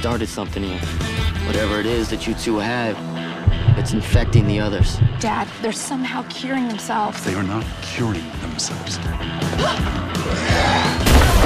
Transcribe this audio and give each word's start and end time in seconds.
started 0.00 0.30
something 0.30 0.62
here. 0.62 0.80
Whatever 1.46 1.78
it 1.78 1.84
is 1.84 2.08
that 2.08 2.26
you 2.26 2.32
two 2.32 2.56
have, 2.56 2.96
it's 3.78 3.92
infecting 3.92 4.46
the 4.46 4.58
others. 4.58 4.96
Dad, 5.20 5.46
they're 5.60 5.72
somehow 5.72 6.22
curing 6.30 6.68
themselves. 6.68 7.22
They 7.22 7.34
are 7.34 7.42
not 7.42 7.66
curing 7.82 8.24
themselves. 8.40 8.96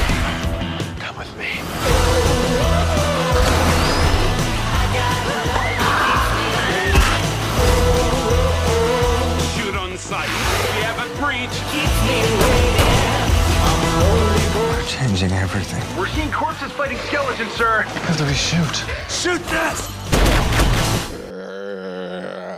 changing 15.14 15.38
everything. 15.38 15.96
We're 15.96 16.08
seeing 16.08 16.32
corpses 16.32 16.72
fighting 16.72 16.98
skeletons, 16.98 17.52
sir. 17.52 17.82
How 17.82 18.16
do 18.16 18.26
we 18.26 18.34
shoot? 18.34 18.84
Shoot 19.08 19.40
this! 19.44 19.86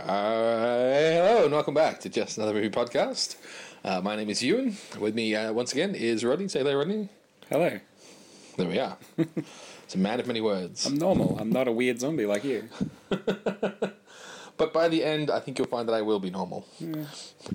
Hello 0.07 1.43
and 1.43 1.53
welcome 1.53 1.75
back 1.75 1.99
to 1.99 2.09
Just 2.09 2.37
Another 2.37 2.53
Movie 2.53 2.71
Podcast. 2.71 3.35
Uh, 3.83 4.01
my 4.01 4.15
name 4.15 4.31
is 4.31 4.41
Ewan. 4.41 4.75
With 4.99 5.13
me 5.13 5.35
uh, 5.35 5.53
once 5.53 5.71
again 5.71 5.93
is 5.93 6.25
Rodney. 6.25 6.47
Say 6.47 6.59
hello, 6.59 6.77
Rodney. 6.77 7.09
Hello. 7.47 7.79
There 8.57 8.67
we 8.67 8.79
are. 8.79 8.97
it's 9.83 9.93
a 9.93 9.99
man 9.99 10.19
of 10.19 10.25
many 10.25 10.41
words. 10.41 10.83
I'm 10.87 10.97
normal. 10.97 11.37
I'm 11.39 11.51
not 11.51 11.67
a 11.67 11.71
weird 11.71 11.99
zombie 11.99 12.25
like 12.25 12.43
you. 12.43 12.69
But 14.57 14.73
by 14.73 14.87
the 14.87 15.03
end, 15.03 15.29
I 15.29 15.39
think 15.39 15.59
you'll 15.59 15.67
find 15.67 15.87
that 15.87 15.93
I 15.93 16.01
will 16.01 16.19
be 16.19 16.29
normal. 16.31 16.65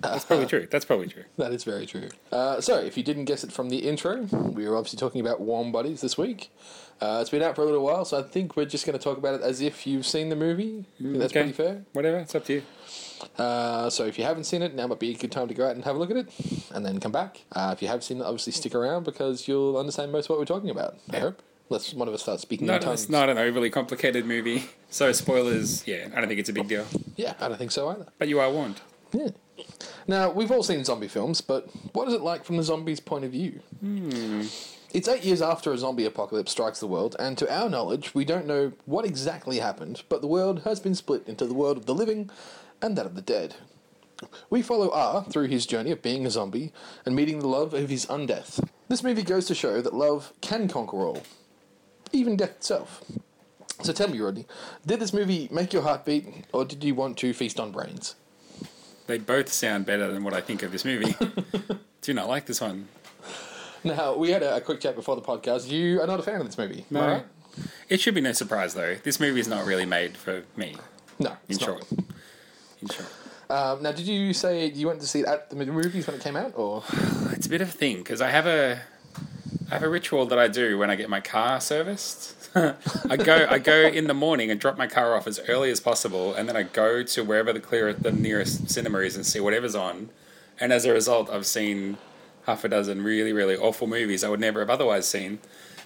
That's 0.01 0.25
probably 0.25 0.47
true. 0.47 0.69
That's 0.71 0.85
probably 0.85 1.09
true. 1.09 1.25
That 1.37 1.53
is 1.53 1.65
very 1.65 1.87
true. 1.87 2.09
Uh, 2.31 2.61
so, 2.61 2.77
if 2.79 2.97
you 2.97 3.03
didn't 3.03 3.25
guess 3.25 3.43
it 3.43 3.51
from 3.53 3.69
the 3.71 3.79
intro, 3.89 4.23
we 4.53 4.69
were 4.69 4.77
obviously 4.77 4.99
talking 4.99 5.21
about 5.21 5.41
Warm 5.41 5.73
Bodies 5.73 6.01
this 6.01 6.17
week. 6.17 6.51
Uh, 7.01 7.19
it's 7.21 7.31
been 7.31 7.43
out 7.43 7.57
for 7.57 7.63
a 7.63 7.65
little 7.65 7.83
while, 7.83 8.05
so 8.05 8.21
I 8.21 8.23
think 8.23 8.57
we're 8.57 8.65
just 8.65 8.87
going 8.87 8.97
to 8.97 9.03
talk 9.03 9.19
about 9.19 9.35
it 9.35 9.41
as 9.43 9.61
if 9.61 9.87
you've 9.89 10.07
seen 10.07 10.29
the 10.29 10.37
movie. 10.37 10.85
I 11.01 11.19
that's 11.19 11.33
Okay. 11.33 11.41
pretty 11.43 11.53
fair. 11.53 11.83
Whatever. 11.95 12.19
It's 12.19 12.35
up 12.37 12.45
to 12.45 12.53
you. 12.55 12.63
Uh, 13.37 13.91
so 13.91 14.05
if 14.07 14.17
you 14.19 14.25
haven't 14.25 14.45
seen 14.45 14.63
it, 14.63 14.75
now 14.75 14.87
might 14.87 15.01
be 15.01 15.11
a 15.11 15.15
good 15.17 15.33
time 15.33 15.49
to 15.49 15.55
go 15.55 15.67
out 15.67 15.75
and 15.75 15.85
have 15.85 15.97
a 15.97 15.99
look 15.99 16.11
at 16.13 16.17
it, 16.17 16.29
and 16.73 16.87
then 16.87 17.01
come 17.01 17.11
back. 17.13 17.43
Uh, 17.51 17.71
if 17.75 17.83
you 17.83 17.89
have 17.89 18.05
seen 18.05 18.19
it, 18.19 18.23
obviously 18.25 18.53
stick 18.53 18.75
around 18.75 19.03
because 19.05 19.49
you'll 19.49 19.77
understand 19.77 20.13
most 20.13 20.27
of 20.27 20.31
what 20.31 20.39
we're 20.39 20.45
talking 20.45 20.71
about. 20.71 20.97
I 21.11 21.19
hope. 21.19 21.43
Unless 21.73 21.95
one 21.95 22.07
of 22.07 22.13
us 22.13 22.21
starts 22.21 22.43
speaking 22.43 22.67
in 22.67 22.73
Not, 22.75 22.83
tongues. 22.83 23.05
it's 23.05 23.11
not 23.11 23.31
an 23.31 23.39
overly 23.39 23.71
complicated 23.71 24.27
movie. 24.27 24.65
So 24.93 25.11
spoilers, 25.13 25.89
yeah, 25.89 26.09
I 26.15 26.21
don't 26.21 26.29
think 26.29 26.39
it's 26.39 26.51
a 26.51 26.53
big 26.53 26.69
deal. 26.69 26.85
Yeah, 27.17 27.33
I 27.41 27.49
don't 27.49 27.57
think 27.57 27.71
so 27.71 27.89
either. 27.89 28.09
But 28.19 28.29
you 28.29 28.41
are 28.41 28.51
warned. 28.51 28.83
Yeah. 29.11 29.29
Now 30.07 30.31
we've 30.31 30.51
all 30.51 30.63
seen 30.63 30.85
zombie 30.85 31.09
films, 31.09 31.41
but 31.41 31.71
what 31.95 32.07
is 32.09 32.13
it 32.13 32.21
like 32.21 32.45
from 32.45 32.59
the 32.59 32.63
zombies' 32.63 33.01
point 33.01 33.25
of 33.25 33.31
view? 33.31 33.61
Hmm. 33.81 34.43
It's 34.93 35.09
eight 35.09 35.25
years 35.25 35.41
after 35.41 35.73
a 35.73 35.79
zombie 35.79 36.05
apocalypse 36.05 36.53
strikes 36.53 36.79
the 36.79 36.87
world, 36.87 37.17
and 37.19 37.39
to 37.39 37.51
our 37.51 37.71
knowledge, 37.71 38.15
we 38.15 38.27
don't 38.27 38.47
know 38.47 38.73
what 38.85 39.07
exactly 39.07 39.61
happened, 39.61 40.03
but 40.11 40.21
the 40.21 40.27
world 40.27 40.61
has 40.65 40.79
been 40.79 40.95
split 40.95 41.27
into 41.27 41.47
the 41.47 41.55
world 41.55 41.79
of 41.79 41.87
the 41.87 41.95
living 41.95 42.29
and 42.83 42.95
that 42.99 43.07
of 43.07 43.15
the 43.15 43.23
dead. 43.23 43.55
We 44.51 44.61
follow 44.61 44.91
R 44.93 45.25
through 45.25 45.47
his 45.49 45.65
journey 45.65 45.91
of 45.91 46.03
being 46.03 46.27
a 46.27 46.31
zombie 46.31 46.75
and 47.07 47.17
meeting 47.17 47.39
the 47.39 47.49
love 47.49 47.73
of 47.73 47.89
his 47.89 48.05
undeath. 48.05 48.63
This 48.89 49.03
movie 49.03 49.23
goes 49.23 49.47
to 49.47 49.55
show 49.55 49.81
that 49.81 49.95
love 49.95 50.35
can 50.43 50.69
conquer 50.69 50.99
all, 50.99 51.23
even 52.13 52.37
death 52.37 52.51
itself. 52.51 53.03
So 53.83 53.93
tell 53.93 54.09
me, 54.09 54.21
Rodney, 54.21 54.47
did 54.87 55.01
this 55.01 55.13
movie 55.13 55.49
make 55.51 55.73
your 55.73 55.83
heart 55.83 56.05
beat, 56.05 56.27
or 56.53 56.65
did 56.65 56.85
you 56.85 56.95
want 56.95 57.19
to 57.19 57.33
feast 57.33 57.59
on 57.59 57.73
brains? 57.73 58.15
They 59.09 59.19
both 59.19 59.53
sound 59.53 59.87
better 59.87 60.13
than 60.13 60.23
what 60.23 60.35
I 60.35 60.41
think 60.41 60.63
of 60.63 60.71
this 60.71 60.85
movie. 60.85 61.15
Do 62.03 62.11
you 62.11 62.15
not 62.15 62.29
like 62.29 62.47
this 62.47 62.61
one? 62.61 62.87
Now, 63.85 64.15
we 64.17 64.31
had 64.31 64.43
a, 64.45 64.57
a 64.57 64.61
quick 64.61 64.81
chat 64.81 64.95
before 64.95 65.17
the 65.17 65.23
podcast. 65.23 65.69
You 65.69 66.01
are 66.01 66.07
not 66.07 66.21
a 66.21 66.23
fan 66.23 66.41
of 66.41 66.47
this 66.47 66.57
movie, 66.57 66.85
No. 66.91 67.01
right? 67.01 67.25
It 67.89 68.01
should 68.01 68.15
be 68.15 68.21
no 68.21 68.33
surprise 68.33 68.75
though. 68.75 68.95
This 69.03 69.19
movie 69.21 69.41
is 69.41 69.49
not 69.49 69.67
really 69.67 69.85
made 69.85 70.17
for 70.17 70.45
me. 70.57 70.77
No, 71.19 71.31
In 71.31 71.37
it's 71.49 71.61
not. 71.61 71.67
short. 71.67 71.85
In 72.81 72.89
short. 72.89 73.09
Um, 73.51 73.83
now, 73.83 73.93
did 73.93 74.07
you 74.07 74.33
say 74.33 74.67
you 74.71 74.87
went 74.87 75.01
to 75.01 75.07
see 75.07 75.21
it 75.21 75.27
at 75.27 75.51
the 75.51 75.57
movies 75.57 76.07
when 76.07 76.17
it 76.17 76.23
came 76.23 76.37
out, 76.37 76.53
or 76.57 76.83
It's 77.33 77.47
a 77.47 77.51
bit 77.51 77.61
of 77.61 77.69
a 77.69 77.73
thing 77.73 77.99
because 77.99 78.21
I 78.23 78.31
have 78.31 78.47
a 78.47 78.81
I 79.71 79.75
have 79.75 79.83
a 79.83 79.89
ritual 79.89 80.27
that 80.27 80.39
I 80.39 80.49
do 80.49 80.79
when 80.79 80.91
I 80.91 80.97
get 80.97 81.09
my 81.09 81.21
car 81.21 81.61
serviced. 81.61 82.35
I 82.55 83.17
go 83.17 83.47
I 83.49 83.59
go 83.59 83.87
in 83.87 84.07
the 84.07 84.15
morning 84.15 84.51
and 84.51 84.61
drop 84.61 84.77
my 84.77 84.87
car 84.87 85.17
off 85.17 85.27
as 85.27 85.41
early 85.49 85.71
as 85.71 85.81
possible, 85.81 86.35
and 86.35 86.49
then 86.49 86.57
I 86.57 86.63
go 86.63 87.03
to 87.03 87.25
wherever 87.25 87.53
the 87.53 87.61
clear 87.61 87.93
the 87.93 88.13
nearest 88.13 88.71
cinema 88.71 88.99
is 88.99 89.17
and 89.17 89.25
see 89.25 89.41
whatever's 89.41 89.75
on. 89.75 90.11
And 90.61 90.73
as 90.73 90.85
a 90.85 90.93
result, 90.93 91.31
I've 91.31 91.47
seen 91.47 91.97
half 92.45 92.65
a 92.65 92.69
dozen 92.69 93.03
really 93.03 93.33
really 93.33 93.57
awful 93.57 93.87
movies 93.87 94.23
I 94.23 94.29
would 94.29 94.41
never 94.41 94.61
have 94.61 94.69
otherwise 94.69 95.09
seen 95.09 95.39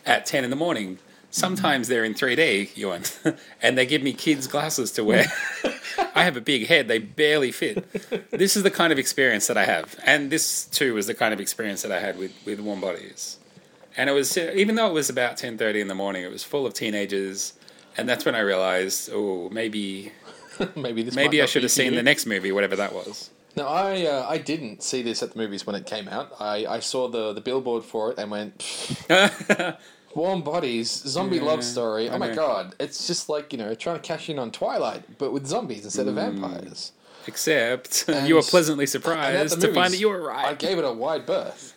at 0.05 0.27
ten 0.27 0.43
in 0.43 0.51
the 0.51 0.57
morning. 0.57 0.99
Sometimes 1.29 1.89
they're 1.89 2.05
in 2.05 2.15
3D, 2.15 2.77
Ewan, 2.77 3.03
and 3.63 3.77
they 3.77 3.85
give 3.85 4.03
me 4.03 4.15
kids' 4.15 4.47
glasses 4.47 4.91
to 4.93 5.05
wear. 5.05 5.27
I 6.15 6.25
have 6.25 6.37
a 6.37 6.41
big 6.41 6.67
head; 6.67 6.89
they 6.89 6.99
barely 6.99 7.53
fit. 7.53 8.31
This 8.31 8.57
is 8.57 8.63
the 8.63 8.71
kind 8.71 8.93
of 8.93 8.99
experience 8.99 9.47
that 9.47 9.57
I 9.57 9.67
have, 9.67 9.97
and 10.05 10.33
this 10.33 10.65
too 10.65 10.95
was 10.95 11.07
the 11.07 11.15
kind 11.15 11.33
of 11.33 11.41
experience 11.41 11.83
that 11.83 11.93
I 11.93 12.01
had 12.01 12.19
with 12.19 12.33
with 12.45 12.59
Warm 12.59 12.81
Bodies. 12.81 13.39
And 13.97 14.11
it 14.11 14.13
was 14.13 14.37
even 14.37 14.75
though 14.75 14.89
it 14.89 14.93
was 14.93 15.09
about 15.09 15.37
ten 15.37 15.57
thirty 15.59 15.81
in 15.81 15.89
the 15.89 15.95
morning, 15.95 16.23
it 16.23 16.31
was 16.31 16.45
full 16.45 16.67
of 16.67 16.75
teenagers, 16.75 17.55
and 17.97 18.09
that's 18.09 18.25
when 18.25 18.35
I 18.35 18.41
realized, 18.41 19.11
oh, 19.13 19.49
maybe 19.51 20.13
maybe 20.77 21.03
this? 21.03 21.15
maybe 21.15 21.41
I 21.43 21.47
should 21.47 21.63
have 21.63 21.73
seen 21.73 21.93
you? 21.93 21.97
the 21.99 22.03
next 22.03 22.27
movie, 22.27 22.53
whatever 22.53 22.77
that 22.77 22.93
was. 22.93 23.31
No, 23.57 23.67
I 23.67 24.05
uh, 24.05 24.27
I 24.29 24.37
didn't 24.37 24.83
see 24.83 25.01
this 25.01 25.23
at 25.23 25.33
the 25.33 25.39
movies 25.39 25.67
when 25.67 25.75
it 25.77 25.87
came 25.87 26.09
out. 26.09 26.33
I, 26.39 26.67
I 26.67 26.81
saw 26.81 27.09
the 27.09 27.33
the 27.33 27.41
billboard 27.41 27.85
for 27.85 28.13
it 28.13 28.19
and 28.19 28.31
went, 28.31 29.07
"Warm 30.15 30.43
Bodies, 30.43 30.91
zombie 30.91 31.41
love 31.41 31.65
story." 31.65 32.11
Oh 32.11 32.19
my 32.19 32.35
god, 32.35 32.75
it's 32.79 33.07
just 33.07 33.29
like 33.31 33.53
you 33.53 33.59
know 33.59 33.75
trying 33.75 33.97
to 33.97 34.03
cash 34.03 34.29
in 34.29 34.39
on 34.39 34.51
Twilight, 34.51 35.19
but 35.19 35.33
with 35.33 35.47
zombies 35.47 35.85
instead 35.85 36.07
of 36.07 36.15
Mm. 36.17 36.39
vampires. 36.39 36.93
Except 37.27 38.05
And- 38.09 38.29
you 38.29 38.35
were 38.37 38.43
pleasantly 38.43 38.87
surprised 38.87 39.61
to 39.61 39.73
find 39.73 39.93
that 39.93 39.99
you 39.99 40.09
were 40.11 40.21
right. 40.23 40.47
I 40.47 40.55
gave 40.55 40.79
it 40.79 40.85
a 40.85 40.93
wide 40.93 41.27
berth. 41.27 41.73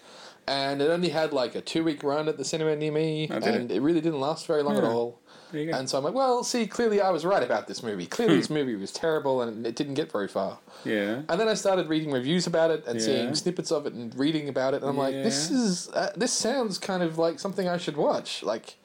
And 0.50 0.82
it 0.82 0.90
only 0.90 1.10
had 1.10 1.32
like 1.32 1.54
a 1.54 1.62
two 1.62 1.84
week 1.84 2.02
run 2.04 2.28
at 2.28 2.38
the 2.38 2.44
cinema 2.44 2.76
near 2.76 2.92
me, 2.92 3.28
Oh, 3.32 3.36
and 3.36 3.72
it? 3.72 3.76
it? 3.76 3.82
really 3.82 4.02
didn't 4.02 4.20
last 4.20 4.48
very 4.48 4.64
long 4.64 4.78
at 4.78 4.84
all. 4.84 5.20
There 5.52 5.62
you 5.62 5.72
go. 5.72 5.78
And 5.78 5.88
so 5.90 5.98
I'm 5.98 6.04
like, 6.04 6.14
well, 6.16 6.44
see, 6.44 6.66
clearly 6.68 7.02
I 7.02 7.12
was 7.12 7.24
right 7.26 7.44
about 7.44 7.68
this 7.68 7.84
movie. 7.84 8.06
Clearly 8.08 8.38
this 8.38 8.50
movie 8.50 8.76
was 8.76 8.92
terrible 8.92 9.42
and 9.44 9.66
it 9.68 9.76
didn't 9.76 9.94
get 9.94 10.12
very 10.12 10.28
far. 10.28 10.58
yeah. 10.86 11.22
And 11.30 11.40
then 11.40 11.48
I 11.48 11.54
started 11.54 11.88
reading 11.88 12.12
reviews 12.12 12.48
about 12.48 12.72
it 12.72 12.84
and 12.88 13.00
Yeah. 13.00 13.06
seeing 13.06 13.36
snippets 13.36 13.72
of 13.72 13.86
it 13.86 13.94
and 13.94 14.14
reading 14.18 14.50
about 14.50 14.74
it, 14.74 14.82
and 14.82 14.90
I'm 14.90 14.98
like, 14.98 15.14
this 15.14 15.52
is 15.52 15.88
uh, 15.90 16.12
this 16.16 16.34
sounds 16.34 16.78
kind 16.80 17.04
of 17.04 17.18
like 17.20 17.40
something 17.40 17.68
I 17.68 17.78
should 17.78 17.98
watch. 17.98 18.42
Like, 18.44 18.76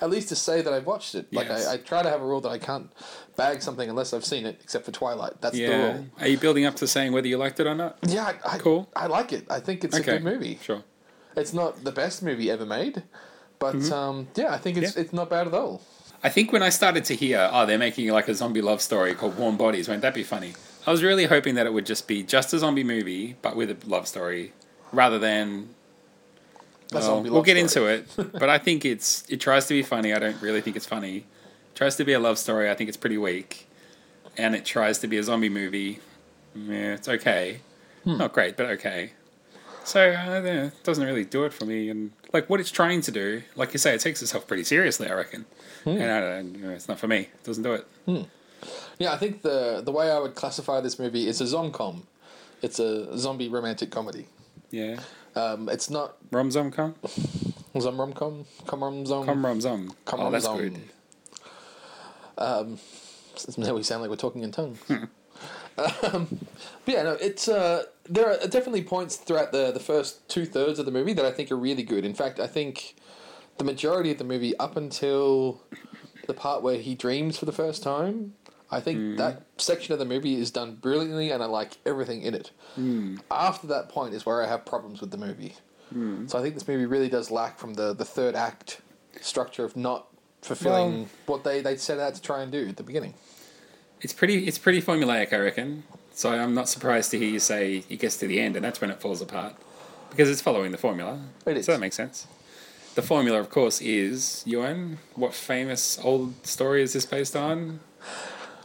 at 0.00 0.10
least 0.10 0.28
to 0.28 0.36
say 0.36 0.62
that 0.62 0.72
I've 0.72 0.86
watched 0.86 1.16
it. 1.16 1.32
Like, 1.32 1.48
Yes. 1.48 1.66
I, 1.66 1.72
I 1.74 1.76
try 1.78 2.02
to 2.04 2.08
have 2.10 2.20
a 2.22 2.24
rule 2.24 2.40
that 2.42 2.50
I 2.50 2.58
can't 2.58 2.92
bag 3.36 3.60
something 3.62 3.88
unless 3.90 4.12
I've 4.12 4.24
seen 4.24 4.46
it, 4.46 4.60
except 4.62 4.84
for 4.84 4.92
Twilight. 4.92 5.40
That's 5.40 5.56
the 5.56 5.66
rule. 5.66 6.06
Are 6.20 6.28
you 6.28 6.38
building 6.38 6.64
up 6.66 6.76
to 6.76 6.86
saying 6.86 7.10
whether 7.12 7.26
you 7.26 7.36
liked 7.38 7.58
it 7.58 7.66
or 7.66 7.74
not? 7.74 7.98
Yeah, 8.06 8.32
I, 8.44 8.54
I, 8.54 8.58
Cool. 8.58 8.88
I 8.94 9.06
like 9.08 9.32
it. 9.32 9.46
I 9.50 9.58
think 9.58 9.82
it's 9.82 9.96
Okay. 9.98 10.12
a 10.16 10.20
good 10.20 10.24
movie. 10.24 10.58
Sure. 10.62 10.82
It's 11.38 11.52
not 11.52 11.84
the 11.84 11.92
best 11.92 12.22
movie 12.22 12.50
ever 12.50 12.66
made, 12.66 13.02
but 13.58 13.90
um, 13.92 14.28
yeah, 14.34 14.52
I 14.54 14.58
think 14.58 14.76
it's 14.78 14.90
Mm-hmm. 14.90 14.98
Yeah. 14.98 15.04
it's 15.04 15.12
not 15.12 15.30
bad 15.30 15.46
at 15.46 15.54
all. 15.54 15.80
I 16.22 16.28
think 16.30 16.52
when 16.52 16.62
I 16.62 16.68
started 16.70 17.04
to 17.06 17.14
hear, 17.14 17.48
oh, 17.52 17.64
they're 17.66 17.78
making 17.78 18.08
like 18.08 18.28
a 18.28 18.34
zombie 18.34 18.60
love 18.62 18.80
story 18.82 19.14
called 19.14 19.38
Warm 19.38 19.56
Bodies, 19.56 19.88
won't 19.88 20.02
that 20.02 20.14
be 20.14 20.24
funny? 20.24 20.52
I 20.86 20.90
was 20.90 21.02
really 21.02 21.26
hoping 21.26 21.54
that 21.54 21.66
it 21.66 21.72
would 21.72 21.86
just 21.86 22.08
be 22.08 22.22
just 22.22 22.52
a 22.52 22.58
zombie 22.58 22.82
movie, 22.84 23.36
but 23.42 23.54
with 23.56 23.70
a 23.70 23.76
love 23.88 24.08
story, 24.08 24.52
rather 24.92 25.18
than. 25.18 25.68
A 26.90 26.94
well, 26.94 27.02
zombie 27.02 27.28
we'll 27.30 27.42
get 27.42 27.68
story. 27.68 27.94
into 27.96 28.22
it, 28.22 28.32
but 28.40 28.48
I 28.48 28.56
think 28.58 28.84
it's 28.84 29.22
it 29.28 29.40
tries 29.40 29.66
to 29.66 29.74
be 29.74 29.82
funny. 29.82 30.12
I 30.14 30.18
don't 30.18 30.40
really 30.40 30.60
think 30.62 30.74
it's 30.76 30.86
funny. 30.86 31.16
It 31.18 31.74
tries 31.74 31.96
to 31.96 32.04
be 32.04 32.14
a 32.14 32.18
love 32.18 32.38
story. 32.38 32.70
I 32.70 32.74
think 32.74 32.88
it's 32.88 32.96
pretty 32.96 33.18
weak, 33.18 33.68
and 34.38 34.54
it 34.56 34.64
tries 34.64 34.98
to 35.00 35.06
be 35.06 35.18
a 35.18 35.22
zombie 35.22 35.50
movie. 35.50 36.00
Yeah, 36.54 36.94
it's 36.94 37.08
okay, 37.08 37.60
Hmm. 38.04 38.16
not 38.16 38.32
great, 38.32 38.56
but 38.56 38.66
okay. 38.76 39.12
So 39.88 40.00
it 40.04 40.84
doesn't 40.84 41.02
really 41.04 41.24
do 41.24 41.44
it 41.44 41.52
for 41.54 41.64
me. 41.64 41.88
And 41.88 42.10
like 42.34 42.50
what 42.50 42.60
it's 42.60 42.70
trying 42.70 43.00
to 43.02 43.10
do, 43.10 43.42
like 43.56 43.72
you 43.72 43.78
say, 43.78 43.94
it 43.94 44.00
takes 44.02 44.20
itself 44.20 44.46
pretty 44.46 44.64
seriously. 44.64 45.08
I 45.08 45.14
reckon, 45.14 45.46
Hmm. 45.84 45.90
and 46.02 46.10
I 46.12 46.20
don't, 46.20 46.54
you 46.56 46.64
know, 46.66 46.70
it's 46.72 46.88
not 46.88 46.98
for 46.98 47.08
me. 47.08 47.20
It 47.20 47.44
doesn't 47.44 47.62
do 47.62 47.72
it. 47.72 47.86
Yeah, 48.98 49.12
I 49.14 49.16
think 49.16 49.40
the 49.42 49.80
the 49.82 49.92
way 49.92 50.10
I 50.10 50.18
would 50.18 50.34
classify 50.34 50.80
this 50.82 50.98
movie 50.98 51.26
is 51.26 51.40
a 51.40 51.44
zomcom. 51.44 52.02
It's 52.60 52.78
a 52.78 53.16
zombie 53.16 53.48
romantic 53.48 53.90
comedy. 53.90 54.26
Yeah, 54.70 55.00
Um, 55.34 55.68
it's 55.70 55.88
not 55.88 56.16
rom 56.32 56.50
zom 56.50 56.70
com, 56.70 56.94
zom 57.76 57.96
rom 57.98 58.12
com 58.12 58.44
com 58.66 58.82
rom 58.84 59.06
zom 59.06 59.24
com 59.24 59.46
rom 59.46 59.60
zom. 59.60 59.94
com 60.04 60.20
Oh, 60.20 60.24
rom 60.24 60.32
that's 60.32 60.44
zom. 60.44 60.58
good. 60.58 60.78
Now 63.56 63.74
we 63.76 63.82
sound 63.84 64.02
like 64.02 64.10
we're 64.10 64.16
talking 64.16 64.42
in 64.42 64.50
tongues. 64.50 64.78
um, 66.12 66.26
but 66.84 66.94
yeah, 66.94 67.02
no, 67.02 67.12
it's 67.20 67.48
uh, 67.48 67.84
there 68.08 68.28
are 68.30 68.36
definitely 68.48 68.82
points 68.82 69.16
throughout 69.16 69.52
the 69.52 69.70
the 69.72 69.80
first 69.80 70.28
two 70.28 70.44
thirds 70.44 70.78
of 70.78 70.86
the 70.86 70.92
movie 70.92 71.12
that 71.14 71.24
I 71.24 71.30
think 71.30 71.50
are 71.52 71.56
really 71.56 71.82
good. 71.82 72.04
In 72.04 72.14
fact, 72.14 72.40
I 72.40 72.46
think 72.46 72.96
the 73.58 73.64
majority 73.64 74.10
of 74.10 74.18
the 74.18 74.24
movie, 74.24 74.56
up 74.58 74.76
until 74.76 75.60
the 76.26 76.34
part 76.34 76.62
where 76.62 76.76
he 76.78 76.94
dreams 76.94 77.38
for 77.38 77.44
the 77.46 77.52
first 77.52 77.82
time, 77.82 78.34
I 78.70 78.80
think 78.80 79.16
that 79.18 79.42
section 79.56 79.92
of 79.92 79.98
the 79.98 80.04
movie 80.04 80.34
is 80.40 80.50
done 80.50 80.76
brilliantly, 80.76 81.30
and 81.30 81.42
I 81.42 81.46
like 81.46 81.78
everything 81.86 82.22
in 82.22 82.34
it. 82.34 82.50
After 83.30 83.66
that 83.68 83.88
point 83.88 84.14
is 84.14 84.24
where 84.26 84.42
I 84.42 84.46
have 84.48 84.64
problems 84.66 85.00
with 85.00 85.10
the 85.10 85.18
movie. 85.18 85.54
So 86.26 86.38
I 86.38 86.42
think 86.42 86.54
this 86.54 86.68
movie 86.68 86.84
really 86.84 87.08
does 87.08 87.30
lack 87.30 87.58
from 87.58 87.74
the 87.74 87.94
the 87.94 88.04
third 88.04 88.34
act 88.34 88.80
structure 89.22 89.64
of 89.64 89.74
not 89.76 90.06
fulfilling 90.42 90.92
Well- 91.00 91.08
what 91.26 91.44
they, 91.44 91.60
they 91.62 91.76
set 91.76 91.98
out 91.98 92.14
to 92.14 92.20
try 92.22 92.42
and 92.42 92.52
do 92.52 92.68
at 92.68 92.76
the 92.76 92.82
beginning. 92.82 93.14
It's 94.00 94.12
pretty. 94.12 94.46
It's 94.46 94.58
pretty 94.58 94.80
formulaic, 94.82 95.32
I 95.32 95.38
reckon. 95.38 95.84
So 96.12 96.30
I'm 96.30 96.54
not 96.54 96.68
surprised 96.68 97.10
to 97.12 97.18
hear 97.18 97.28
you 97.28 97.38
say 97.40 97.84
it 97.88 97.98
gets 97.98 98.16
to 98.18 98.26
the 98.26 98.40
end, 98.40 98.56
and 98.56 98.64
that's 98.64 98.80
when 98.80 98.90
it 98.90 99.00
falls 99.00 99.20
apart, 99.20 99.54
because 100.10 100.28
it's 100.28 100.40
following 100.40 100.72
the 100.72 100.78
formula. 100.78 101.20
It 101.46 101.56
is. 101.58 101.66
So 101.66 101.72
that 101.72 101.80
makes 101.80 101.96
sense. 101.96 102.26
The 102.94 103.02
formula, 103.02 103.38
of 103.38 103.50
course, 103.50 103.80
is 103.80 104.42
Ewan. 104.44 104.98
What 105.14 105.32
famous 105.32 105.98
old 106.02 106.44
story 106.44 106.82
is 106.82 106.92
this 106.92 107.06
based 107.06 107.36
on? 107.36 107.78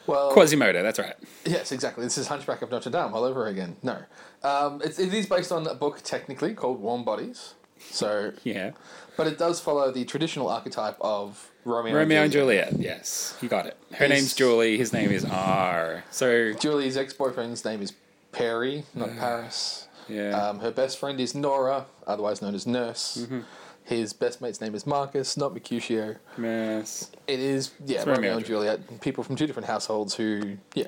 Well, 0.08 0.34
Quasimodo. 0.34 0.82
That's 0.84 1.00
right. 1.00 1.14
Yes, 1.46 1.72
exactly. 1.72 2.04
This 2.04 2.18
is 2.18 2.28
Hunchback 2.28 2.62
of 2.62 2.72
Notre 2.72 2.90
Dame 2.90 3.14
all 3.14 3.24
over 3.24 3.46
again. 3.48 3.76
No, 3.84 4.00
um, 4.44 4.82
it, 4.82 4.98
it 5.00 5.14
is 5.14 5.28
based 5.28 5.52
on 5.52 5.66
a 5.68 5.76
book 5.76 6.02
technically 6.04 6.54
called 6.56 6.80
Warm 6.82 7.04
Bodies. 7.04 7.54
So, 7.80 8.32
Yeah. 8.44 8.72
But 9.18 9.27
it 9.27 9.38
does 9.38 9.60
follow 9.60 9.92
the 9.92 10.06
traditional 10.06 10.50
archetype 10.50 10.98
of 11.01 11.50
Romeo, 11.65 11.94
Romeo 11.95 12.24
and 12.24 12.31
Juliet. 12.31 12.71
Juliet. 12.71 12.98
Yes, 12.98 13.38
you 13.42 13.50
got 13.50 13.65
it. 13.68 13.77
Her 13.94 14.06
His- 14.07 14.10
name's 14.10 14.33
Julie. 14.36 14.77
His 14.77 14.92
name 14.94 15.12
is 15.12 15.25
R. 15.25 16.04
So 16.12 16.54
Julie's 16.54 16.98
ex-boyfriend's 16.98 17.63
name 17.65 17.81
is 17.81 17.94
Perry, 18.31 18.83
not 18.95 19.10
Paris. 19.18 19.88
yeah. 20.10 20.31
Um, 20.50 20.60
her 20.60 20.71
best 20.71 20.98
friend 21.00 21.19
is 21.19 21.33
Nora, 21.36 21.86
otherwise 22.07 22.42
known 22.42 22.56
as 22.56 22.65
Nurse. 22.68 23.18
Mm-hmm. 23.21 23.42
His 23.86 24.13
best 24.13 24.39
mate's 24.42 24.62
name 24.62 24.75
is 24.75 24.88
Marcus, 24.88 25.36
not 25.36 25.54
Mercutio. 25.54 26.15
Mess. 26.38 27.12
It 27.27 27.39
is, 27.39 27.71
yeah, 27.86 28.00
Romeo 28.00 28.13
Romeo, 28.15 28.30
and 28.31 28.38
and 28.38 28.45
Juliet. 28.45 29.01
People 29.01 29.24
from 29.25 29.36
two 29.36 29.45
different 29.45 29.68
households 29.68 30.15
who, 30.15 30.57
yeah, 30.74 30.88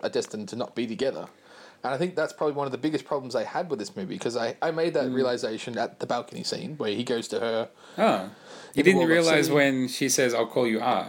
are 0.00 0.08
destined 0.08 0.48
to 0.50 0.56
not 0.56 0.74
be 0.76 0.86
together. 0.86 1.26
And 1.86 1.94
I 1.94 1.98
think 1.98 2.16
that's 2.16 2.32
probably 2.32 2.54
one 2.54 2.66
of 2.66 2.72
the 2.72 2.78
biggest 2.78 3.04
problems 3.04 3.34
I 3.36 3.44
had 3.44 3.70
with 3.70 3.78
this 3.78 3.94
movie 3.94 4.14
because 4.14 4.36
I, 4.36 4.56
I 4.60 4.70
made 4.72 4.90
Mm. 4.92 5.04
that 5.04 5.10
realization 5.10 5.78
at 5.78 6.00
the 6.00 6.06
balcony 6.06 6.42
scene 6.42 6.74
where 6.78 6.90
he 6.90 7.04
goes 7.04 7.28
to 7.28 7.38
her. 7.40 7.68
Oh, 7.96 8.30
you 8.74 8.82
didn't 8.82 9.06
realize 9.06 9.50
when 9.50 9.88
she 9.88 10.08
says, 10.08 10.34
"I'll 10.34 10.46
call 10.48 10.66
you 10.66 10.80
R." 10.80 11.06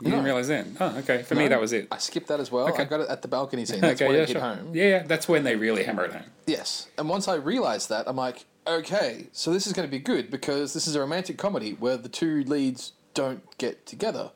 You 0.00 0.10
didn't 0.10 0.24
realize 0.24 0.48
then. 0.48 0.76
Oh, 0.80 0.96
okay. 0.98 1.22
For 1.24 1.34
me, 1.34 1.48
that 1.48 1.60
was 1.60 1.72
it. 1.74 1.88
I 1.92 1.98
skipped 1.98 2.28
that 2.28 2.40
as 2.40 2.50
well. 2.50 2.68
Okay. 2.68 2.82
I 2.82 2.86
got 2.86 3.00
it 3.00 3.08
at 3.10 3.20
the 3.22 3.28
balcony 3.28 3.66
scene. 3.66 3.80
That's 3.82 4.00
okay, 4.00 4.06
when 4.08 4.16
yeah, 4.16 4.22
it 4.22 4.28
hit 4.28 4.32
sure. 4.34 4.40
home. 4.40 4.70
Yeah, 4.74 4.84
yeah, 4.88 5.02
that's 5.02 5.28
when 5.28 5.44
they 5.44 5.56
really 5.56 5.82
hammer 5.84 6.04
it 6.06 6.12
home. 6.12 6.24
Yes. 6.46 6.88
And 6.96 7.06
once 7.08 7.28
I 7.28 7.34
realized 7.34 7.90
that, 7.90 8.08
I'm 8.08 8.16
like, 8.16 8.46
okay, 8.66 9.26
so 9.32 9.52
this 9.52 9.66
is 9.66 9.74
going 9.74 9.86
to 9.86 9.90
be 9.90 9.98
good 9.98 10.30
because 10.30 10.72
this 10.72 10.86
is 10.86 10.94
a 10.94 11.00
romantic 11.00 11.36
comedy 11.36 11.72
where 11.72 11.98
the 11.98 12.08
two 12.08 12.44
leads 12.44 12.92
don't 13.12 13.42
get 13.58 13.84
together 13.84 14.30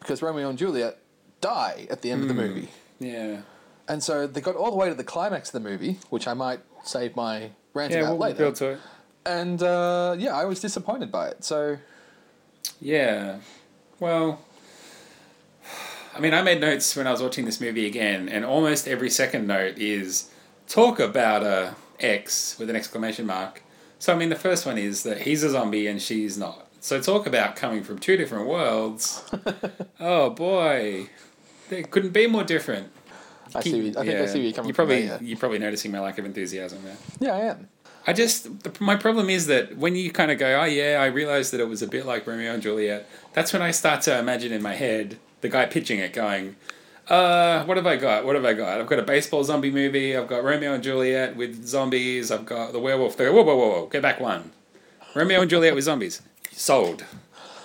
because 0.00 0.22
Romeo 0.22 0.48
and 0.48 0.56
Juliet 0.58 0.96
die 1.42 1.86
at 1.90 2.00
the 2.00 2.10
end 2.10 2.22
of 2.22 2.28
the 2.28 2.34
Hmm. 2.34 2.40
movie. 2.40 2.68
Yeah. 2.98 3.40
And 3.88 4.02
so 4.02 4.26
they 4.26 4.40
got 4.40 4.56
all 4.56 4.70
the 4.70 4.76
way 4.76 4.88
to 4.88 4.94
the 4.94 5.04
climax 5.04 5.48
of 5.54 5.62
the 5.62 5.68
movie, 5.68 5.98
which 6.10 6.26
I 6.26 6.34
might 6.34 6.60
save 6.84 7.14
my 7.16 7.50
rant 7.74 7.92
Yeah, 7.92 8.00
about 8.00 8.18
we'll 8.18 8.28
later. 8.28 8.38
build 8.38 8.54
to 8.56 8.66
it. 8.70 8.78
And 9.24 9.62
uh, 9.62 10.16
yeah, 10.18 10.34
I 10.36 10.44
was 10.44 10.60
disappointed 10.60 11.10
by 11.12 11.28
it. 11.28 11.44
So 11.44 11.78
Yeah. 12.80 13.38
Well, 14.00 14.40
I 16.14 16.20
mean, 16.20 16.34
I 16.34 16.42
made 16.42 16.60
notes 16.60 16.96
when 16.96 17.06
I 17.06 17.10
was 17.12 17.22
watching 17.22 17.44
this 17.44 17.60
movie 17.60 17.86
again, 17.86 18.28
and 18.28 18.44
almost 18.44 18.88
every 18.88 19.10
second 19.10 19.46
note 19.46 19.76
is 19.78 20.30
talk 20.66 20.98
about 20.98 21.42
a 21.42 21.74
X 22.00 22.56
with 22.58 22.70
an 22.70 22.76
exclamation 22.76 23.26
mark. 23.26 23.62
So, 23.98 24.14
I 24.14 24.16
mean, 24.16 24.28
the 24.30 24.36
first 24.36 24.66
one 24.66 24.78
is 24.78 25.02
that 25.04 25.22
he's 25.22 25.42
a 25.42 25.50
zombie 25.50 25.86
and 25.86 26.00
she's 26.00 26.36
not. 26.38 26.66
So, 26.80 27.00
talk 27.00 27.26
about 27.26 27.56
coming 27.56 27.82
from 27.82 27.98
two 27.98 28.16
different 28.16 28.46
worlds. 28.46 29.24
oh 30.00 30.30
boy, 30.30 31.08
they 31.68 31.82
couldn't 31.82 32.12
be 32.12 32.26
more 32.26 32.44
different. 32.44 32.90
I 33.58 33.60
see. 33.62 33.88
I 33.90 34.04
think 34.04 34.20
I 34.20 34.26
see 34.26 34.38
where 34.38 34.42
you're 34.42 34.52
coming 34.52 34.68
you're 34.68 34.74
probably 34.74 35.00
from. 35.00 35.08
there, 35.08 35.22
you're 35.22 35.38
probably 35.38 35.58
noticing 35.58 35.92
my 35.92 36.00
lack 36.00 36.18
of 36.18 36.24
enthusiasm 36.24 36.82
there. 36.84 36.96
Yeah. 37.20 37.28
yeah, 37.28 37.34
I 37.34 37.40
am. 37.50 37.68
I 38.08 38.12
just 38.12 38.62
the, 38.62 38.72
my 38.78 38.96
problem 38.96 39.28
is 39.28 39.46
that 39.46 39.76
when 39.76 39.96
you 39.96 40.12
kind 40.12 40.30
of 40.30 40.38
go, 40.38 40.60
oh 40.60 40.64
yeah, 40.64 40.98
I 41.00 41.06
realized 41.06 41.52
that 41.52 41.60
it 41.60 41.68
was 41.68 41.82
a 41.82 41.88
bit 41.88 42.06
like 42.06 42.26
Romeo 42.26 42.54
and 42.54 42.62
Juliet. 42.62 43.08
That's 43.32 43.52
when 43.52 43.62
I 43.62 43.72
start 43.72 44.02
to 44.02 44.18
imagine 44.18 44.52
in 44.52 44.62
my 44.62 44.74
head 44.74 45.18
the 45.40 45.48
guy 45.48 45.66
pitching 45.66 45.98
it, 45.98 46.12
going, 46.12 46.56
uh, 47.08 47.64
what 47.64 47.76
have 47.76 47.86
I 47.86 47.96
got? 47.96 48.24
What 48.24 48.34
have 48.34 48.44
I 48.44 48.54
got? 48.54 48.80
I've 48.80 48.86
got 48.86 48.98
a 48.98 49.02
baseball 49.02 49.44
zombie 49.44 49.70
movie. 49.70 50.16
I've 50.16 50.28
got 50.28 50.42
Romeo 50.44 50.72
and 50.72 50.82
Juliet 50.82 51.36
with 51.36 51.66
zombies. 51.66 52.30
I've 52.30 52.46
got 52.46 52.72
the 52.72 52.80
werewolf. 52.80 53.16
There. 53.16 53.32
Whoa, 53.32 53.42
whoa, 53.42 53.56
whoa, 53.56 53.68
whoa! 53.68 53.86
Get 53.86 54.02
back 54.02 54.20
one. 54.20 54.52
Romeo 55.14 55.40
and 55.40 55.50
Juliet 55.50 55.74
with 55.74 55.84
zombies. 55.84 56.22
Sold. 56.52 57.04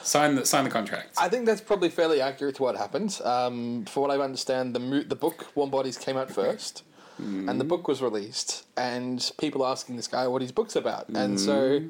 Sign 0.03 0.35
the 0.35 0.45
sign 0.45 0.63
the 0.63 0.69
contract. 0.69 1.15
I 1.17 1.29
think 1.29 1.45
that's 1.45 1.61
probably 1.61 1.89
fairly 1.89 2.21
accurate 2.21 2.55
to 2.55 2.63
what 2.63 2.75
happened. 2.75 3.19
Um, 3.23 3.85
for 3.85 4.01
what 4.01 4.11
I 4.11 4.21
understand, 4.21 4.75
the 4.75 4.79
mo- 4.79 5.03
the 5.03 5.15
book 5.15 5.47
Warm 5.55 5.69
Bodies 5.69 5.97
came 5.97 6.17
out 6.17 6.31
first, 6.31 6.83
mm. 7.21 7.49
and 7.49 7.59
the 7.59 7.63
book 7.63 7.87
was 7.87 8.01
released, 8.01 8.65
and 8.77 9.31
people 9.39 9.65
asking 9.65 9.95
this 9.95 10.07
guy 10.07 10.27
what 10.27 10.41
his 10.41 10.51
book's 10.51 10.75
about, 10.75 11.09
and 11.09 11.39
so 11.39 11.79
mm. 11.79 11.89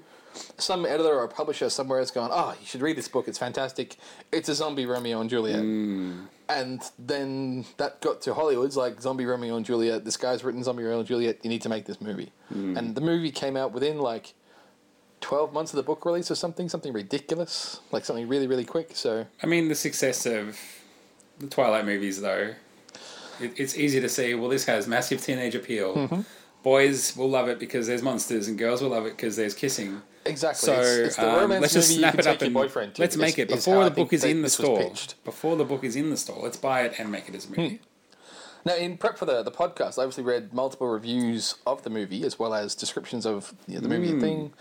some 0.58 0.86
editor 0.86 1.20
or 1.20 1.28
publisher 1.28 1.70
somewhere 1.70 2.00
has 2.00 2.12
gone, 2.12 2.30
"Oh, 2.34 2.56
you 2.60 2.66
should 2.66 2.82
read 2.82 2.98
this 2.98 3.08
book. 3.08 3.28
It's 3.28 3.38
fantastic. 3.38 3.98
It's 4.32 4.50
a 4.50 4.56
zombie 4.56 4.86
Romeo 4.86 5.22
and 5.22 5.30
Juliet." 5.30 5.62
Mm. 5.62 6.28
And 6.50 6.82
then 7.00 7.64
that 7.78 8.02
got 8.02 8.20
to 8.24 8.34
Hollywood's 8.34 8.76
like 8.76 9.00
zombie 9.00 9.26
Romeo 9.26 9.56
and 9.56 9.66
Juliet. 9.66 10.04
This 10.04 10.18
guy's 10.18 10.44
written 10.44 10.64
zombie 10.64 10.84
Romeo 10.84 11.00
and 11.00 11.08
Juliet. 11.08 11.40
You 11.44 11.50
need 11.50 11.62
to 11.62 11.70
make 11.70 11.86
this 11.86 12.02
movie. 12.02 12.34
And 12.50 12.94
the 12.94 13.00
movie 13.00 13.32
came 13.32 13.56
out 13.56 13.72
within 13.72 14.00
like 14.00 14.34
twelve 15.22 15.54
months 15.54 15.72
of 15.72 15.78
the 15.78 15.84
book 15.84 16.04
release 16.06 16.30
or 16.30 16.36
something, 16.36 16.68
something 16.68 16.92
ridiculous, 16.94 17.80
like 17.92 18.04
something 18.06 18.28
really 18.28 18.48
really 18.48 18.66
quick. 18.66 18.92
So 18.96 19.26
I 19.42 19.48
mean, 19.48 19.70
the 19.70 19.76
success 19.76 20.26
of 20.26 20.60
the 21.40 21.48
Twilight 21.48 21.86
movies, 21.86 22.22
though, 22.22 22.54
it, 23.40 23.54
it's 23.60 23.78
easy 23.78 24.00
to 24.02 24.10
see. 24.10 24.34
Well, 24.36 24.50
this 24.50 24.66
has 24.66 24.88
massive 24.88 25.22
teenage 25.22 25.56
appeal. 25.56 25.96
Mm-hmm. 25.96 26.22
Boys 26.64 27.18
will 27.18 27.30
love 27.30 27.48
it 27.48 27.58
because 27.60 27.88
there's 27.88 28.04
monsters, 28.04 28.48
and 28.48 28.58
girls 28.58 28.82
will 28.82 28.90
love 28.90 29.06
it 29.08 29.16
because 29.18 29.36
there's 29.36 29.56
kissing. 29.56 30.02
Exactly. 30.26 30.68
So 30.68 30.74
it's, 30.80 31.18
it's 31.18 31.20
um, 31.20 31.50
let's 31.50 31.74
just 31.74 31.96
snap 31.96 32.20
it 32.20 32.28
up 32.28 32.40
and 32.44 32.54
boyfriend 32.54 32.94
to. 32.96 33.02
let's 33.02 33.18
make 33.18 33.40
it 33.40 33.48
before 33.50 33.84
the 33.84 33.90
book 33.90 34.14
is 34.14 34.24
in 34.24 34.44
the 34.44 34.50
store. 34.50 34.92
Before 35.24 35.56
the 35.56 35.66
book 35.66 35.84
is 35.84 35.96
in 35.96 36.12
the 36.12 36.18
store, 36.18 36.44
let's 36.44 36.58
buy 36.58 36.82
it 36.84 37.00
and 37.00 37.12
make 37.12 37.28
it 37.28 37.34
as 37.34 37.46
a 37.48 37.50
movie. 37.50 37.80
Now, 38.64 38.76
in 38.76 38.98
prep 38.98 39.18
for 39.18 39.26
the, 39.26 39.42
the 39.42 39.50
podcast, 39.50 39.98
I 39.98 40.04
obviously 40.04 40.24
read 40.24 40.54
multiple 40.54 40.86
reviews 40.88 41.56
of 41.66 41.82
the 41.82 41.90
movie 41.90 42.24
as 42.24 42.38
well 42.38 42.54
as 42.54 42.76
descriptions 42.76 43.26
of 43.26 43.56
you 43.68 43.76
know, 43.76 43.82
the 43.82 43.90
movie 43.90 44.12
Hmm. 44.12 44.20
thing. 44.22 44.54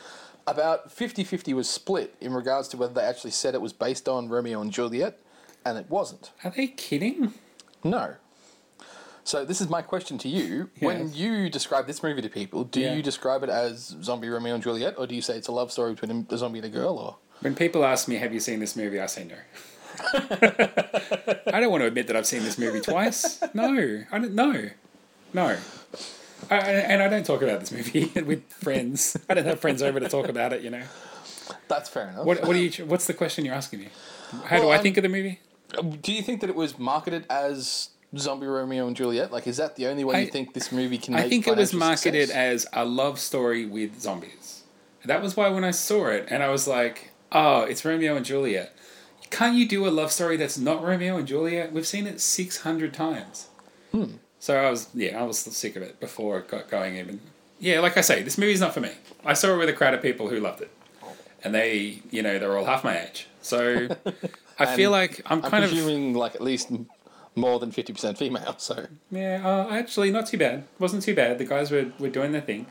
About 0.51 0.91
50 0.91 1.23
50 1.25 1.55
was 1.55 1.69
split 1.69 2.15
in 2.21 2.33
regards 2.35 2.67
to 2.69 2.77
whether 2.77 2.93
they 2.93 3.03
actually 3.03 3.31
said 3.31 3.55
it 3.55 3.61
was 3.61 3.73
based 3.73 4.09
on 4.09 4.29
Romeo 4.29 4.61
and 4.61 4.73
Juliet, 4.73 5.19
and 5.65 5.79
it 5.79 5.89
wasn't. 5.89 6.33
Are 6.45 6.51
they 6.51 6.67
kidding? 6.67 7.35
No. 7.85 8.15
So, 9.23 9.45
this 9.45 9.61
is 9.61 9.69
my 9.69 9.81
question 9.83 10.19
to 10.19 10.29
you. 10.29 10.71
When 10.81 11.13
you 11.15 11.49
describe 11.51 11.87
this 11.87 12.03
movie 12.03 12.23
to 12.23 12.29
people, 12.29 12.65
do 12.65 12.81
Yeah. 12.81 12.95
you 12.95 13.03
describe 13.03 13.43
it 13.45 13.51
as 13.51 13.95
zombie 14.03 14.29
Romeo 14.29 14.55
and 14.55 14.63
Juliet, 14.63 14.95
or 14.99 15.07
do 15.07 15.15
you 15.15 15.23
say 15.23 15.37
it's 15.37 15.47
a 15.49 15.53
love 15.53 15.71
story 15.71 15.95
between 15.95 16.27
a 16.31 16.37
zombie 16.37 16.59
and 16.59 16.67
a 16.67 16.71
girl? 16.71 16.99
Or 16.99 17.17
When 17.41 17.55
people 17.55 17.85
ask 17.85 18.09
me, 18.09 18.17
"Have 18.17 18.35
you 18.35 18.41
seen 18.41 18.59
this 18.61 18.75
movie?" 18.75 18.99
I 19.01 19.07
say 19.07 19.25
no. 19.25 19.37
I 21.53 21.61
don't 21.61 21.71
want 21.71 21.83
to 21.83 21.87
admit 21.87 22.07
that 22.09 22.17
I've 22.17 22.27
seen 22.27 22.43
this 22.43 22.59
movie 22.59 22.81
twice. 22.81 23.41
No, 23.55 24.03
I 24.11 24.19
don't. 24.19 24.35
No, 24.35 24.71
no. 25.33 25.57
I, 26.51 26.57
and 26.59 27.03
I 27.03 27.09
don't 27.09 27.25
talk 27.27 27.43
about 27.43 27.61
this 27.61 27.73
movie 27.73 28.11
with 28.23 28.45
friends. 28.53 29.17
I 29.29 29.35
don't 29.35 29.47
have 29.47 29.61
friends 29.61 29.83
over 29.83 30.01
to 30.01 30.09
talk 30.09 30.29
about 30.29 30.53
it. 30.53 30.63
You 30.63 30.71
know. 30.71 30.83
That's 31.69 31.89
fair 31.89 32.09
enough. 32.09 32.25
What 32.25 32.43
What 32.47 32.57
are 32.57 32.59
you? 32.59 32.85
What's 32.87 33.07
the 33.07 33.15
question 33.15 33.45
you're 33.45 33.55
asking 33.55 33.81
me? 33.81 33.89
How 34.45 34.57
do 34.57 34.63
Well, 34.63 34.71
I 34.71 34.75
I'm- 34.75 34.83
think 34.83 34.97
of 34.97 35.03
the 35.03 35.09
movie? 35.09 35.41
Do 36.01 36.13
you 36.13 36.23
think 36.23 36.41
that 36.41 36.51
it 36.51 36.57
was 36.57 36.79
marketed 36.79 37.27
as 37.31 37.91
zombie 38.19 38.47
Romeo 38.47 38.87
and 38.89 38.97
Juliet? 38.97 39.31
Like, 39.31 39.47
is 39.47 39.57
that 39.59 39.77
the 39.77 39.87
only 39.87 40.03
way 40.05 40.17
I- 40.17 40.21
you 40.21 40.27
think 40.31 40.53
this 40.55 40.73
movie 40.73 40.99
can? 40.99 41.15
I 41.15 41.29
think 41.29 41.47
it 41.47 41.57
was 41.57 41.73
marketed 41.73 42.29
success? 42.29 42.65
as 42.65 42.67
a 42.73 42.85
love 42.85 43.19
story 43.21 43.67
with 43.67 44.01
zombies. 44.01 44.63
That 45.05 45.23
was 45.23 45.37
why 45.37 45.49
when 45.49 45.65
I 45.65 45.71
saw 45.71 46.09
it, 46.09 46.27
and 46.31 46.43
I 46.43 46.49
was 46.51 46.67
like, 46.67 47.11
"Oh, 47.33 47.63
it's 47.63 47.85
Romeo 47.85 48.17
and 48.17 48.25
Juliet." 48.27 48.75
Can't 49.31 49.55
you 49.57 49.67
do 49.69 49.87
a 49.87 49.91
love 49.91 50.11
story 50.11 50.37
that's 50.37 50.59
not 50.59 50.83
Romeo 50.83 51.17
and 51.17 51.27
Juliet? 51.27 51.73
We've 51.73 51.87
seen 51.87 52.07
it 52.09 52.21
six 52.21 52.59
hundred 52.63 52.93
times. 52.93 53.47
Hmm. 53.93 54.15
So 54.41 54.57
I 54.57 54.71
was, 54.71 54.89
yeah, 54.95 55.21
I 55.21 55.23
was 55.23 55.39
sick 55.39 55.77
of 55.77 55.83
it 55.83 56.01
before 56.01 56.39
it 56.39 56.49
got 56.49 56.69
going. 56.71 56.97
Even, 56.97 57.21
yeah, 57.59 57.81
like 57.81 57.97
I 57.97 58.01
say, 58.01 58.23
this 58.23 58.39
movie's 58.39 58.61
not 58.61 58.75
for 58.75 58.81
me. 58.81 58.91
I 59.25 59.35
saw 59.35 59.55
it 59.55 59.59
with 59.59 59.69
a 59.69 59.73
crowd 59.75 59.95
of 59.95 60.03
people 60.03 60.29
who 60.29 60.41
loved 60.41 60.63
it, 60.63 60.71
and 61.45 61.55
they, 61.55 62.03
you 62.11 62.23
know, 62.23 62.39
they're 62.39 62.57
all 62.57 62.65
half 62.65 62.83
my 62.83 62.99
age. 63.01 63.29
So 63.43 63.89
I 64.59 64.75
feel 64.77 64.91
like 64.91 65.21
I'm 65.27 65.45
I'm 65.45 65.51
kind 65.51 65.65
of 65.65 65.71
presuming 65.71 66.15
like 66.15 66.35
at 66.35 66.41
least 66.41 66.73
more 67.37 67.59
than 67.61 67.71
fifty 67.71 67.93
percent 67.93 68.19
female. 68.19 68.55
So 68.59 68.87
Yeah, 69.11 69.43
uh, 69.45 69.73
actually, 69.73 70.11
not 70.11 70.27
too 70.27 70.39
bad. 70.39 70.65
wasn't 70.79 71.03
too 71.03 71.15
bad. 71.15 71.39
The 71.39 71.45
guys 71.45 71.71
were, 71.71 71.93
were 71.99 72.09
doing 72.11 72.33
their 72.33 72.41
thing. 72.41 72.67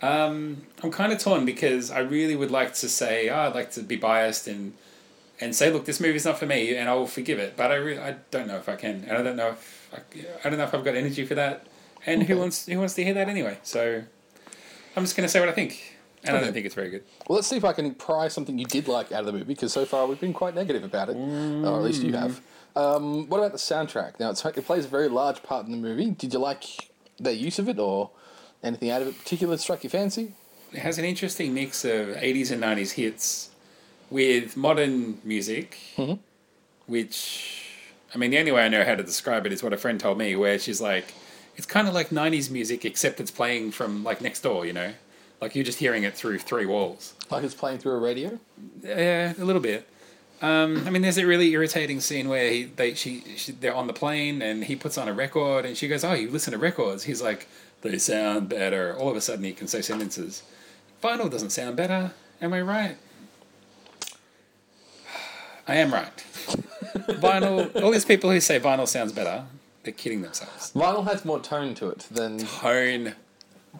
Um, 0.00 0.62
I'm 0.82 0.90
kind 0.92 1.12
of 1.12 1.18
torn 1.18 1.44
because 1.44 1.90
I 1.90 1.98
really 1.98 2.36
would 2.36 2.50
like 2.50 2.72
to 2.74 2.88
say, 2.88 3.28
oh, 3.28 3.36
I'd 3.36 3.54
like 3.54 3.72
to 3.72 3.82
be 3.82 3.96
biased 3.96 4.46
and 4.46 4.72
and 5.40 5.54
say, 5.54 5.70
look, 5.70 5.84
this 5.84 6.00
movie's 6.00 6.24
not 6.24 6.38
for 6.38 6.46
me, 6.46 6.74
and 6.74 6.88
I 6.88 6.94
will 6.94 7.06
forgive 7.06 7.38
it. 7.38 7.56
But 7.56 7.70
I 7.72 7.74
really, 7.76 8.00
I 8.00 8.16
don't 8.30 8.46
know 8.48 8.56
if 8.56 8.68
I 8.68 8.76
can, 8.76 9.04
and 9.06 9.18
I 9.18 9.22
don't 9.22 9.36
know 9.36 9.50
if 9.50 9.77
I, 9.92 9.96
I 10.44 10.48
don't 10.48 10.58
know 10.58 10.64
if 10.64 10.74
I've 10.74 10.84
got 10.84 10.94
energy 10.94 11.24
for 11.24 11.34
that. 11.34 11.66
And 12.06 12.22
who 12.22 12.38
wants 12.38 12.66
who 12.66 12.78
wants 12.78 12.94
to 12.94 13.04
hear 13.04 13.14
that 13.14 13.28
anyway? 13.28 13.58
So 13.62 14.02
I'm 14.96 15.02
just 15.02 15.16
gonna 15.16 15.28
say 15.28 15.40
what 15.40 15.48
I 15.48 15.52
think, 15.52 15.96
and 16.24 16.36
I 16.36 16.40
don't 16.40 16.52
think 16.52 16.64
it's 16.66 16.74
very 16.74 16.90
good. 16.90 17.02
well, 17.28 17.36
let's 17.36 17.48
see 17.48 17.56
if 17.56 17.64
I 17.64 17.72
can 17.72 17.92
pry 17.94 18.28
something 18.28 18.58
you 18.58 18.66
did 18.66 18.86
like 18.88 19.10
out 19.12 19.20
of 19.20 19.26
the 19.26 19.32
movie 19.32 19.44
because 19.44 19.72
so 19.72 19.84
far 19.84 20.06
we've 20.06 20.20
been 20.20 20.32
quite 20.32 20.54
negative 20.54 20.84
about 20.84 21.08
it, 21.08 21.16
or 21.16 21.76
at 21.76 21.82
least 21.82 22.02
you 22.02 22.12
have. 22.12 22.40
Um, 22.76 23.28
what 23.28 23.38
about 23.38 23.50
the 23.52 23.58
soundtrack? 23.58 24.20
Now 24.20 24.30
it's, 24.30 24.44
it 24.44 24.64
plays 24.64 24.84
a 24.84 24.88
very 24.88 25.08
large 25.08 25.42
part 25.42 25.66
in 25.66 25.72
the 25.72 25.78
movie. 25.78 26.10
Did 26.12 26.32
you 26.32 26.38
like 26.38 26.64
their 27.18 27.32
use 27.32 27.58
of 27.58 27.68
it, 27.68 27.78
or 27.80 28.10
anything 28.62 28.90
out 28.90 29.02
of 29.02 29.08
it 29.08 29.18
particular 29.18 29.56
that 29.56 29.60
struck 29.60 29.82
your 29.82 29.90
fancy? 29.90 30.34
It 30.72 30.78
has 30.80 30.98
an 30.98 31.04
interesting 31.04 31.52
mix 31.54 31.84
of 31.84 32.08
80s 32.08 32.52
and 32.52 32.62
90s 32.62 32.92
hits 32.92 33.50
with 34.10 34.56
modern 34.56 35.18
music, 35.24 35.78
Mm-hmm. 35.96 36.20
which 36.86 37.57
I 38.14 38.18
mean, 38.18 38.30
the 38.30 38.38
only 38.38 38.52
way 38.52 38.64
I 38.64 38.68
know 38.68 38.84
how 38.84 38.94
to 38.94 39.02
describe 39.02 39.46
it 39.46 39.52
is 39.52 39.62
what 39.62 39.72
a 39.72 39.76
friend 39.76 40.00
told 40.00 40.18
me, 40.18 40.34
where 40.34 40.58
she's 40.58 40.80
like, 40.80 41.12
it's 41.56 41.66
kind 41.66 41.88
of 41.88 41.94
like 41.94 42.10
'90s 42.10 42.50
music, 42.50 42.84
except 42.84 43.20
it's 43.20 43.30
playing 43.30 43.72
from 43.72 44.04
like 44.04 44.20
next 44.20 44.40
door, 44.40 44.64
you 44.64 44.72
know, 44.72 44.92
like 45.40 45.54
you're 45.54 45.64
just 45.64 45.78
hearing 45.78 46.04
it 46.04 46.14
through 46.14 46.38
three 46.38 46.66
walls. 46.66 47.14
Like 47.30 47.44
it's 47.44 47.54
playing 47.54 47.78
through 47.78 47.92
a 47.92 47.98
radio. 47.98 48.38
Yeah, 48.82 49.34
a 49.38 49.44
little 49.44 49.60
bit. 49.62 49.86
Um, 50.40 50.86
I 50.86 50.90
mean, 50.90 51.02
there's 51.02 51.18
a 51.18 51.26
really 51.26 51.50
irritating 51.50 52.00
scene 52.00 52.28
where 52.28 52.48
he, 52.50 52.64
they, 52.64 52.94
she, 52.94 53.24
she, 53.36 53.50
they're 53.50 53.74
on 53.74 53.88
the 53.88 53.92
plane 53.92 54.40
and 54.40 54.64
he 54.64 54.76
puts 54.76 54.96
on 54.96 55.08
a 55.08 55.12
record 55.12 55.64
and 55.64 55.76
she 55.76 55.88
goes, 55.88 56.04
"Oh, 56.04 56.12
you 56.12 56.30
listen 56.30 56.52
to 56.52 56.58
records?" 56.58 57.04
He's 57.04 57.20
like, 57.20 57.48
"They 57.82 57.98
sound 57.98 58.48
better." 58.48 58.96
All 58.96 59.10
of 59.10 59.16
a 59.16 59.20
sudden, 59.20 59.44
he 59.44 59.52
can 59.52 59.66
say 59.66 59.82
sentences. 59.82 60.44
Vinyl 61.02 61.30
doesn't 61.30 61.50
sound 61.50 61.76
better. 61.76 62.12
Am 62.40 62.52
I 62.52 62.60
right? 62.62 62.96
I 65.68 65.74
am 65.76 65.92
right. 65.92 66.24
Vinyl. 67.06 67.82
All 67.82 67.90
these 67.90 68.04
people 68.04 68.30
who 68.30 68.40
say 68.40 68.58
vinyl 68.60 68.86
sounds 68.88 69.12
better, 69.12 69.44
they're 69.84 69.92
kidding 69.92 70.22
themselves. 70.22 70.72
Vinyl 70.72 71.04
has 71.04 71.24
more 71.24 71.40
tone 71.40 71.74
to 71.74 71.88
it 71.88 72.06
than 72.10 72.38
Tone. 72.38 73.14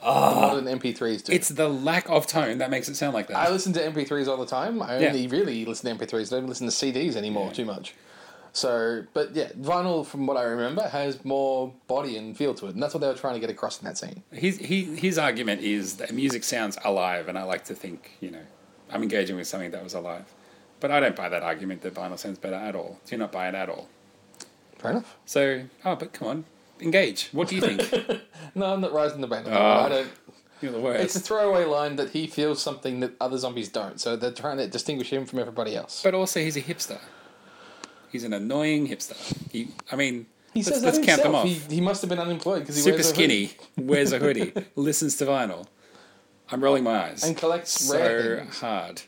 modern 0.02 0.64
MP3s 0.66 1.24
do. 1.24 1.32
It's 1.32 1.48
the 1.48 1.68
lack 1.68 2.08
of 2.08 2.26
tone 2.26 2.58
that 2.58 2.70
makes 2.70 2.88
it 2.88 2.94
sound 2.96 3.14
like 3.14 3.28
that. 3.28 3.36
I 3.36 3.50
listen 3.50 3.72
to 3.74 3.80
MP3s 3.80 4.28
all 4.28 4.36
the 4.36 4.46
time. 4.46 4.82
I 4.82 4.98
Yeah. 4.98 5.08
only 5.08 5.26
really 5.26 5.64
listen 5.64 5.86
to 5.86 6.04
MP3s. 6.04 6.32
I 6.32 6.40
don't 6.40 6.48
listen 6.48 6.66
to 6.66 6.72
CDs 6.72 7.16
anymore 7.16 7.52
too 7.52 7.64
much. 7.64 7.94
So, 8.52 9.04
but 9.12 9.36
yeah, 9.36 9.48
vinyl, 9.60 10.04
from 10.04 10.26
what 10.26 10.36
I 10.36 10.42
remember, 10.42 10.82
has 10.82 11.24
more 11.24 11.72
body 11.86 12.16
and 12.16 12.36
feel 12.36 12.54
to 12.54 12.66
it, 12.66 12.74
and 12.74 12.82
that's 12.82 12.94
what 12.94 13.00
they 13.00 13.06
were 13.06 13.14
trying 13.14 13.34
to 13.34 13.40
get 13.40 13.50
across 13.50 13.78
in 13.80 13.84
that 13.86 13.98
scene. 13.98 14.22
His, 14.32 14.56
he, 14.58 14.84
his 14.96 15.18
argument 15.18 15.60
is 15.62 15.96
that 15.96 16.12
music 16.12 16.42
sounds 16.44 16.76
alive, 16.84 17.28
and 17.28 17.38
I 17.38 17.42
like 17.44 17.64
to 17.66 17.74
think, 17.74 18.12
you 18.20 18.30
know, 18.30 18.40
I'm 18.90 19.02
engaging 19.02 19.36
with 19.36 19.46
something 19.46 19.70
that 19.72 19.84
was 19.84 19.94
alive. 19.94 20.24
But 20.80 20.90
I 20.90 21.00
don't 21.00 21.16
buy 21.16 21.28
that 21.28 21.42
argument 21.42 21.82
that 21.82 21.94
vinyl 21.94 22.18
sounds 22.18 22.38
better 22.38 22.56
at 22.56 22.74
all. 22.76 23.00
Do 23.04 23.14
you 23.14 23.18
not 23.18 23.32
buy 23.32 23.48
it 23.48 23.54
at 23.54 23.68
all. 23.68 23.88
Fair 24.78 24.92
enough. 24.92 25.16
So, 25.26 25.64
oh, 25.84 25.96
but 25.96 26.12
come 26.12 26.28
on, 26.28 26.44
engage. 26.80 27.30
What 27.32 27.48
do 27.48 27.56
you 27.56 27.60
think? 27.60 28.22
No, 28.54 28.72
I'm 28.72 28.80
not 28.80 28.92
rising 28.92 29.20
the 29.20 29.26
band. 29.26 29.46
Oh. 29.48 29.52
Ah, 29.52 29.84
I 29.86 29.88
don't. 29.88 30.08
You're 30.62 30.72
the 30.72 30.80
worst. 30.80 31.04
It's 31.04 31.16
a 31.16 31.20
throwaway 31.20 31.64
line 31.64 31.96
that 31.96 32.10
he 32.10 32.26
feels 32.26 32.60
something 32.62 32.98
that 33.00 33.12
other 33.20 33.36
zombies 33.38 33.68
don't, 33.68 34.00
so 34.00 34.16
they're 34.16 34.32
trying 34.32 34.56
to 34.56 34.66
distinguish 34.66 35.12
him 35.12 35.26
from 35.26 35.38
everybody 35.38 35.76
else. 35.76 36.00
But 36.02 36.14
also, 36.14 36.40
he's 36.40 36.56
a 36.56 36.62
hipster. 36.62 36.98
He's 38.10 38.24
an 38.24 38.32
annoying 38.32 38.88
hipster. 38.88 39.16
He, 39.52 39.68
I 39.92 39.96
mean, 39.96 40.26
He 40.54 40.60
let's, 40.62 40.68
says 40.70 40.82
let's 40.82 40.98
that 40.98 41.06
count 41.06 41.22
them 41.22 41.34
himself. 41.34 41.56
off. 41.64 41.68
He, 41.68 41.74
he 41.76 41.80
must 41.80 42.00
have 42.02 42.08
been 42.08 42.18
unemployed 42.18 42.60
because 42.60 42.76
he 42.76 42.82
Super 42.82 42.96
wears 42.96 43.10
a 43.10 43.14
hoodie 43.14 43.46
skinny, 43.48 43.86
wears 43.86 44.12
a 44.12 44.18
hoodie, 44.18 44.52
listens 44.76 45.16
to 45.18 45.26
vinyl. 45.26 45.66
I'm 46.50 46.64
rolling 46.64 46.82
my 46.84 47.10
eyes. 47.10 47.22
and 47.24 47.36
collects 47.36 47.88
rare 47.92 48.38
so 48.38 48.42
things. 48.44 48.60
hard. 48.60 49.02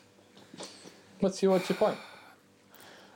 What's 1.21 1.41
your 1.41 1.51
what's 1.51 1.69
your 1.69 1.77
point? 1.77 1.97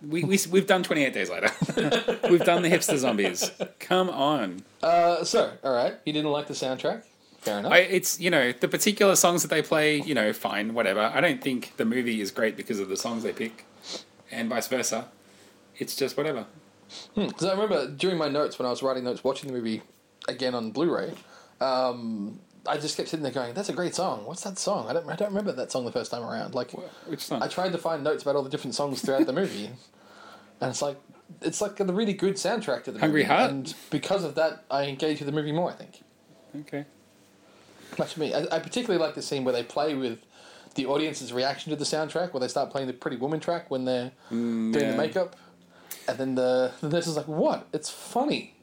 We, 0.02 0.24
we, 0.24 0.40
we've 0.52 0.68
done 0.68 0.84
28 0.84 1.14
Days 1.14 1.30
Later. 1.30 1.50
we've 2.30 2.44
done 2.44 2.62
the 2.62 2.70
hipster 2.70 2.98
zombies. 2.98 3.50
Come 3.80 4.10
on. 4.10 4.64
Uh, 4.84 5.24
so, 5.24 5.52
all 5.64 5.74
right, 5.74 5.96
you 6.06 6.14
didn't 6.14 6.32
like 6.32 6.48
the 6.48 6.54
soundtrack. 6.54 7.04
Fair 7.40 7.60
enough. 7.60 7.72
I, 7.72 7.80
it's, 7.80 8.20
you 8.20 8.30
know, 8.30 8.52
the 8.52 8.68
particular 8.68 9.16
songs 9.16 9.42
that 9.42 9.50
they 9.50 9.62
play, 9.62 10.02
you 10.02 10.14
know, 10.14 10.34
fine, 10.34 10.74
whatever. 10.74 11.00
I 11.00 11.22
don't 11.22 11.42
think 11.42 11.78
the 11.78 11.86
movie 11.86 12.22
is 12.22 12.30
great 12.30 12.58
because 12.58 12.80
of 12.80 12.90
the 12.90 12.98
songs 12.98 13.24
they 13.24 13.32
pick, 13.32 13.66
and 14.32 14.50
vice 14.50 14.68
versa. 14.68 15.08
It's 15.78 15.96
just 15.96 16.18
whatever. 16.18 16.46
Because 17.16 17.46
I 17.46 17.52
remember 17.52 17.88
during 17.88 18.18
my 18.18 18.28
notes 18.28 18.60
when 18.60 18.66
I 18.66 18.70
was 18.70 18.84
writing 18.84 19.06
notes, 19.06 19.24
watching 19.24 19.48
the 19.48 19.56
movie 19.56 19.82
again 20.28 20.54
on 20.54 20.72
Blu-ray, 20.72 21.14
um, 21.62 22.40
I 22.68 22.78
just 22.78 22.98
kept 22.98 23.10
sitting 23.10 23.24
there 23.24 23.32
going, 23.32 23.54
"That's 23.54 23.70
a 23.70 23.74
great 23.74 23.96
song. 23.96 24.26
What's 24.26 24.44
that 24.44 24.58
song? 24.58 24.88
I 24.88 24.94
don't, 24.94 25.10
I 25.10 25.16
don't 25.16 25.30
remember 25.30 25.52
that 25.52 25.72
song 25.72 25.86
the 25.86 25.92
first 25.92 26.12
time 26.12 26.24
around." 26.24 26.56
Like, 26.56 26.72
Which 27.08 27.22
song? 27.22 27.42
I 27.42 27.48
tried 27.48 27.72
to 27.72 27.78
find 27.78 28.04
notes 28.04 28.24
about 28.24 28.36
all 28.36 28.44
the 28.44 28.50
different 28.50 28.76
songs 28.76 29.02
throughout 29.02 29.26
the 29.26 29.34
movie, 29.34 29.66
and 30.62 30.70
it's 30.70 30.82
like 30.82 30.98
it's 31.42 31.62
like 31.62 31.80
a 31.80 31.86
really 31.86 32.14
good 32.14 32.36
soundtrack 32.36 32.84
to 32.86 32.92
the 32.92 33.00
Hungry 33.00 33.24
movie. 33.24 33.34
Heart? 33.34 33.52
and 33.52 33.76
because 33.90 34.24
of 34.24 34.36
that, 34.36 34.64
I 34.70 34.84
engage 34.86 35.20
with 35.20 35.28
the 35.28 35.32
movie 35.34 35.52
more. 35.52 35.72
I 35.72 35.74
think. 35.74 36.04
Okay. 36.62 36.86
Much 37.98 38.18
me, 38.18 38.34
I, 38.34 38.42
I 38.52 38.60
particularly 38.60 39.04
like 39.04 39.16
the 39.16 39.22
scene 39.22 39.44
where 39.44 39.54
they 39.54 39.64
play 39.64 39.94
with 39.94 40.20
the 40.76 40.86
audience's 40.86 41.32
reaction 41.32 41.70
to 41.70 41.76
the 41.76 41.86
soundtrack, 41.86 42.34
where 42.34 42.42
they 42.42 42.48
start 42.48 42.70
playing 42.70 42.88
the 42.88 42.94
Pretty 42.94 43.18
Woman 43.18 43.40
track 43.40 43.72
when 43.72 43.86
they're 43.86 44.12
mm, 44.32 44.74
doing 44.74 44.86
yeah. 44.86 44.92
the 44.92 44.98
makeup, 44.98 45.36
and 46.08 46.18
then 46.18 46.36
the 46.36 46.72
the 46.82 46.90
nurse 46.90 47.08
is 47.08 47.18
like, 47.18 47.28
"What? 47.28 47.68
It's 47.74 47.90
funny." 47.90 48.55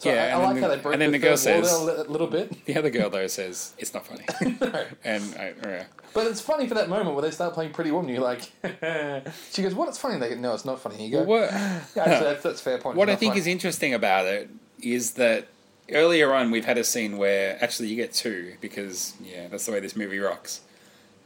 So 0.00 0.10
Yeah, 0.12 0.36
I, 0.36 0.40
I 0.40 0.44
like 0.44 0.54
then 0.54 0.62
how 0.64 0.68
they 0.70 0.76
break 0.78 0.92
and 0.94 1.02
then 1.02 1.12
the 1.12 1.18
the 1.18 1.26
girl 1.26 1.36
says- 1.36 1.70
a 1.72 2.04
little 2.10 2.26
bit. 2.26 2.52
The 2.66 2.76
other 2.76 2.90
girl, 2.90 3.08
though, 3.10 3.26
says, 3.28 3.74
it's 3.78 3.94
not 3.94 4.04
funny. 4.06 4.24
and 5.04 5.22
I, 5.38 5.52
yeah. 5.62 5.84
But 6.12 6.26
it's 6.26 6.40
funny 6.40 6.66
for 6.66 6.74
that 6.74 6.88
moment 6.88 7.14
where 7.14 7.22
they 7.22 7.30
start 7.30 7.54
playing 7.54 7.72
Pretty 7.72 7.90
Woman. 7.92 8.12
You're 8.12 8.22
like, 8.22 8.40
she 9.52 9.62
goes, 9.62 9.74
"What? 9.74 9.88
It's 9.88 9.98
funny." 9.98 10.18
They 10.18 10.30
go, 10.30 10.34
"No, 10.36 10.54
it's 10.54 10.64
not 10.64 10.80
funny." 10.80 11.04
You 11.06 11.12
go, 11.12 11.22
What, 11.22 11.50
"Yeah, 11.52 11.82
actually, 11.96 12.04
that's, 12.04 12.42
that's 12.42 12.60
a 12.60 12.64
fair 12.64 12.78
point. 12.78 12.96
what 12.96 13.08
I 13.08 13.14
think 13.14 13.32
funny." 13.32 13.40
is 13.40 13.46
interesting 13.46 13.94
about 13.94 14.26
it 14.26 14.50
is 14.82 15.12
that 15.12 15.46
earlier 15.92 16.32
on 16.34 16.50
we've 16.50 16.64
had 16.64 16.78
a 16.78 16.84
scene 16.84 17.16
where 17.18 17.56
actually 17.62 17.88
you 17.88 17.96
get 17.96 18.12
two 18.12 18.54
because 18.60 19.14
yeah 19.22 19.46
that's 19.48 19.66
the 19.66 19.72
way 19.72 19.80
this 19.80 19.94
movie 19.96 20.18
rocks 20.20 20.60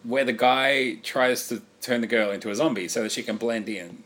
where 0.02 0.24
the 0.24 0.32
guy 0.32 0.94
tries 1.02 1.48
to 1.48 1.60
turn 1.82 2.00
the 2.00 2.06
girl 2.06 2.30
into 2.30 2.50
a 2.50 2.54
zombie 2.54 2.88
so 2.88 3.02
that 3.02 3.12
she 3.12 3.22
can 3.22 3.36
blend 3.36 3.68
in 3.68 4.02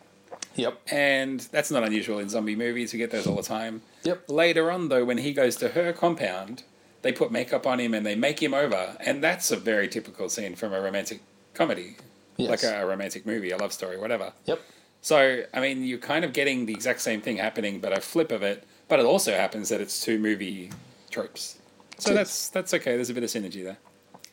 Yep. 0.56 0.80
and 0.90 1.40
that's 1.52 1.70
not 1.70 1.84
unusual 1.84 2.18
in 2.18 2.28
zombie 2.28 2.56
movies 2.56 2.92
we 2.92 2.98
get 2.98 3.10
those 3.12 3.26
all 3.26 3.36
the 3.36 3.42
time 3.42 3.82
Yep. 4.04 4.24
later 4.28 4.70
on 4.70 4.88
though 4.88 5.04
when 5.04 5.18
he 5.18 5.32
goes 5.32 5.56
to 5.56 5.68
her 5.70 5.92
compound 5.92 6.62
they 7.02 7.12
put 7.12 7.30
makeup 7.30 7.66
on 7.66 7.78
him 7.80 7.94
and 7.94 8.04
they 8.06 8.14
make 8.14 8.42
him 8.42 8.54
over 8.54 8.96
and 9.00 9.22
that's 9.22 9.50
a 9.50 9.56
very 9.56 9.88
typical 9.88 10.28
scene 10.28 10.54
from 10.54 10.72
a 10.72 10.80
romantic 10.80 11.20
comedy 11.54 11.96
Yes. 12.36 12.50
like 12.50 12.62
a 12.72 12.86
romantic 12.86 13.26
movie 13.26 13.50
a 13.50 13.56
love 13.56 13.72
story 13.72 13.98
whatever 13.98 14.32
Yep. 14.46 14.60
so, 15.02 15.42
I 15.52 15.60
mean, 15.60 15.84
you're 15.84 15.98
kind 15.98 16.24
of 16.24 16.32
getting 16.32 16.66
the 16.66 16.72
exact 16.74 17.00
same 17.00 17.20
thing 17.20 17.36
happening, 17.36 17.80
but 17.80 17.96
a 17.96 18.00
flip 18.00 18.30
of 18.32 18.42
it. 18.42 18.64
But 18.88 18.98
it 19.00 19.06
also 19.06 19.32
happens 19.32 19.68
that 19.68 19.80
it's 19.80 20.00
two 20.04 20.18
movie 20.18 20.70
tropes. 21.10 21.58
So 21.98 22.14
that's 22.14 22.48
that's 22.48 22.72
okay. 22.74 22.94
There's 22.96 23.10
a 23.10 23.14
bit 23.14 23.22
of 23.24 23.30
synergy 23.30 23.62
there. 23.64 23.78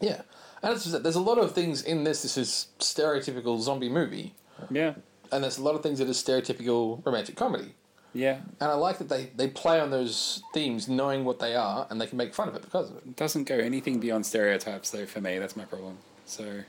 Yeah. 0.01 0.21
And 0.63 0.73
it's 0.73 0.85
just, 0.85 1.03
there's 1.03 1.15
a 1.15 1.21
lot 1.31 1.37
of 1.37 1.51
things 1.53 1.81
in 1.83 2.03
this. 2.03 2.21
This 2.23 2.37
is 2.37 2.67
stereotypical 2.79 3.59
zombie 3.61 3.89
movie, 3.89 4.33
Yeah, 4.71 4.93
and 5.31 5.43
there's 5.43 5.57
a 5.57 5.63
lot 5.63 5.75
of 5.75 5.81
things 5.83 5.99
that 5.99 6.07
is 6.09 6.17
stereotypical 6.21 7.05
romantic 7.05 7.35
comedy. 7.35 7.73
Yeah. 8.15 8.39
And 8.59 8.71
I 8.71 8.73
like 8.73 8.97
that 8.97 9.09
they, 9.09 9.29
they 9.35 9.47
play 9.47 9.79
on 9.79 9.91
those 9.91 10.41
themes, 10.53 10.87
knowing 10.87 11.25
what 11.25 11.39
they 11.39 11.55
are, 11.55 11.85
and 11.89 12.01
they 12.01 12.07
can 12.07 12.17
make 12.17 12.33
fun 12.33 12.47
of 12.47 12.55
it 12.55 12.63
because 12.63 12.89
of 12.89 12.97
it. 12.97 13.03
It 13.05 13.15
doesn't 13.15 13.43
go 13.43 13.57
anything 13.57 13.99
beyond 13.99 14.25
stereotypes, 14.25 14.89
though. 14.89 15.05
For 15.05 15.21
me, 15.21 15.37
that's 15.37 15.55
my 15.55 15.65
problem. 15.65 15.99
So, 16.25 16.61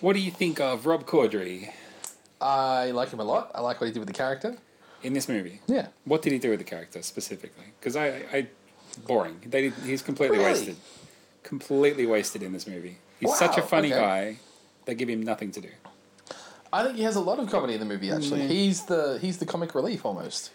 what 0.00 0.12
do 0.12 0.20
you 0.20 0.30
think 0.30 0.60
of 0.60 0.86
Rob 0.86 1.04
Corddry 1.06 1.70
I 2.40 2.90
like 2.90 3.10
him 3.10 3.20
a 3.20 3.24
lot. 3.24 3.50
I 3.54 3.62
like 3.62 3.80
what 3.80 3.86
he 3.86 3.92
did 3.92 4.00
with 4.00 4.08
the 4.08 4.14
character. 4.14 4.56
in 5.02 5.14
this 5.14 5.28
movie? 5.28 5.60
Yeah. 5.66 5.88
What 6.04 6.22
did 6.22 6.32
he 6.32 6.38
do 6.38 6.50
with 6.50 6.58
the 6.58 6.64
character 6.64 7.02
specifically? 7.02 7.64
Because 7.80 7.96
I, 7.96 8.22
I, 8.32 8.46
boring. 9.06 9.40
They, 9.46 9.70
he's 9.70 10.02
completely 10.02 10.38
Really? 10.38 10.50
wasted. 10.50 10.76
Completely 11.42 12.06
wasted 12.06 12.42
in 12.42 12.52
this 12.52 12.66
movie. 12.66 12.98
He's 13.20 13.34
such 13.36 13.56
a 13.56 13.62
funny 13.62 13.92
okay. 13.92 14.00
guy. 14.00 14.36
They 14.84 14.94
give 14.94 15.08
him 15.08 15.22
nothing 15.22 15.50
to 15.52 15.60
do. 15.60 15.68
I 16.74 16.82
think 16.84 16.96
he 16.96 17.04
has 17.04 17.16
a 17.16 17.20
lot 17.20 17.38
of 17.38 17.48
comedy 17.50 17.74
in 17.74 17.80
the 17.80 17.86
movie. 17.86 18.10
Actually, 18.10 18.40
Mm. 18.42 18.48
he's 18.48 18.82
the 18.86 19.18
he's 19.20 19.38
the 19.38 19.46
comic 19.46 19.74
relief 19.74 20.04
almost. 20.04 20.50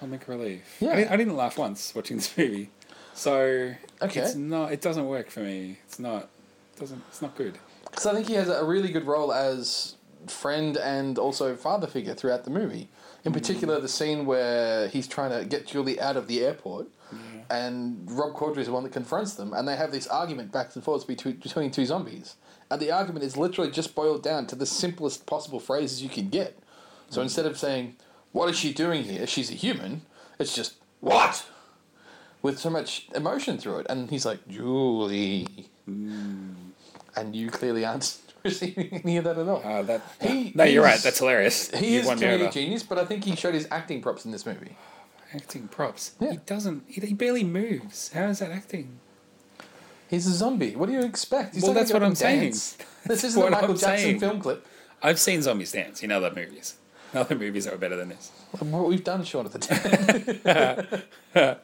Comic 0.00 0.26
relief. 0.28 0.62
Yeah. 0.80 0.92
I, 0.92 0.96
didn't, 0.96 1.10
I 1.12 1.16
didn't 1.16 1.36
laugh 1.36 1.58
once 1.58 1.94
watching 1.94 2.16
this 2.16 2.36
movie, 2.36 2.70
so 3.14 3.74
Okay. 4.02 4.20
it's 4.20 4.34
not. 4.34 4.72
It 4.72 4.80
doesn't 4.80 5.06
work 5.06 5.30
for 5.30 5.40
me. 5.40 5.78
It's 5.86 5.98
not. 5.98 6.28
Doesn't. 6.78 7.02
It's 7.10 7.22
not 7.22 7.36
good. 7.36 7.58
Because 7.84 8.06
I 8.06 8.14
think 8.14 8.26
he 8.26 8.34
has 8.34 8.48
a 8.48 8.64
really 8.64 8.90
good 8.90 9.06
role 9.06 9.32
as 9.32 9.94
friend 10.26 10.76
and 10.78 11.18
also 11.18 11.54
father 11.54 11.86
figure 11.86 12.14
throughout 12.14 12.44
the 12.44 12.50
movie. 12.50 12.88
In 13.24 13.32
Mm. 13.32 13.34
particular, 13.34 13.78
the 13.80 13.88
scene 13.88 14.26
where 14.26 14.88
he's 14.88 15.06
trying 15.06 15.38
to 15.38 15.44
get 15.46 15.66
Julie 15.66 16.00
out 16.00 16.16
of 16.16 16.26
the 16.26 16.44
airport, 16.44 16.86
and 17.50 18.06
Rob 18.10 18.34
Corddry 18.34 18.58
is 18.58 18.66
the 18.66 18.72
one 18.72 18.82
that 18.84 18.92
confronts 18.92 19.34
them, 19.34 19.52
and 19.52 19.66
they 19.68 19.76
have 19.76 19.92
this 19.92 20.06
argument 20.06 20.50
back 20.52 20.74
and 20.74 20.82
forth 20.84 21.06
between, 21.06 21.36
between 21.36 21.70
two 21.70 21.86
zombies. 21.86 22.36
And 22.70 22.80
the 22.80 22.90
argument 22.90 23.24
is 23.24 23.36
literally 23.36 23.70
just 23.70 23.94
boiled 23.94 24.22
down 24.22 24.46
to 24.48 24.56
the 24.56 24.66
simplest 24.66 25.26
possible 25.26 25.60
phrases 25.60 26.02
you 26.02 26.08
can 26.08 26.28
get. 26.28 26.58
So 27.10 27.20
Mm. 27.20 27.24
instead 27.24 27.46
of 27.46 27.58
saying, 27.58 27.96
"What 28.32 28.48
is 28.48 28.56
she 28.58 28.72
doing 28.72 29.04
here? 29.04 29.26
She's 29.26 29.50
a 29.50 29.54
human," 29.54 30.02
it's 30.38 30.54
just 30.54 30.74
"What?" 31.00 31.44
with 32.42 32.58
so 32.58 32.70
much 32.70 33.08
emotion 33.14 33.58
through 33.58 33.78
it. 33.80 33.86
And 33.88 34.10
he's 34.10 34.24
like, 34.26 34.46
"Julie," 34.48 35.68
and 35.86 37.36
you 37.36 37.50
clearly 37.50 37.84
aren't 37.84 38.16
receiving 38.42 39.00
any 39.04 39.16
of 39.18 39.24
that 39.24 39.38
at 39.38 39.46
all. 39.48 39.62
Uh, 39.64 39.82
that. 39.82 40.02
He- 40.20 40.52
no, 40.54 40.64
you're 40.64 40.82
right. 40.82 41.00
That's 41.00 41.18
hilarious. 41.18 41.70
He 41.70 41.94
You 41.94 42.00
is 42.00 42.06
comedic 42.08 42.52
genius, 42.52 42.82
but 42.82 42.98
I 42.98 43.04
think 43.04 43.24
he 43.24 43.36
showed 43.36 43.54
his 43.54 43.68
acting 43.70 44.02
props 44.02 44.24
in 44.24 44.32
this 44.32 44.44
movie. 44.46 44.76
Acting 45.34 45.68
props. 45.68 46.12
Yeah. 46.20 46.32
He 46.32 46.36
doesn't. 46.46 46.84
He, 46.86 47.00
he 47.00 47.14
barely 47.14 47.44
moves. 47.44 48.12
How 48.12 48.26
is 48.26 48.38
that 48.38 48.50
acting? 48.50 49.00
He's 50.08 50.26
a 50.26 50.32
zombie. 50.32 50.76
What 50.76 50.86
do 50.86 50.92
you 50.92 51.00
expect? 51.02 51.54
He's 51.54 51.64
Well, 51.64 51.72
that's 51.72 51.92
what 51.92 52.02
I'm 52.02 52.08
and 52.08 52.18
saying. 52.18 52.40
dance. 52.40 52.78
This 53.06 53.22
isn't 53.24 53.38
what 53.40 53.48
a 53.48 53.50
Michael 53.50 53.70
I'm 53.72 53.76
Jackson 53.76 53.98
saying. 53.98 54.20
film 54.20 54.40
clip. 54.40 54.66
I've 55.02 55.18
seen 55.18 55.42
zombies 55.42 55.72
dance 55.72 56.02
in 56.02 56.10
other 56.10 56.32
movies. 56.34 56.76
Other 57.14 57.36
movies 57.36 57.64
that 57.64 57.72
were 57.72 57.78
better 57.78 57.94
than 57.94 58.08
this. 58.08 58.32
What 58.58 58.88
we've 58.88 59.04
done, 59.04 59.22
Shaun 59.22 59.46
of 59.46 59.52
the 59.52 61.04
Dead. 61.34 61.56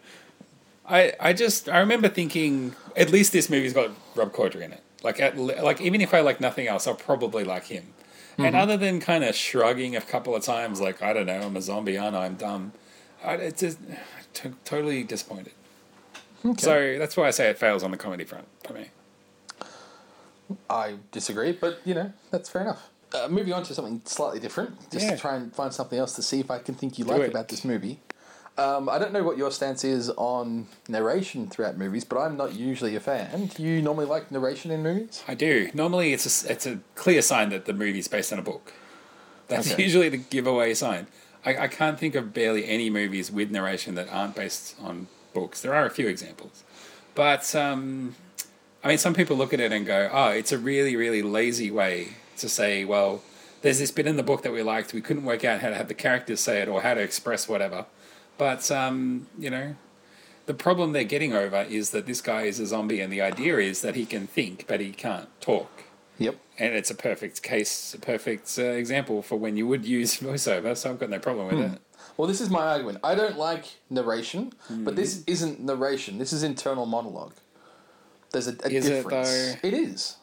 I, 0.89 1.13
I 1.21 1.33
just 1.33 1.69
I 1.69 1.79
remember 1.81 2.09
thinking 2.09 2.75
at 2.97 3.11
least 3.11 3.33
this 3.33 3.49
movie's 3.51 3.73
got 3.73 3.91
Rob 4.15 4.33
Corddry 4.33 4.63
in 4.63 4.73
it. 4.73 4.83
Like 5.03 5.19
at 5.21 5.37
like 5.37 5.81
even 5.81 6.01
if 6.01 6.13
I 6.15 6.21
like 6.21 6.41
nothing 6.41 6.67
else, 6.69 6.87
I'll 6.87 6.95
probably 6.95 7.45
like 7.45 7.65
him. 7.67 7.85
And 8.39 8.47
Mm-hmm. 8.47 8.57
other 8.57 8.77
than 8.77 9.01
kind 9.01 9.23
of 9.25 9.35
shrugging 9.35 9.97
a 9.97 10.01
couple 10.01 10.35
of 10.35 10.43
times, 10.45 10.81
like 10.81 11.03
I 11.03 11.13
don't 11.13 11.27
know, 11.27 11.41
I'm 11.41 11.57
a 11.57 11.63
zombie, 11.63 11.99
aren't 11.99 12.17
I? 12.17 12.27
I'm 12.27 12.35
dumb. 12.37 12.73
I, 13.25 13.35
it's 13.35 13.61
just 13.61 13.79
t- 14.35 14.51
totally 14.65 15.03
disappointed. 15.05 15.53
Okay. 16.45 16.63
So 16.63 16.99
that's 16.99 17.17
why 17.17 17.27
I 17.29 17.31
say 17.31 17.51
it 17.51 17.59
fails 17.59 17.83
on 17.83 17.91
the 17.91 17.97
comedy 17.97 18.25
front 18.25 18.47
for 18.67 18.73
me. 18.73 18.89
I 20.69 20.97
disagree, 21.13 21.53
but 21.53 21.81
you 21.85 21.95
know 21.95 22.13
that's 22.31 22.49
fair 22.49 22.63
enough. 22.63 22.89
Uh, 23.13 23.29
moving 23.29 23.53
on 23.53 23.63
to 23.65 23.75
something 23.75 24.01
slightly 24.05 24.41
different, 24.41 24.91
just 24.91 25.05
Yeah. 25.05 25.13
to 25.15 25.21
try 25.21 25.35
and 25.37 25.55
find 25.55 25.73
something 25.73 25.99
else 25.99 26.15
to 26.15 26.23
see 26.23 26.41
if 26.41 26.51
I 26.51 26.59
can 26.59 26.75
think 26.75 26.99
you 26.99 27.05
Do 27.05 27.13
like 27.13 27.21
it. 27.23 27.31
about 27.31 27.49
this 27.49 27.65
movie. 27.65 28.01
Um, 28.59 28.89
I 28.89 28.99
don't 28.99 29.13
know 29.13 29.23
what 29.23 29.39
your 29.39 29.51
stance 29.51 29.85
is 29.85 30.11
on 30.11 30.67
narration 30.89 31.49
throughout 31.49 31.77
movies, 31.79 32.05
but 32.05 32.19
I'm 32.19 32.37
not 32.37 32.55
usually 32.55 32.95
a 32.95 33.01
fan. 33.01 33.47
Do 33.55 33.63
you 33.63 33.81
normally 33.81 34.07
like 34.07 34.31
narration 34.31 34.71
in 34.71 34.83
movies? 34.83 35.23
I 35.27 35.35
do. 35.35 35.71
Normally, 35.73 36.13
it's 36.13 36.45
a, 36.45 36.53
it's 36.53 36.67
a 36.67 36.81
clear 36.95 37.23
sign 37.23 37.49
that 37.51 37.65
the 37.65 37.73
movie's 37.73 38.07
based 38.09 38.33
on 38.33 38.39
a 38.39 38.43
book. 38.43 38.73
That's 39.49 39.73
Okay. 39.73 39.83
usually 39.89 40.09
the 40.09 40.19
giveaway 40.19 40.75
sign. 40.75 41.07
I, 41.45 41.57
I 41.57 41.69
can't 41.69 41.99
think 41.99 42.15
of 42.15 42.35
barely 42.35 42.67
any 42.67 42.91
movies 42.91 43.31
with 43.31 43.51
narration 43.51 43.95
that 43.95 44.13
aren't 44.13 44.35
based 44.35 44.77
on 44.81 45.09
books. 45.33 45.61
There 45.63 45.75
are 45.75 45.87
a 45.87 45.91
few 45.91 46.09
examples. 46.09 46.65
But, 47.15 47.55
um, 47.55 48.15
I 48.85 48.89
mean, 48.89 48.99
some 48.99 49.15
people 49.15 49.37
look 49.37 49.53
at 49.53 49.61
it 49.61 49.73
and 49.73 49.87
go, 49.87 50.11
oh, 50.13 50.29
it's 50.29 50.53
a 50.53 50.59
really, 50.59 50.97
really 50.97 51.23
lazy 51.23 51.71
way 51.71 52.09
to 52.39 52.49
say, 52.49 52.85
well, 52.85 53.23
there's 53.63 53.79
this 53.79 53.91
bit 53.91 54.07
in 54.07 54.17
the 54.17 54.23
book 54.23 54.43
that 54.43 54.53
we 54.53 54.63
liked. 54.63 54.95
We 54.95 55.01
couldn't 55.01 55.25
work 55.25 55.45
out 55.45 55.61
how 55.61 55.69
to 55.69 55.75
have 55.75 55.89
the 55.89 55.95
characters 55.95 56.41
say 56.41 56.61
it 56.63 56.69
or 56.69 56.83
how 56.83 56.95
to 56.95 57.01
express 57.01 57.49
whatever. 57.49 57.87
But, 58.39 58.71
um, 58.71 59.27
you 59.39 59.51
know, 59.51 59.77
the 60.47 60.55
problem 60.55 60.93
they're 60.93 61.05
getting 61.05 61.35
over 61.35 61.63
is 61.69 61.91
that 61.91 62.07
this 62.07 62.21
guy 62.21 62.43
is 62.43 62.59
a 62.59 62.67
zombie, 62.67 63.01
and 63.01 63.13
the 63.13 63.21
idea 63.21 63.59
is 63.59 63.83
that 63.83 63.95
he 63.95 64.07
can 64.07 64.27
think, 64.27 64.65
but 64.67 64.81
he 64.81 64.93
can't 64.93 65.29
talk. 65.41 65.85
Yep. 66.21 66.37
And 66.59 66.75
it's 66.75 66.91
a 66.91 66.95
perfect 66.95 67.43
case, 67.43 67.95
a 67.95 67.99
perfect 67.99 68.55
uh, 68.59 68.63
example 68.63 69.23
for 69.23 69.37
when 69.37 69.57
you 69.57 69.67
would 69.67 69.85
use 69.85 70.17
voiceover. 70.21 70.77
So 70.77 70.91
I've 70.91 70.99
got 71.01 71.11
no 71.11 71.19
problem 71.19 71.47
with 71.49 71.57
Hmm. 71.57 71.75
it. 71.75 71.81
Well, 72.17 72.29
this 72.29 72.41
is 72.41 72.51
my 72.51 72.67
argument. 72.67 72.99
I 73.03 73.15
don't 73.15 73.39
like 73.39 73.65
narration, 73.89 74.53
Hmm. 74.69 74.85
but 74.85 74.95
this 74.97 75.25
isn't 75.27 75.59
narration. 75.61 76.19
This 76.19 76.33
is 76.33 76.43
internal 76.43 76.87
monologue. 76.87 77.33
There's 78.33 78.47
a, 78.47 78.55
a 78.65 78.69
Is 78.71 78.87
it, 78.87 78.91
difference. 78.91 79.29
though? 79.29 79.69
it 79.69 79.75
is. 79.75 80.17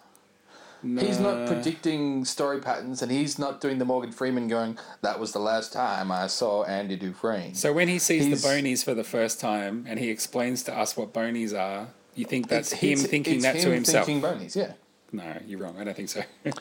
He's 0.84 1.20
not 1.20 1.48
predicting 1.48 2.24
story 2.24 2.60
patterns, 2.62 3.02
and 3.02 3.12
he's 3.12 3.40
not 3.40 3.60
doing 3.60 3.80
the 3.80 3.84
Morgan 3.84 4.12
Freeman 4.12 4.48
going, 4.48 4.78
"That 5.02 5.20
was 5.20 5.32
the 5.34 5.40
last 5.40 5.74
time 5.74 6.12
I 6.12 6.28
saw 6.28 6.64
Andy 6.66 6.96
Dufresne." 6.96 7.56
So 7.56 7.74
when 7.74 7.88
he 7.88 7.98
sees 7.98 8.26
He's- 8.26 8.42
the 8.42 8.48
bonies 8.48 8.84
for 8.84 8.94
the 8.94 9.04
first 9.04 9.40
time 9.40 9.86
and 9.90 10.00
he 10.00 10.10
explains 10.12 10.62
to 10.64 10.74
us 10.78 10.96
what 10.96 11.12
bonies 11.12 11.52
are, 11.52 11.88
you 12.14 12.26
think 12.26 12.48
that's 12.48 12.74
him 12.74 13.00
thinking 13.00 13.42
that 13.42 13.54
to 13.54 13.62
him 13.68 13.72
himself? 13.74 14.06
Thinking 14.06 14.22
bonies, 14.22 14.56
yeah. 14.56 14.74
No, 15.12 15.24
you're 15.46 15.60
wrong. 15.60 15.76
I 15.80 15.84
don't 15.84 15.96
think 15.96 16.10
so. 16.10 16.22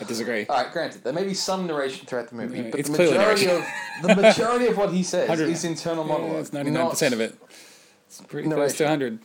I 0.00 0.04
disagree. 0.04 0.46
All 0.46 0.62
right, 0.62 0.72
granted, 0.72 1.02
there 1.02 1.12
may 1.12 1.24
be 1.24 1.34
some 1.34 1.66
narration 1.66 2.06
throughout 2.06 2.28
the 2.28 2.36
movie, 2.36 2.62
but 2.62 2.78
it's 2.78 2.88
the 2.88 2.94
clearly 2.94 3.18
majority 3.18 3.50
of 3.50 3.64
the 4.02 4.14
majority 4.14 4.66
of 4.66 4.76
what 4.76 4.92
he 4.92 5.02
says 5.14 5.28
100 5.28 5.50
is 5.50 5.64
internal 5.64 6.04
monologue. 6.04 6.32
Yeah, 6.34 6.38
it's 6.40 6.50
99% 6.50 7.12
of 7.12 7.20
it. 7.20 7.36
It's 8.06 8.20
pretty 8.22 8.48
close 8.48 8.76
to 8.76 8.84
100. 8.84 9.18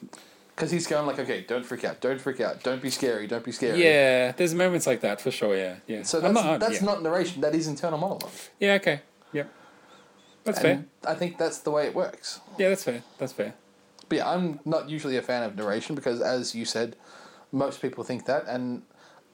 Because 0.56 0.70
he's 0.70 0.86
going 0.86 1.08
like, 1.08 1.18
"Okay, 1.18 1.46
don't 1.48 1.66
freak 1.66 1.84
out, 1.84 2.00
don't 2.00 2.22
freak 2.22 2.40
out, 2.40 2.62
don't 2.62 2.82
be 2.82 2.92
scary, 2.92 3.26
don't 3.26 3.44
be 3.44 3.52
scary." 3.52 3.84
Yeah, 3.84 4.34
there's 4.34 4.54
moments 4.54 4.86
like 4.86 5.02
that 5.02 5.20
for 5.20 5.32
sure. 5.32 5.56
Yeah, 5.56 5.78
yeah. 5.88 6.04
So 6.04 6.20
that's 6.20 6.34
not- 6.34 6.60
that's 6.60 6.80
yeah. 6.80 6.86
not 6.86 7.02
narration. 7.02 7.42
That 7.42 7.56
is 7.56 7.68
internal 7.68 7.98
monologue. 7.98 8.32
Yeah. 8.60 8.74
Okay. 8.74 9.02
Yep. 9.32 9.52
That's 10.44 10.60
fair. 10.60 10.72
And 10.74 10.88
I 11.08 11.16
think 11.16 11.38
that's 11.38 11.60
the 11.60 11.72
way 11.72 11.88
it 11.88 11.96
works. 11.96 12.40
Yeah, 12.60 12.70
that's 12.70 12.84
fair. 12.84 13.02
That's 13.18 13.34
fair. 13.34 13.56
But 14.10 14.18
yeah, 14.18 14.30
I'm 14.30 14.60
not 14.66 14.90
usually 14.90 15.18
a 15.18 15.22
fan 15.24 15.42
of 15.44 15.56
narration 15.56 15.96
because, 15.96 16.22
as 16.22 16.54
you 16.54 16.66
said, 16.66 16.96
most 17.54 17.82
people 17.82 18.04
think 18.04 18.26
that, 18.26 18.46
and 18.48 18.82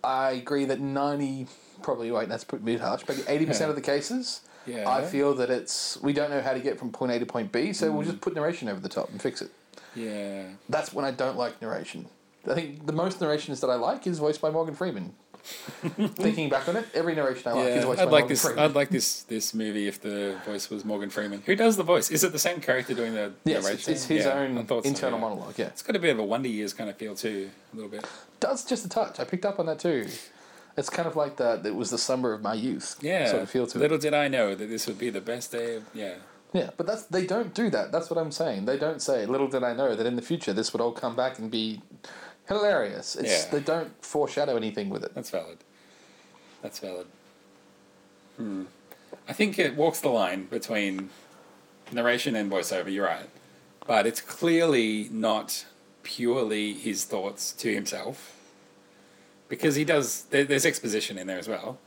I 0.03 0.31
agree 0.31 0.65
that 0.65 0.79
ninety, 0.79 1.47
probably 1.81 2.11
wait, 2.11 2.29
that's 2.29 2.43
put 2.43 2.61
mid 2.63 2.79
harsh, 2.81 3.03
but 3.07 3.23
eighty 3.27 3.45
percent 3.47 3.67
Yeah. 3.67 3.69
of 3.71 3.75
the 3.75 3.81
cases, 3.81 4.41
Yeah. 4.67 4.87
I 4.87 5.03
feel 5.05 5.33
that 5.35 5.49
it's 5.49 5.97
we 6.03 6.13
don't 6.13 6.29
know 6.29 6.41
how 6.41 6.53
to 6.53 6.59
get 6.59 6.77
from 6.77 6.91
point 6.91 7.11
A 7.13 7.19
to 7.19 7.25
point 7.25 7.51
B, 7.51 7.73
so 7.73 7.91
we'll 7.91 8.05
just 8.05 8.21
put 8.21 8.35
narration 8.35 8.69
over 8.69 8.79
the 8.79 8.89
top 8.89 9.09
and 9.09 9.19
fix 9.21 9.41
it. 9.41 9.51
Yeah. 9.95 10.43
That's 10.67 10.93
when 10.93 11.05
I 11.05 11.11
don't 11.11 11.37
like 11.37 11.59
narration. 11.61 12.07
I 12.49 12.53
think 12.53 12.85
the 12.85 12.93
most 12.93 13.19
narrations 13.21 13.59
that 13.61 13.69
I 13.69 13.75
like 13.75 14.05
is 14.05 14.19
voiced 14.19 14.41
by 14.41 14.49
Morgan 14.51 14.75
Freeman. 14.75 15.13
Thinking 16.15 16.49
back 16.49 16.67
on 16.67 16.75
it, 16.75 16.87
every 16.93 17.15
narration 17.15 17.51
I 17.51 17.55
like 17.55 17.67
is 17.67 17.83
Yeah, 17.83 17.91
I'd 17.91 17.97
by 17.97 18.03
like 18.03 18.09
Morgan 18.11 18.27
this. 18.29 18.41
Freeman. 18.41 18.63
I'd 18.63 18.75
like 18.75 18.89
this. 18.89 19.23
This 19.23 19.53
movie 19.53 19.87
if 19.87 20.01
the 20.01 20.37
voice 20.45 20.69
was 20.69 20.83
Morgan 20.85 21.09
Freeman. 21.09 21.41
Who 21.45 21.55
does 21.55 21.77
the 21.77 21.83
voice? 21.83 22.09
Is 22.11 22.23
it 22.23 22.31
the 22.31 22.39
same 22.39 22.59
character 22.61 22.93
doing 22.93 23.13
the 23.13 23.31
yes, 23.45 23.63
narration? 23.63 23.91
it's, 23.93 24.03
it's 24.03 24.05
his 24.05 24.25
Yeah, 24.25 24.31
I 24.31 24.37
own 24.45 24.65
thought 24.65 24.83
so, 24.83 24.89
internal 24.89 25.19
yeah. 25.19 25.25
monologue. 25.25 25.53
Yeah, 25.57 25.65
It's 25.67 25.81
got 25.81 25.95
a 25.95 25.99
bit 25.99 26.11
of 26.11 26.19
a 26.19 26.23
Wonder 26.23 26.49
Years 26.49 26.73
kind 26.73 26.89
of 26.89 26.97
feel 26.97 27.15
too, 27.15 27.49
a 27.73 27.75
little 27.75 27.91
bit. 27.91 28.05
does 28.39 28.63
just 28.65 28.85
a 28.85 28.89
touch. 28.89 29.19
I 29.19 29.23
picked 29.23 29.45
up 29.45 29.59
on 29.59 29.65
that 29.67 29.79
too. 29.79 30.07
It's 30.77 30.89
kind 30.89 31.07
of 31.07 31.15
like 31.15 31.37
that. 31.37 31.65
It 31.65 31.75
was 31.75 31.89
the 31.89 31.97
summer 31.97 32.31
of 32.33 32.41
my 32.41 32.53
youth. 32.53 32.97
Yeah. 33.01 33.27
sort 33.29 33.43
of 33.43 33.49
feel 33.49 33.67
to 33.67 33.77
it. 33.77 33.81
Little 33.81 33.97
did 33.97 34.13
I 34.13 34.27
know 34.27 34.55
that 34.55 34.67
this 34.69 34.87
would 34.87 34.97
be 34.97 35.09
the 35.09 35.21
best 35.21 35.51
day. 35.51 35.75
Of, 35.75 35.83
yeah. 35.93 36.15
Yeah, 36.53 36.71
but 36.77 36.87
that's 36.87 37.03
they 37.03 37.27
don't 37.27 37.53
do 37.53 37.69
that. 37.69 37.91
That's 37.91 38.09
what 38.09 38.17
I'm 38.17 38.31
saying. 38.31 38.65
They 38.65 38.77
don't 38.77 39.01
say. 39.01 39.25
Little 39.25 39.47
did 39.47 39.63
I 39.63 39.73
know 39.73 39.95
that 39.95 40.05
in 40.05 40.15
the 40.15 40.21
future 40.21 40.51
this 40.53 40.73
would 40.73 40.81
all 40.81 40.91
come 40.91 41.15
back 41.15 41.37
and 41.37 41.51
be 41.51 41.81
hilarious. 42.49 43.15
It's, 43.15 43.45
Yeah. 43.45 43.51
They 43.51 43.59
don't 43.61 43.91
foreshadow 44.03 44.57
anything 44.57 44.89
with 44.89 45.03
it. 45.05 45.13
That's 45.15 45.29
valid. 45.29 45.59
That's 46.61 46.79
valid. 46.79 47.07
Hmm. 48.35 48.63
I 49.27 49.33
think 49.33 49.57
it 49.57 49.75
walks 49.75 50.01
the 50.01 50.09
line 50.09 50.45
between 50.45 51.09
narration 51.91 52.35
and 52.35 52.51
voiceover. 52.51 52.91
You're 52.91 53.05
right, 53.05 53.29
but 53.87 54.05
it's 54.05 54.19
clearly 54.21 55.07
not 55.11 55.65
purely 56.03 56.73
his 56.73 57.05
thoughts 57.05 57.51
to 57.53 57.73
himself, 57.73 58.35
because 59.47 59.75
he 59.75 59.83
does. 59.85 60.23
There, 60.31 60.43
there's 60.43 60.65
exposition 60.65 61.17
in 61.17 61.27
there 61.27 61.37
as 61.39 61.47
well, 61.47 61.77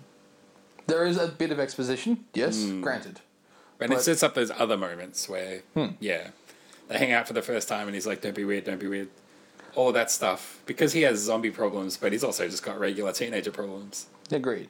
There 0.89 1.07
is 1.07 1.17
a 1.17 1.29
bit 1.29 1.51
of 1.53 1.61
exposition, 1.61 2.25
yes, 2.35 2.63
Hmm. 2.65 2.81
granted. 2.81 3.21
And 3.81 3.91
But- 3.91 3.99
it 3.99 4.03
sets 4.03 4.23
up 4.23 4.35
those 4.35 4.51
other 4.51 4.77
moments 4.77 5.29
where, 5.29 5.63
yeah, 6.01 6.31
they 6.89 6.99
hang 6.99 7.13
out 7.13 7.27
for 7.27 7.33
the 7.35 7.43
first 7.43 7.69
time, 7.69 7.87
and 7.87 7.95
he's 7.95 8.07
like, 8.07 8.21
"Don't 8.21 8.35
be 8.35 8.45
weird, 8.45 8.65
don't 8.65 8.79
be 8.81 8.89
weird." 8.89 9.09
All 9.75 9.89
of 9.89 9.95
that 9.95 10.11
stuff 10.11 10.61
because 10.67 10.93
he 10.93 11.03
has 11.03 11.19
zombie 11.21 11.51
problems, 11.51 11.97
but 11.97 12.13
he's 12.13 12.23
also 12.25 12.47
just 12.49 12.63
got 12.63 12.79
regular 12.79 13.13
teenager 13.13 13.51
problems. 13.51 14.07
Agreed. 14.31 14.69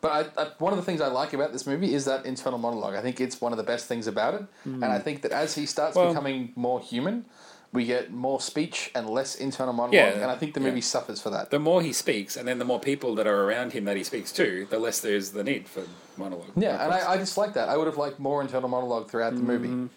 But 0.00 0.32
I, 0.38 0.42
I, 0.42 0.48
one 0.58 0.72
of 0.72 0.78
the 0.78 0.84
things 0.84 1.00
I 1.00 1.08
like 1.08 1.32
about 1.32 1.52
this 1.52 1.66
movie 1.66 1.92
is 1.92 2.04
that 2.04 2.24
internal 2.24 2.58
monologue. 2.58 2.94
I 2.94 3.00
think 3.02 3.20
it's 3.20 3.40
one 3.40 3.50
of 3.52 3.58
the 3.58 3.64
best 3.64 3.86
things 3.86 4.06
about 4.06 4.34
it, 4.34 4.44
and 4.64 4.84
I 4.84 5.00
think 5.00 5.22
that 5.22 5.32
as 5.32 5.54
he 5.56 5.66
starts. 5.66 5.96
Well- 5.96 6.08
becoming 6.10 6.52
more 6.54 6.78
human, 6.80 7.24
we 7.72 7.84
get 7.84 8.12
more 8.12 8.40
speech 8.40 8.90
and 8.94 9.10
less 9.10 9.34
internal 9.34 9.72
monologue, 9.74 9.94
Yeah, 9.94 10.22
and 10.22 10.30
I 10.30 10.36
think 10.36 10.54
the 10.54 10.60
yeah. 10.60 10.68
movie 10.68 10.80
suffers 10.80 11.20
for 11.20 11.30
that. 11.30 11.50
the 11.50 11.58
more 11.58 11.82
he 11.82 11.92
speaks, 11.92 12.36
and 12.36 12.46
then 12.46 12.58
the 12.60 12.64
more 12.64 12.78
people 12.80 13.14
that 13.16 13.26
are 13.26 13.42
around 13.44 13.72
him 13.72 13.84
that 13.86 13.96
he 13.96 14.04
speaks 14.04 14.30
to, 14.32 14.66
the 14.70 14.78
less 14.78 15.00
there's 15.00 15.30
the 15.32 15.42
need 15.44 15.66
for 15.68 15.82
monologue. 16.16 16.52
Yeah, 16.56 16.82
and 16.84 16.94
I, 16.94 17.12
I 17.14 17.16
just 17.18 17.36
like 17.36 17.54
that. 17.54 17.68
I 17.68 17.76
would 17.76 17.86
have 17.88 17.96
liked 17.98 18.20
more 18.20 18.40
internal 18.40 18.68
monologue 18.68 19.10
throughout 19.10 19.34
the 19.34 19.40
Mm-hmm. 19.40 19.46
movie 19.74 19.90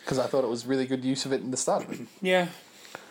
because 0.00 0.18
I 0.20 0.28
thought 0.28 0.44
it 0.44 0.50
was 0.50 0.64
really 0.64 0.86
good 0.86 1.04
use 1.04 1.26
of 1.26 1.32
it 1.32 1.40
in 1.42 1.50
the 1.50 1.56
start 1.58 1.84
yeah. 2.22 2.46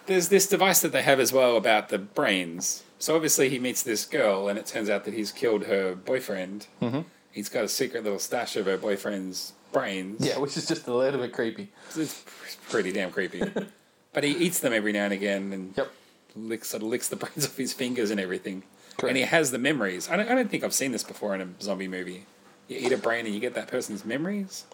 There's 0.09 0.29
this 0.29 0.47
device 0.47 0.81
that 0.81 0.91
they 0.91 1.03
have 1.03 1.19
as 1.19 1.31
well 1.31 1.55
about 1.55 1.89
the 1.89 1.99
brains. 1.99 2.83
So 2.97 3.15
obviously 3.15 3.47
he 3.49 3.59
meets 3.59 3.83
this 3.83 4.05
girl, 4.05 4.47
and 4.49 4.57
it 4.57 4.65
turns 4.65 4.89
out 4.89 5.05
that 5.05 5.13
he's 5.13 5.31
killed 5.31 5.65
her 5.65 5.93
boyfriend. 5.93 6.65
Mm-hmm. 6.81 7.01
He's 7.31 7.47
got 7.47 7.63
a 7.63 7.67
secret 7.69 8.03
little 8.03 8.17
stash 8.17 8.55
of 8.55 8.65
her 8.65 8.75
boyfriend's 8.77 9.53
brains. 9.71 10.25
Yeah, 10.25 10.39
which 10.39 10.57
is 10.57 10.67
just 10.67 10.87
a 10.87 10.93
little 10.93 11.21
bit 11.21 11.31
creepy. 11.31 11.69
it's 11.95 12.25
pretty 12.69 12.91
damn 12.91 13.11
creepy. 13.11 13.43
but 14.13 14.23
he 14.23 14.31
eats 14.31 14.59
them 14.59 14.73
every 14.73 14.91
now 14.93 15.03
and 15.05 15.13
again, 15.13 15.53
and 15.53 15.73
Yep. 15.77 15.91
licks 16.35 16.69
sort 16.69 16.81
of 16.81 16.89
licks 16.89 17.07
the 17.07 17.15
brains 17.15 17.45
off 17.45 17.55
his 17.55 17.71
fingers 17.73 18.09
and 18.09 18.19
everything. 18.19 18.63
Correct. 18.97 19.11
And 19.11 19.17
he 19.17 19.23
has 19.23 19.51
the 19.51 19.59
memories. 19.59 20.09
I 20.09 20.17
don't, 20.17 20.27
I 20.27 20.33
don't 20.33 20.49
think 20.49 20.63
I've 20.63 20.73
seen 20.73 20.91
this 20.91 21.03
before 21.03 21.35
in 21.35 21.41
a 21.41 21.47
zombie 21.61 21.87
movie. 21.87 22.25
You 22.67 22.77
eat 22.79 22.91
a 22.91 22.97
brain 22.97 23.25
and 23.27 23.33
you 23.35 23.39
get 23.39 23.53
that 23.53 23.67
person's 23.67 24.03
memories. 24.03 24.65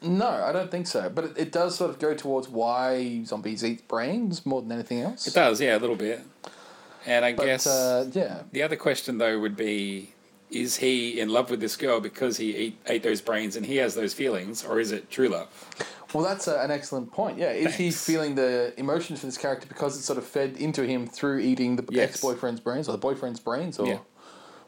No, 0.00 0.28
I 0.28 0.52
don't 0.52 0.70
think 0.70 0.86
so. 0.86 1.10
But 1.10 1.24
it, 1.24 1.38
it 1.38 1.52
does 1.52 1.74
sort 1.76 1.90
of 1.90 1.98
go 1.98 2.14
towards 2.14 2.48
why 2.48 3.24
zombies 3.24 3.64
eat 3.64 3.88
brains 3.88 4.46
more 4.46 4.62
than 4.62 4.72
anything 4.72 5.00
else. 5.00 5.26
It 5.26 5.34
does, 5.34 5.60
yeah, 5.60 5.76
a 5.76 5.80
little 5.80 5.96
bit. 5.96 6.20
And 7.06 7.24
I 7.24 7.32
But 7.32 7.46
guess 7.46 7.66
uh, 7.66 8.08
yeah, 8.12 8.42
the 8.52 8.62
other 8.62 8.76
question 8.76 9.18
though 9.18 9.38
would 9.40 9.56
be: 9.56 10.12
Is 10.50 10.76
he 10.76 11.18
in 11.20 11.30
love 11.30 11.50
with 11.50 11.60
this 11.60 11.76
girl 11.76 12.00
because 12.00 12.36
he 12.36 12.54
ate, 12.54 12.78
ate 12.86 13.02
those 13.02 13.20
brains 13.20 13.56
and 13.56 13.66
he 13.66 13.76
has 13.76 13.94
those 13.94 14.14
feelings, 14.14 14.64
or 14.64 14.78
is 14.78 14.92
it 14.92 15.10
true 15.10 15.28
love? 15.28 15.48
well, 16.14 16.22
that's 16.24 16.46
a, 16.48 16.58
an 16.60 16.70
excellent 16.70 17.10
point. 17.12 17.38
Yeah, 17.38 17.50
is 17.50 17.74
he 17.76 17.90
feeling 17.90 18.34
the 18.34 18.72
emotions 18.76 19.20
for 19.20 19.26
this 19.26 19.36
character 19.38 19.66
because 19.66 19.96
it's 19.96 20.06
sort 20.06 20.18
of 20.18 20.24
fed 20.26 20.56
into 20.58 20.84
him 20.86 21.06
through 21.06 21.38
eating 21.40 21.76
the 21.76 21.84
Yes. 21.90 22.10
ex-boyfriend's 22.10 22.60
brains 22.60 22.88
or 22.88 22.92
the 22.92 22.98
boyfriend's 22.98 23.40
brains, 23.40 23.78
or 23.78 23.86
Yeah. 23.86 23.98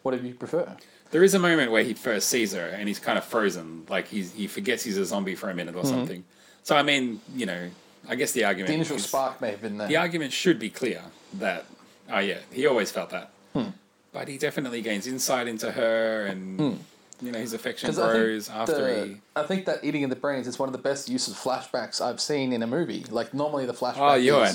whatever 0.03 0.27
you 0.27 0.35
prefer? 0.35 0.77
There 1.11 1.25
is 1.25 1.35
a 1.35 1.39
moment 1.39 1.73
where 1.73 1.83
he 1.83 1.95
first 1.95 2.29
sees 2.29 2.53
her 2.53 2.67
and 2.67 2.87
he's 2.87 2.99
kind 3.01 3.19
of 3.19 3.25
frozen, 3.25 3.85
like 3.89 4.07
he's, 4.09 4.33
he 4.33 4.47
forgets 4.47 4.85
he's 4.85 4.97
a 4.97 5.05
zombie 5.05 5.35
for 5.35 5.51
a 5.51 5.55
minute 5.55 5.75
or 5.75 5.83
mm-hmm. 5.83 5.89
something. 5.89 6.25
So 6.63 6.77
I 6.77 6.83
mean, 6.83 7.21
you 7.35 7.47
know, 7.47 7.69
I 8.09 8.15
guess 8.15 8.33
the 8.33 8.45
argument 8.45 8.69
The 8.69 8.75
initial 8.75 8.97
is- 8.97 9.07
spark 9.07 9.41
may 9.41 9.51
have 9.51 9.63
been 9.63 9.79
there. 9.79 9.89
the 9.89 9.97
argument 9.97 10.33
should 10.33 10.59
be 10.59 10.71
clear 10.71 11.03
that 11.35 11.67
oh 12.11 12.19
yeah, 12.19 12.39
he 12.53 12.67
always 12.67 12.91
felt 12.91 13.11
that, 13.11 13.31
Hmm. 13.53 13.71
but 14.13 14.29
he 14.29 14.39
definitely 14.39 14.83
gains 14.83 15.07
insight 15.07 15.49
into 15.49 15.71
her, 15.73 16.27
and 16.27 16.61
hmm. 16.61 17.27
you 17.27 17.33
know 17.33 17.39
his 17.39 17.53
affection 17.53 17.93
grows 17.95 18.49
after 18.49 18.83
the, 18.83 19.07
he. 19.07 19.17
I 19.37 19.43
think 19.45 19.67
that 19.67 19.85
eating 19.85 20.03
in 20.03 20.11
the 20.11 20.17
brains 20.17 20.47
is 20.47 20.59
one 20.59 20.69
of 20.69 20.73
the 20.73 20.79
best 20.79 21.09
uses 21.09 21.35
of 21.35 21.41
flashbacks 21.41 22.01
I've 22.01 22.21
seen 22.21 22.53
in 22.53 22.63
a 22.63 22.67
movie. 22.67 23.05
Like 23.11 23.33
normally 23.35 23.67
the 23.67 23.75
flashback 23.75 23.99
Oh, 23.99 24.15
is 24.15 24.25
Ewan, 24.25 24.55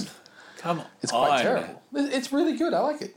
come 0.57 0.79
on, 0.79 0.85
it's 1.01 1.11
quite 1.11 1.41
terrible. 1.41 1.81
It's 1.93 2.31
really 2.31 2.57
good. 2.57 2.73
I 2.73 2.79
like 2.79 3.01
it. 3.01 3.15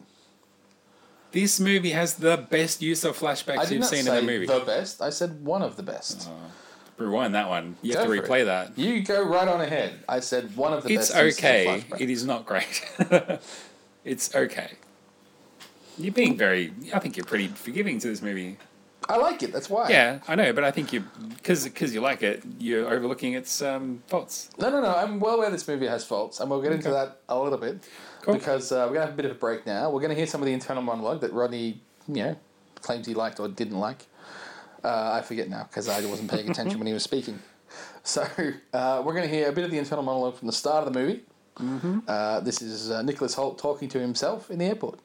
This 1.30 1.60
movie 1.60 1.90
has 1.90 2.14
the 2.14 2.36
best 2.36 2.80
use 2.80 3.04
of 3.04 3.18
flashbacks 3.18 3.70
you've 3.70 3.84
seen 3.84 4.00
in 4.00 4.14
the 4.14 4.22
movie. 4.22 4.46
the 4.46 4.60
best. 4.60 5.02
I 5.02 5.10
said 5.10 5.44
one 5.44 5.62
of 5.62 5.76
the 5.76 5.82
best. 5.82 6.28
Rewind 6.96 7.34
that 7.34 7.48
one. 7.48 7.76
You 7.82 7.92
Go 7.94 8.00
have 8.00 8.08
to 8.08 8.22
replay 8.22 8.42
it. 8.42 8.46
that. 8.46 8.76
You 8.78 9.02
go 9.02 9.22
right 9.22 9.46
on 9.46 9.60
ahead. 9.60 10.00
I 10.08 10.20
said 10.20 10.56
one 10.56 10.72
of 10.72 10.82
the 10.82 10.94
It's 10.94 11.10
best. 11.12 11.38
of 11.38 11.44
okay. 11.44 11.84
It 11.98 12.10
is 12.10 12.24
not 12.24 12.44
great. 12.44 12.82
it's 14.04 14.34
okay. 14.34 14.72
You're 15.96 16.12
being 16.14 16.36
very. 16.36 16.72
I 16.94 16.98
think 16.98 17.16
you're 17.16 17.26
pretty 17.26 17.48
forgiving 17.48 17.98
to 18.00 18.08
this 18.08 18.22
movie. 18.22 18.56
I 19.08 19.16
like 19.16 19.42
it. 19.42 19.52
That's 19.52 19.70
why. 19.70 19.88
Yeah, 19.90 20.18
I 20.28 20.34
know, 20.34 20.52
but 20.52 20.64
I 20.64 20.70
think 20.70 20.92
you, 20.92 21.04
because 21.36 21.64
because 21.64 21.94
you 21.94 22.00
like 22.00 22.22
it, 22.22 22.42
you're 22.58 22.88
overlooking 22.92 23.34
its 23.34 23.62
um, 23.62 24.02
faults. 24.06 24.50
No, 24.58 24.70
no, 24.70 24.80
no. 24.80 24.94
I'm 24.94 25.18
well 25.20 25.36
aware 25.36 25.50
this 25.50 25.66
movie 25.68 25.86
has 25.86 26.04
faults, 26.04 26.40
and 26.40 26.50
we'll 26.50 26.62
get 26.62 26.72
into 26.72 26.90
that 26.90 27.20
a 27.28 27.38
little 27.38 27.58
bit 27.58 27.78
Cool. 28.28 28.36
because 28.36 28.72
uh, 28.72 28.84
we're 28.86 28.92
gonna 28.92 29.06
have 29.06 29.14
a 29.14 29.16
bit 29.16 29.24
of 29.24 29.30
a 29.30 29.34
break 29.36 29.64
now. 29.64 29.88
We're 29.88 30.02
gonna 30.02 30.12
hear 30.12 30.26
some 30.26 30.42
of 30.42 30.46
the 30.46 30.52
internal 30.52 30.82
monologue 30.82 31.22
that 31.22 31.32
Rodney, 31.32 31.80
you 32.06 32.22
know, 32.22 32.36
claims 32.82 33.06
he 33.06 33.14
liked 33.14 33.40
or 33.40 33.48
didn't 33.48 33.78
like. 33.78 34.04
Uh, 34.84 35.12
I 35.14 35.22
forget 35.22 35.48
now 35.48 35.62
because 35.62 35.88
I 35.88 36.04
wasn't 36.04 36.30
paying 36.30 36.50
attention 36.50 36.78
when 36.78 36.86
he 36.86 36.92
was 36.92 37.02
speaking. 37.02 37.38
So 38.04 38.22
uh, 38.72 39.02
we're 39.04 39.12
going 39.12 39.28
to 39.28 39.34
hear 39.34 39.50
a 39.50 39.52
bit 39.52 39.62
of 39.62 39.70
the 39.70 39.76
internal 39.76 40.02
monologue 40.02 40.36
from 40.36 40.46
the 40.46 40.52
start 40.52 40.86
of 40.86 40.90
the 40.90 40.98
movie. 40.98 41.24
Mm-hmm. 41.58 41.98
Uh, 42.08 42.40
this 42.40 42.62
is 42.62 42.90
uh, 42.90 43.02
Nicholas 43.02 43.34
Hoult 43.34 43.58
talking 43.58 43.86
to 43.90 44.00
himself 44.00 44.50
in 44.50 44.60
the 44.60 44.64
airport. 44.64 44.98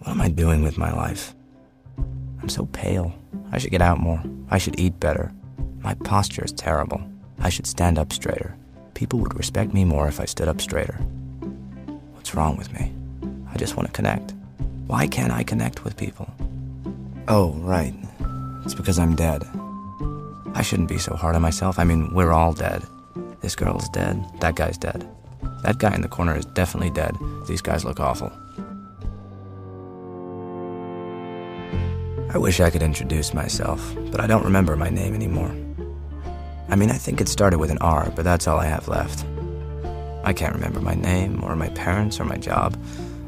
What 0.00 0.10
am 0.10 0.20
I 0.20 0.30
doing 0.30 0.64
with 0.64 0.76
my 0.76 0.92
life? 0.92 1.32
I'm 2.42 2.48
so 2.48 2.66
pale. 2.66 3.14
I 3.52 3.58
should 3.58 3.70
get 3.70 3.82
out 3.82 4.00
more. 4.00 4.20
I 4.50 4.58
should 4.58 4.80
eat 4.80 4.98
better. 4.98 5.30
My 5.78 5.94
posture 5.94 6.44
is 6.44 6.52
terrible. 6.52 7.00
I 7.38 7.50
should 7.50 7.68
stand 7.68 7.96
up 7.96 8.12
straighter. 8.12 8.56
People 8.94 9.20
would 9.20 9.38
respect 9.38 9.72
me 9.72 9.84
more 9.84 10.08
if 10.08 10.18
I 10.18 10.24
stood 10.24 10.48
up 10.48 10.60
straighter. 10.60 10.98
What's 12.30 12.36
wrong 12.36 12.56
with 12.56 12.72
me? 12.72 12.92
I 13.52 13.56
just 13.56 13.76
want 13.76 13.88
to 13.88 13.92
connect. 13.92 14.34
Why 14.86 15.08
can't 15.08 15.32
I 15.32 15.42
connect 15.42 15.82
with 15.82 15.96
people? 15.96 16.32
Oh, 17.26 17.54
right. 17.54 17.92
It's 18.64 18.72
because 18.72 19.00
I'm 19.00 19.16
dead. 19.16 19.42
I 20.54 20.62
shouldn't 20.62 20.88
be 20.88 20.98
so 20.98 21.16
hard 21.16 21.34
on 21.34 21.42
myself. 21.42 21.76
I 21.80 21.82
mean, 21.82 22.14
we're 22.14 22.30
all 22.30 22.52
dead. 22.52 22.84
This 23.40 23.56
girl's 23.56 23.88
dead. 23.88 24.24
That 24.38 24.54
guy's 24.54 24.78
dead. 24.78 25.08
That 25.64 25.78
guy 25.78 25.92
in 25.92 26.02
the 26.02 26.08
corner 26.08 26.36
is 26.36 26.44
definitely 26.44 26.90
dead. 26.90 27.16
These 27.48 27.62
guys 27.62 27.84
look 27.84 27.98
awful. 27.98 28.30
I 32.32 32.38
wish 32.38 32.60
I 32.60 32.70
could 32.70 32.84
introduce 32.84 33.34
myself, 33.34 33.82
but 34.12 34.20
I 34.20 34.28
don't 34.28 34.44
remember 34.44 34.76
my 34.76 34.88
name 34.88 35.16
anymore. 35.16 35.52
I 36.68 36.76
mean, 36.76 36.92
I 36.92 36.96
think 36.96 37.20
it 37.20 37.28
started 37.28 37.58
with 37.58 37.72
an 37.72 37.78
R, 37.78 38.12
but 38.14 38.22
that's 38.22 38.46
all 38.46 38.60
I 38.60 38.66
have 38.66 38.86
left. 38.86 39.24
I 40.22 40.32
can't 40.32 40.54
remember 40.54 40.80
my 40.80 40.94
name, 40.94 41.42
or 41.42 41.56
my 41.56 41.68
parents, 41.70 42.20
or 42.20 42.24
my 42.24 42.36
job, 42.36 42.76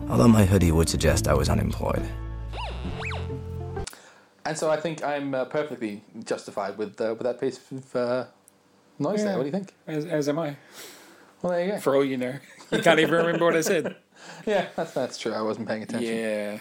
although 0.09 0.29
my 0.29 0.45
hoodie 0.45 0.73
would 0.73 0.89
suggest 0.89 1.27
I 1.27 1.35
was 1.35 1.49
unemployed. 1.49 2.07
And 4.45 4.59
so 4.59 4.71
I 4.71 4.77
think 4.77 5.03
I'm 5.03 5.35
uh, 5.35 5.45
perfectly 5.47 6.03
justified 6.25 6.77
with 6.77 7.01
uh, 7.01 7.15
with 7.17 7.23
that 7.23 7.41
piece 7.41 7.59
of 7.71 7.97
uh, 7.97 8.25
noise 8.99 9.25
there. 9.25 9.37
What 9.37 9.45
do 9.45 9.47
you 9.47 9.53
think? 9.53 9.73
As, 9.87 10.05
as 10.05 10.29
am 10.29 10.39
I. 10.39 10.57
Well, 11.41 11.53
there 11.53 11.65
you 11.65 11.73
go. 11.73 11.79
For 11.81 11.97
all 11.97 12.05
you 12.05 12.17
know, 12.17 12.35
you 12.71 12.83
can't 12.83 13.01
even 13.01 13.15
remember 13.15 13.45
what 13.45 13.57
I 13.57 13.63
said. 13.63 13.97
yeah, 14.47 14.67
that's 14.77 14.93
that's 14.93 15.19
true. 15.19 15.33
I 15.33 15.43
wasn't 15.43 15.69
paying 15.69 15.85
attention. 15.85 16.17
Yeah. 16.17 16.59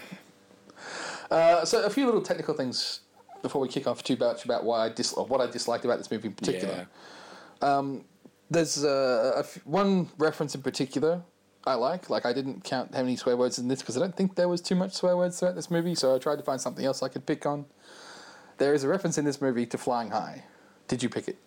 Uh, 1.30 1.64
so 1.64 1.82
a 1.84 1.90
few 1.90 2.06
little 2.06 2.22
technical 2.22 2.54
things 2.54 3.00
before 3.42 3.60
we 3.60 3.68
kick 3.68 3.86
off 3.86 4.02
too 4.02 4.16
much 4.16 4.44
about 4.44 4.64
why 4.64 4.86
I 4.86 4.88
dis- 4.88 5.12
or 5.12 5.26
what 5.26 5.40
I 5.40 5.46
disliked 5.46 5.84
about 5.84 5.98
this 5.98 6.10
movie 6.10 6.28
in 6.28 6.34
particular. 6.34 6.88
There's 8.50 8.84
uh, 8.84 9.32
a 9.36 9.40
f- 9.40 9.64
one 9.64 10.10
reference 10.18 10.54
in 10.54 10.62
particular 10.62 11.22
I 11.64 11.74
like. 11.74 12.10
Like 12.10 12.26
I 12.26 12.32
didn't 12.32 12.64
count 12.64 12.94
how 12.94 13.02
many 13.02 13.16
swear 13.16 13.36
words 13.36 13.58
in 13.58 13.68
this 13.68 13.80
because 13.80 13.96
I 13.96 14.00
don't 14.00 14.16
think 14.16 14.34
there 14.34 14.48
was 14.48 14.60
too 14.60 14.74
much 14.74 14.92
swear 14.92 15.16
words 15.16 15.38
throughout 15.38 15.54
this 15.54 15.70
movie. 15.70 15.94
So 15.94 16.14
I 16.14 16.18
tried 16.18 16.36
to 16.36 16.42
find 16.42 16.60
something 16.60 16.84
else 16.84 17.02
I 17.02 17.08
could 17.08 17.26
pick 17.26 17.46
on. 17.46 17.66
There 18.58 18.74
is 18.74 18.84
a 18.84 18.88
reference 18.88 19.18
in 19.18 19.24
this 19.24 19.40
movie 19.40 19.66
to 19.66 19.78
flying 19.78 20.10
high. 20.10 20.44
Did 20.88 21.02
you 21.02 21.08
pick 21.08 21.28
it? 21.28 21.38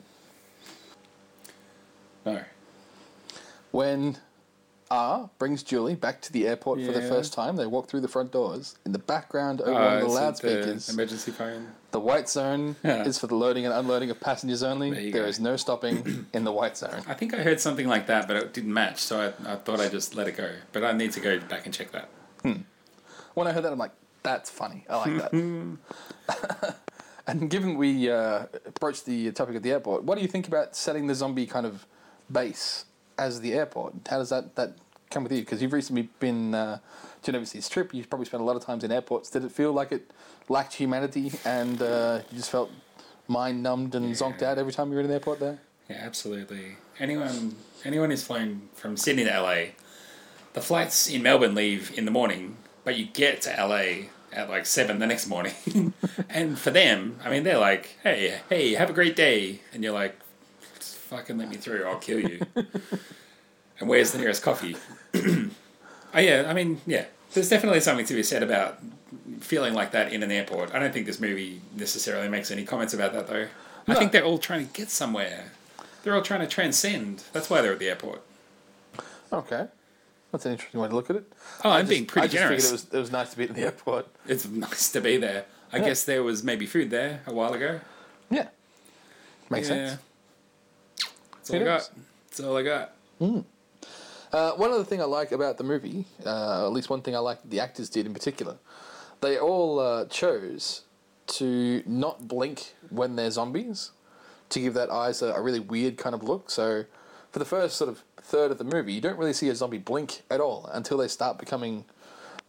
No. 2.26 2.44
When 3.72 4.18
R 4.92 5.30
brings 5.40 5.64
Julie 5.64 5.96
back 5.96 6.22
to 6.22 6.32
the 6.32 6.48
airport 6.48 6.80
for 6.86 6.92
the 6.92 7.02
first 7.02 7.34
time, 7.34 7.56
they 7.56 7.66
walk 7.66 7.88
through 7.90 8.02
the 8.02 8.08
front 8.08 8.32
doors. 8.32 8.76
In 8.86 8.92
the 8.92 9.00
background, 9.00 9.62
over 9.62 9.72
Uh, 9.74 9.84
one 9.86 9.94
of 9.96 10.02
the 10.02 10.08
loudspeakers, 10.08 10.90
emergency 10.90 11.32
phone. 11.32 11.70
The 11.92 12.00
white 12.00 12.30
zone 12.30 12.76
Yeah. 12.84 13.04
is 13.04 13.18
for 13.18 13.26
the 13.28 13.36
loading 13.36 13.66
and 13.66 13.74
unloading 13.74 14.12
of 14.12 14.20
passengers 14.20 14.62
only. 14.62 14.92
There 14.92 15.12
There 15.12 15.26
is 15.28 15.40
no 15.40 15.56
stopping 15.56 16.28
in 16.34 16.44
the 16.44 16.52
white 16.52 16.78
zone. 16.78 17.02
I 17.08 17.14
think 17.16 17.34
I 17.34 17.38
heard 17.38 17.60
something 17.60 17.88
like 17.88 18.06
that, 18.08 18.28
but 18.28 18.36
it 18.38 18.54
didn't 18.54 18.74
match, 18.74 19.00
so 19.00 19.20
I, 19.46 19.54
I 19.54 19.56
thought 19.56 19.80
I'd 19.80 19.92
just 19.92 20.14
let 20.16 20.28
it 20.28 20.38
go. 20.38 20.52
But 20.72 20.84
I 20.84 20.92
need 20.92 21.12
to 21.14 21.20
go 21.20 21.40
back 21.40 21.66
and 21.66 21.74
check 21.74 21.92
that. 21.92 22.10
When 23.34 23.48
I 23.48 23.52
heard 23.54 23.64
that, 23.64 23.72
I'm 23.72 23.80
like, 23.80 23.92
that's 24.24 24.50
funny. 24.50 24.86
I 24.90 24.96
like 24.98 25.32
that. 25.32 26.76
and 27.28 27.50
given 27.50 27.76
we 27.78 28.10
uh, 28.12 28.46
broached 28.80 29.06
the 29.06 29.32
topic 29.32 29.56
of 29.56 29.64
the 29.64 29.72
airport, 29.72 30.04
what 30.04 30.16
do 30.16 30.22
you 30.22 30.28
think 30.28 30.48
about 30.48 30.76
setting 30.76 31.08
the 31.08 31.16
zombie 31.16 31.46
kind 31.48 31.66
of 31.66 31.86
base 32.32 32.86
as 33.18 33.42
the 33.42 33.54
airport? 33.54 33.94
How 34.10 34.18
does 34.18 34.30
that, 34.30 34.56
that 34.56 34.74
come 35.10 35.24
with 35.24 35.32
you? 35.32 35.40
Because 35.40 35.62
you've 35.62 35.74
recently 35.74 36.10
been 36.20 36.54
uh, 36.54 36.80
to 37.24 37.32
an 37.32 37.36
overseas 37.36 37.70
trip. 37.70 37.94
You've 37.94 38.10
probably 38.10 38.26
spent 38.26 38.42
a 38.42 38.46
lot 38.46 38.56
of 38.56 38.64
times 38.64 38.84
in 38.84 38.92
airports. 38.92 39.30
Did 39.30 39.44
it 39.44 39.52
feel 39.52 39.72
like 39.72 39.92
it 39.92 40.10
lacked 40.50 40.74
humanity 40.74 41.32
and 41.44 41.82
uh, 41.82 42.22
you 42.32 42.38
just 42.38 42.52
felt 42.52 42.72
mind 43.28 43.64
numbed 43.64 43.96
and 43.96 44.14
zonked 44.14 44.42
out 44.42 44.58
every 44.58 44.74
time 44.74 44.90
you 44.90 44.96
were 44.96 45.02
in 45.02 45.08
an 45.08 45.12
airport 45.12 45.40
there? 45.40 45.60
Yeah, 45.90 45.98
absolutely. 46.02 46.78
Anyone 47.00 47.56
anyone 47.84 48.10
who's 48.10 48.24
flown 48.24 48.70
from 48.74 48.98
Sydney 48.98 49.26
to 49.26 49.42
LA, 49.42 49.56
the 50.54 50.62
flights 50.62 51.10
in 51.10 51.22
Melbourne 51.22 51.54
leave 51.54 51.96
in 51.98 52.06
the 52.06 52.12
morning, 52.12 52.58
but 52.84 52.98
you 52.98 53.06
get 53.06 53.42
to 53.42 53.50
LA 53.50 54.08
at 54.34 54.50
like 54.50 54.66
seven 54.66 55.00
the 55.00 55.08
next 55.08 55.28
morning. 55.28 55.94
and 56.30 56.58
for 56.58 56.72
them, 56.72 57.20
I 57.24 57.30
mean, 57.30 57.44
they're 57.44 57.60
like, 57.60 57.98
"Hey, 58.04 58.40
hey, 58.50 58.74
have 58.74 58.90
a 58.90 58.94
great 58.94 59.16
day," 59.16 59.60
and 59.74 59.84
you're 59.84 59.94
like, 59.94 60.16
"Just 60.20 60.25
"Fucking 61.10 61.38
let 61.38 61.50
me 61.50 61.58
through, 61.58 61.86
I'll 61.86 61.98
kill 61.98 62.20
you." 62.20 62.42
and 63.80 63.90
where's 63.90 64.12
the 64.12 64.18
nearest 64.18 64.44
coffee? 64.44 64.76
oh 65.16 66.20
yeah, 66.20 66.46
I 66.48 66.54
mean, 66.54 66.82
yeah. 66.86 67.06
There's 67.34 67.50
definitely 67.50 67.82
something 67.82 68.06
to 68.06 68.14
be 68.14 68.24
said 68.24 68.44
about 68.44 68.80
feeling 69.42 69.74
like 69.74 69.92
that 69.92 70.14
in 70.14 70.24
an 70.24 70.32
airport. 70.32 70.74
I 70.74 70.80
don't 70.80 70.94
think 70.94 71.06
this 71.06 71.20
movie 71.20 71.62
necessarily 71.76 72.30
makes 72.30 72.50
any 72.50 72.64
comments 72.64 72.94
about 72.94 73.14
that 73.14 73.28
though. 73.28 73.48
I 73.88 73.94
think 73.96 74.12
they're 74.12 74.24
all 74.24 74.38
trying 74.38 74.66
to 74.68 74.74
get 74.74 74.90
somewhere. 74.90 75.52
They're 76.04 76.16
all 76.16 76.22
trying 76.22 76.42
to 76.42 76.48
transcend. 76.48 77.24
That's 77.34 77.50
why 77.50 77.62
they're 77.62 77.74
at 77.74 77.80
the 77.80 77.90
airport. 77.90 78.22
Okay. 79.34 79.68
That's 80.32 80.46
an 80.46 80.54
interesting 80.54 80.80
way 80.80 80.88
to 80.88 80.96
look 80.96 81.10
at 81.10 81.16
it. 81.18 81.32
Oh, 81.64 81.70
I'm 81.72 81.82
just- 81.82 81.90
being 81.90 82.06
pretty 82.06 82.24
I 82.26 82.28
just 82.28 82.38
generous. 82.38 82.64
figured 82.64 82.80
it 82.80 82.88
was, 82.90 82.94
it 82.94 83.00
was 83.00 83.12
nice 83.12 83.32
to 83.32 83.38
be 83.38 83.44
at 83.46 83.56
the 83.56 83.62
airport. 83.62 84.08
It's 84.28 84.48
nice 84.48 84.92
to 84.92 85.02
be 85.02 85.18
there. 85.18 85.46
I 85.72 85.78
Yeah. 85.78 85.86
guess 85.86 86.04
there 86.04 86.24
was 86.24 86.44
maybe 86.44 86.66
food 86.66 86.90
there 86.90 87.22
a 87.28 87.34
while 87.34 87.54
ago. 87.54 87.82
Yeah. 88.30 88.48
Makes 89.50 89.70
yeah. 89.70 89.90
sense. 89.90 90.02
That's 91.46 91.50
all 91.52 91.62
I 91.62 91.64
got. 91.64 91.90
That's 92.28 92.40
all 92.42 92.58
I 92.58 92.64
got. 92.64 92.94
Uh, 94.32 94.52
one 94.54 94.72
other 94.72 94.84
thing 94.84 95.02
I 95.02 95.06
like 95.06 95.32
about 95.32 95.58
the 95.58 95.64
movie, 95.64 96.06
uh, 96.26 96.66
at 96.66 96.74
least 96.74 96.90
one 96.90 97.02
thing 97.02 97.16
I 97.16 97.20
like 97.20 97.40
the 97.50 97.60
actors 97.60 97.90
did 97.90 98.06
in 98.06 98.14
particular, 98.14 98.58
they 99.22 99.38
all 99.38 99.80
uh, 99.80 100.06
chose 100.06 100.82
to 101.28 101.82
not 101.86 102.28
blink 102.28 102.74
when 102.90 103.16
they're 103.16 103.32
zombies, 103.32 103.92
to 104.50 104.60
give 104.60 104.74
that 104.74 104.90
eyes 104.90 105.22
a, 105.22 105.28
a 105.28 105.42
really 105.42 105.60
weird 105.60 105.98
kind 105.98 106.14
of 106.14 106.22
look. 106.24 106.50
So, 106.50 106.86
for 107.32 107.40
the 107.40 107.46
first 107.46 107.78
sort 107.78 107.90
of 107.90 108.04
third 108.22 108.52
of 108.52 108.58
the 108.58 108.64
movie, 108.64 108.94
you 108.94 109.02
don't 109.02 109.18
really 109.18 109.34
see 109.34 109.50
a 109.50 109.56
zombie 109.56 109.78
blink 109.78 110.24
at 110.30 110.42
all 110.42 110.70
until 110.74 110.98
they 110.98 111.08
start 111.08 111.38
becoming 111.38 111.86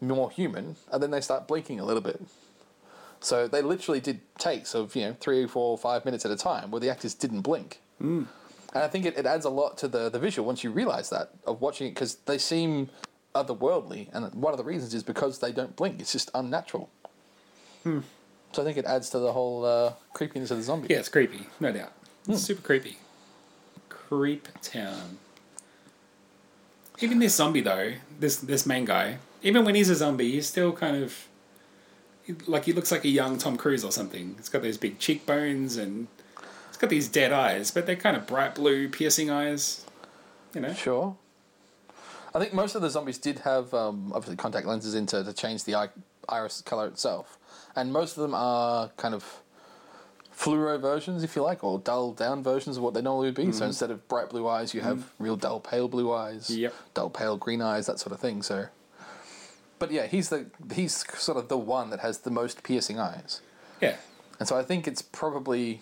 more 0.00 0.30
human, 0.30 0.76
and 0.90 1.02
then 1.02 1.10
they 1.10 1.20
start 1.20 1.46
blinking 1.46 1.78
a 1.80 1.84
little 1.84 2.02
bit. 2.02 2.20
So 3.20 3.46
they 3.48 3.62
literally 3.62 4.00
did 4.00 4.20
takes 4.38 4.74
of 4.74 4.94
you 4.96 5.02
know 5.02 5.16
three, 5.20 5.46
four, 5.46 5.78
five 5.78 6.04
minutes 6.04 6.24
at 6.24 6.30
a 6.32 6.36
time 6.36 6.70
where 6.70 6.80
the 6.80 6.90
actors 6.90 7.14
didn't 7.14 7.42
blink. 7.42 7.80
And 8.76 8.84
I 8.84 8.88
think 8.88 9.06
it, 9.06 9.16
it 9.16 9.24
adds 9.24 9.46
a 9.46 9.50
lot 9.50 9.78
to 9.78 9.88
the, 9.88 10.10
the 10.10 10.18
visual 10.18 10.46
once 10.46 10.62
you 10.62 10.70
realise 10.70 11.08
that 11.08 11.30
of 11.46 11.62
watching 11.62 11.86
it 11.86 11.94
because 11.94 12.16
they 12.26 12.36
seem 12.36 12.90
otherworldly, 13.34 14.08
and 14.12 14.34
one 14.34 14.52
of 14.52 14.58
the 14.58 14.64
reasons 14.64 14.92
is 14.92 15.02
because 15.02 15.38
they 15.38 15.50
don't 15.50 15.74
blink. 15.76 15.98
It's 15.98 16.12
just 16.12 16.30
unnatural. 16.34 16.90
So 17.84 18.02
I 18.60 18.64
think 18.66 18.76
it 18.76 18.84
adds 18.84 19.08
to 19.10 19.18
the 19.18 19.32
whole 19.32 19.64
uh, 19.64 19.94
creepiness 20.12 20.50
of 20.50 20.58
the 20.58 20.62
zombie. 20.62 20.88
Yeah, 20.90 20.98
it's 20.98 21.08
creepy, 21.08 21.46
no 21.58 21.72
doubt. 21.72 21.92
Hmm. 22.26 22.32
It's 22.32 22.42
super 22.42 22.60
creepy. 22.60 22.98
Creep 23.88 24.48
town. 24.60 25.20
Even 27.00 27.18
this 27.18 27.34
zombie 27.34 27.62
though, 27.62 27.94
this 28.20 28.36
this 28.36 28.66
main 28.66 28.84
guy, 28.84 29.18
even 29.42 29.64
when 29.64 29.74
he's 29.74 29.88
a 29.88 29.94
zombie, 29.94 30.32
he's 30.32 30.46
still 30.46 30.72
kind 30.72 31.02
of 31.02 31.28
like 32.46 32.66
he 32.66 32.74
looks 32.74 32.92
like 32.92 33.04
a 33.04 33.08
young 33.08 33.38
Tom 33.38 33.56
Cruise 33.56 33.84
or 33.84 33.92
something. 33.92 34.34
He's 34.36 34.50
got 34.50 34.60
those 34.60 34.76
big 34.76 34.98
cheekbones 34.98 35.78
and 35.78 36.08
he's 36.76 36.80
got 36.82 36.90
these 36.90 37.08
dead 37.08 37.32
eyes, 37.32 37.70
but 37.70 37.86
they're 37.86 37.96
kind 37.96 38.16
of 38.18 38.26
bright 38.26 38.54
blue, 38.54 38.88
piercing 38.88 39.30
eyes. 39.30 39.84
You 40.54 40.60
know, 40.60 40.74
Sure. 40.74 41.16
I 42.34 42.38
think 42.38 42.52
most 42.52 42.74
of 42.74 42.82
the 42.82 42.90
zombies 42.90 43.16
did 43.18 43.38
have 43.40 43.72
um, 43.72 44.12
obviously 44.14 44.36
contact 44.36 44.66
lenses 44.66 44.94
in 44.94 45.06
to, 45.06 45.24
to 45.24 45.32
change 45.32 45.64
the 45.64 45.74
eye, 45.74 45.88
iris 46.28 46.60
color 46.60 46.86
itself, 46.86 47.38
and 47.74 47.92
most 47.92 48.16
of 48.18 48.22
them 48.22 48.34
are 48.34 48.90
kind 48.98 49.14
of 49.14 49.40
fluoro 50.36 50.78
versions, 50.78 51.22
if 51.24 51.34
you 51.34 51.42
like, 51.42 51.64
or 51.64 51.78
dull 51.78 52.12
down 52.12 52.42
versions 52.42 52.76
of 52.76 52.82
what 52.82 52.92
they 52.92 53.00
normally 53.00 53.28
would 53.28 53.34
be. 53.34 53.52
So 53.52 53.64
instead 53.64 53.90
of 53.90 54.06
bright 54.06 54.28
blue 54.28 54.46
eyes, 54.46 54.74
you 54.74 54.82
have 54.82 55.10
real 55.18 55.36
dull 55.36 55.60
pale 55.60 55.88
blue 55.88 56.12
eyes, 56.12 56.50
Yep. 56.50 56.74
dull 56.92 57.08
pale 57.08 57.38
green 57.38 57.62
eyes, 57.62 57.86
that 57.86 57.98
sort 57.98 58.12
of 58.12 58.20
thing. 58.20 58.42
So 58.42 58.66
but 59.78 59.90
yeah, 59.90 60.06
he's 60.06 60.28
the 60.28 60.46
he's 60.74 61.04
sort 61.18 61.38
of 61.38 61.48
the 61.48 61.56
one 61.58 61.88
that 61.90 62.00
has 62.00 62.18
the 62.18 62.30
most 62.30 62.62
piercing 62.62 62.98
eyes, 62.98 63.40
Yeah. 63.80 63.96
and 64.38 64.46
so 64.46 64.58
I 64.58 64.62
think 64.62 64.86
it's 64.86 65.00
probably 65.02 65.80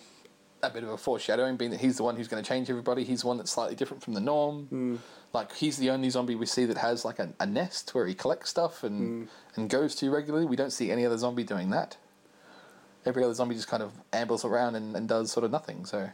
a 0.71 0.73
bit 0.73 0.83
of 0.83 0.89
a 0.89 0.97
foreshadowing, 0.97 1.57
being 1.57 1.71
that 1.71 1.81
he's 1.81 1.97
the 1.97 2.03
one 2.03 2.15
who's 2.15 2.27
going 2.27 2.43
to 2.43 2.47
change 2.47 2.69
everybody. 2.69 3.03
He's 3.03 3.21
the 3.21 3.27
one 3.27 3.37
that's 3.37 3.51
slightly 3.51 3.75
different 3.75 4.03
from 4.03 4.13
the 4.13 4.19
norm. 4.19 4.99
Like 5.33 5.53
he's 5.53 5.77
the 5.77 5.89
only 5.89 6.09
zombie 6.09 6.35
we 6.35 6.45
see 6.45 6.65
that 6.65 6.77
has 6.77 7.03
like 7.03 7.19
a, 7.19 7.33
a 7.39 7.45
nest 7.45 7.93
where 7.93 8.07
he 8.07 8.13
collects 8.13 8.49
stuff 8.49 8.83
and 8.83 9.27
and 9.55 9.69
goes 9.69 9.95
to 9.95 10.09
regularly. 10.09 10.45
We 10.45 10.55
don't 10.55 10.71
see 10.71 10.91
any 10.91 11.05
other 11.05 11.17
zombie 11.17 11.43
doing 11.43 11.71
that. 11.71 11.97
Every 13.05 13.23
other 13.23 13.33
zombie 13.33 13.55
just 13.55 13.67
kind 13.67 13.83
of 13.83 13.91
ambles 14.13 14.45
around 14.45 14.75
and, 14.75 14.95
and 14.95 15.07
does 15.07 15.31
sort 15.31 15.43
of 15.43 15.51
nothing. 15.51 15.85
So 15.85 16.09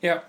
Yeah. 0.00 0.20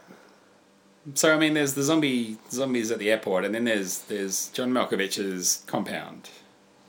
So 1.13 1.33
I 1.33 1.37
mean, 1.37 1.53
there's 1.53 1.73
the 1.73 1.83
zombie 1.83 2.37
zombies 2.51 2.91
at 2.91 2.99
the 2.99 3.09
airport, 3.09 3.45
and 3.45 3.55
then 3.55 3.63
there's 3.63 3.99
there's 3.99 4.49
John 4.49 4.71
Malkovich's 4.71 5.63
compound. 5.65 6.29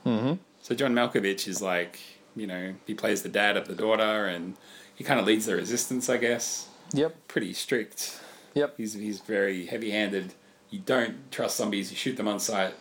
Mm-hmm. 0.05 0.33
So 0.61 0.75
John 0.75 0.93
Malkovich 0.93 1.47
is 1.47 1.61
like, 1.61 1.99
you 2.35 2.45
know, 2.45 2.73
he 2.85 2.93
plays 2.93 3.23
the 3.23 3.29
dad 3.29 3.57
of 3.57 3.67
the 3.67 3.75
daughter, 3.75 4.25
and 4.25 4.57
he 5.01 5.03
kind 5.07 5.19
of 5.19 5.25
leads 5.25 5.47
the 5.47 5.55
resistance, 5.55 6.09
I 6.09 6.17
guess. 6.17 6.69
yep, 6.93 7.15
Pretty 7.27 7.53
strict. 7.53 8.19
yep. 8.53 8.75
He's 8.77 8.93
he's 8.93 9.19
very 9.19 9.65
heavy-handed. 9.65 10.35
You 10.69 10.77
don't 10.77 11.31
trust 11.31 11.57
zombies. 11.57 11.89
You 11.89 11.97
shoot 11.97 12.17
them 12.17 12.27
on 12.27 12.39
sight. 12.39 12.75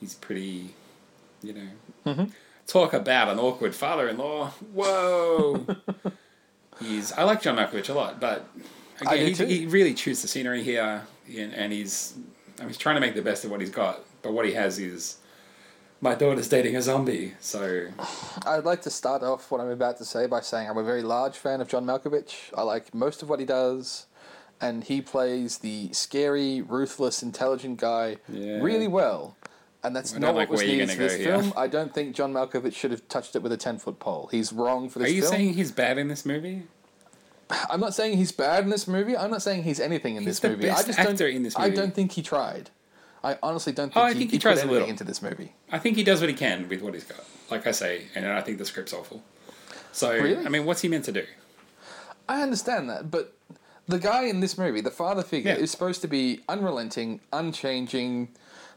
He's 0.00 0.14
pretty, 0.14 0.70
you 1.42 1.52
know. 1.52 1.68
Mm-hmm. 2.06 2.24
Talk 2.66 2.94
about 2.94 3.28
an 3.28 3.38
awkward 3.38 3.74
father-in-law. 3.74 4.52
Whoa. 4.72 5.66
he's. 6.80 7.12
I 7.12 7.24
like 7.24 7.42
John 7.42 7.56
Malkovich 7.58 7.90
a 7.90 7.92
lot, 7.92 8.18
but 8.18 8.48
again, 9.02 9.34
he, 9.34 9.58
he 9.58 9.66
really 9.66 9.92
chews 9.92 10.22
the 10.22 10.28
scenery 10.28 10.62
here, 10.62 11.02
and, 11.28 11.52
and 11.52 11.74
he's. 11.74 12.14
I 12.56 12.60
mean, 12.62 12.68
he's 12.70 12.78
trying 12.78 12.94
to 12.94 13.02
make 13.02 13.14
the 13.14 13.20
best 13.20 13.44
of 13.44 13.50
what 13.50 13.60
he's 13.60 13.68
got, 13.68 14.00
but 14.22 14.32
what 14.32 14.46
he 14.46 14.52
has 14.54 14.78
is. 14.78 15.18
My 16.00 16.14
daughter's 16.14 16.48
dating 16.48 16.76
a 16.76 16.82
zombie, 16.82 17.32
so 17.40 17.86
I'd 18.46 18.64
like 18.64 18.82
to 18.82 18.90
start 18.90 19.22
off 19.22 19.50
what 19.50 19.60
I'm 19.62 19.70
about 19.70 19.96
to 19.98 20.04
say 20.04 20.26
by 20.26 20.40
saying 20.40 20.68
I'm 20.68 20.76
a 20.76 20.82
very 20.84 21.02
large 21.02 21.36
fan 21.38 21.62
of 21.62 21.68
John 21.68 21.86
Malkovich. 21.86 22.52
I 22.54 22.62
like 22.62 22.92
most 22.94 23.22
of 23.22 23.30
what 23.30 23.40
he 23.40 23.46
does, 23.46 24.04
and 24.60 24.84
he 24.84 25.00
plays 25.00 25.58
the 25.58 25.90
scary, 25.94 26.60
ruthless, 26.60 27.22
intelligent 27.22 27.78
guy 27.80 28.18
Yeah. 28.28 28.58
really 28.60 28.88
well. 28.88 29.36
And 29.82 29.94
that's 29.96 30.12
I 30.12 30.14
don't 30.18 30.22
not 30.22 30.34
like 30.34 30.48
what 30.50 30.58
was 30.58 30.62
needed 30.66 30.90
for 30.90 30.96
this 30.96 31.14
here. 31.16 31.38
film. 31.40 31.52
I 31.56 31.68
don't 31.68 31.92
think 31.94 32.14
John 32.14 32.32
Malkovich 32.34 32.74
should 32.74 32.90
have 32.90 33.06
touched 33.08 33.34
it 33.36 33.42
with 33.42 33.52
a 33.52 33.56
ten 33.58 33.78
foot 33.78 33.98
pole. 33.98 34.28
He's 34.30 34.52
wrong 34.52 34.88
for 34.90 34.98
this 34.98 35.08
are 35.08 35.12
you 35.12 35.22
film. 35.22 35.32
saying 35.32 35.54
he's 35.54 35.72
bad 35.72 35.96
in 35.96 36.08
this 36.08 36.26
movie? 36.26 36.64
I'm 37.70 37.80
not 37.80 37.94
saying 37.94 38.16
he's 38.18 38.32
bad 38.32 38.64
in 38.64 38.70
this 38.70 38.88
movie. 38.88 39.16
I'm 39.16 39.30
not 39.30 39.42
saying 39.42 39.62
he's 39.62 39.80
anything 39.80 40.16
in 40.16 40.22
He's 40.24 40.40
this 40.40 40.50
movie. 40.50 40.68
I 40.70 40.82
just 40.82 40.98
actor 40.98 41.26
don't. 41.26 41.36
in 41.36 41.42
this 41.44 41.56
movie. 41.58 41.70
I 41.70 41.74
don't 41.74 41.94
think 41.94 42.12
he 42.12 42.22
tried. 42.22 42.70
I 43.24 43.38
honestly 43.42 43.72
don't 43.72 43.90
Oh, 43.90 43.94
think, 43.94 44.04
I 44.04 44.12
he, 44.12 44.18
think 44.20 44.30
he 44.30 44.36
he 44.36 44.40
tries 44.40 44.62
a 44.62 44.66
little. 44.66 44.86
into 44.86 45.02
this 45.02 45.22
movie. 45.22 45.52
I 45.72 45.78
think 45.78 45.96
he 45.96 46.04
does 46.04 46.20
what 46.20 46.28
he 46.28 46.34
can 46.36 46.68
with 46.68 46.82
what 46.82 46.94
he's 46.94 47.04
got. 47.04 47.24
Like 47.50 47.66
I 47.66 47.70
say, 47.72 48.08
and 48.14 48.26
I 48.26 48.40
think 48.42 48.58
the 48.58 48.64
script's 48.66 48.92
awful. 48.92 49.22
So, 49.92 50.12
Really? 50.12 50.44
I 50.44 50.48
mean, 50.50 50.64
what's 50.66 50.82
he 50.82 50.88
meant 50.88 51.04
to 51.06 51.12
do? 51.12 51.24
I 52.28 52.42
understand 52.42 52.88
that, 52.90 53.10
but 53.10 53.32
the 53.88 53.98
guy 53.98 54.24
in 54.24 54.40
this 54.40 54.56
movie, 54.58 54.80
the 54.80 54.90
father 54.90 55.22
figure, 55.22 55.52
Yeah. 55.52 55.58
is 55.58 55.70
supposed 55.70 56.00
to 56.02 56.08
be 56.08 56.40
unrelenting, 56.48 57.20
unchanging, 57.32 58.28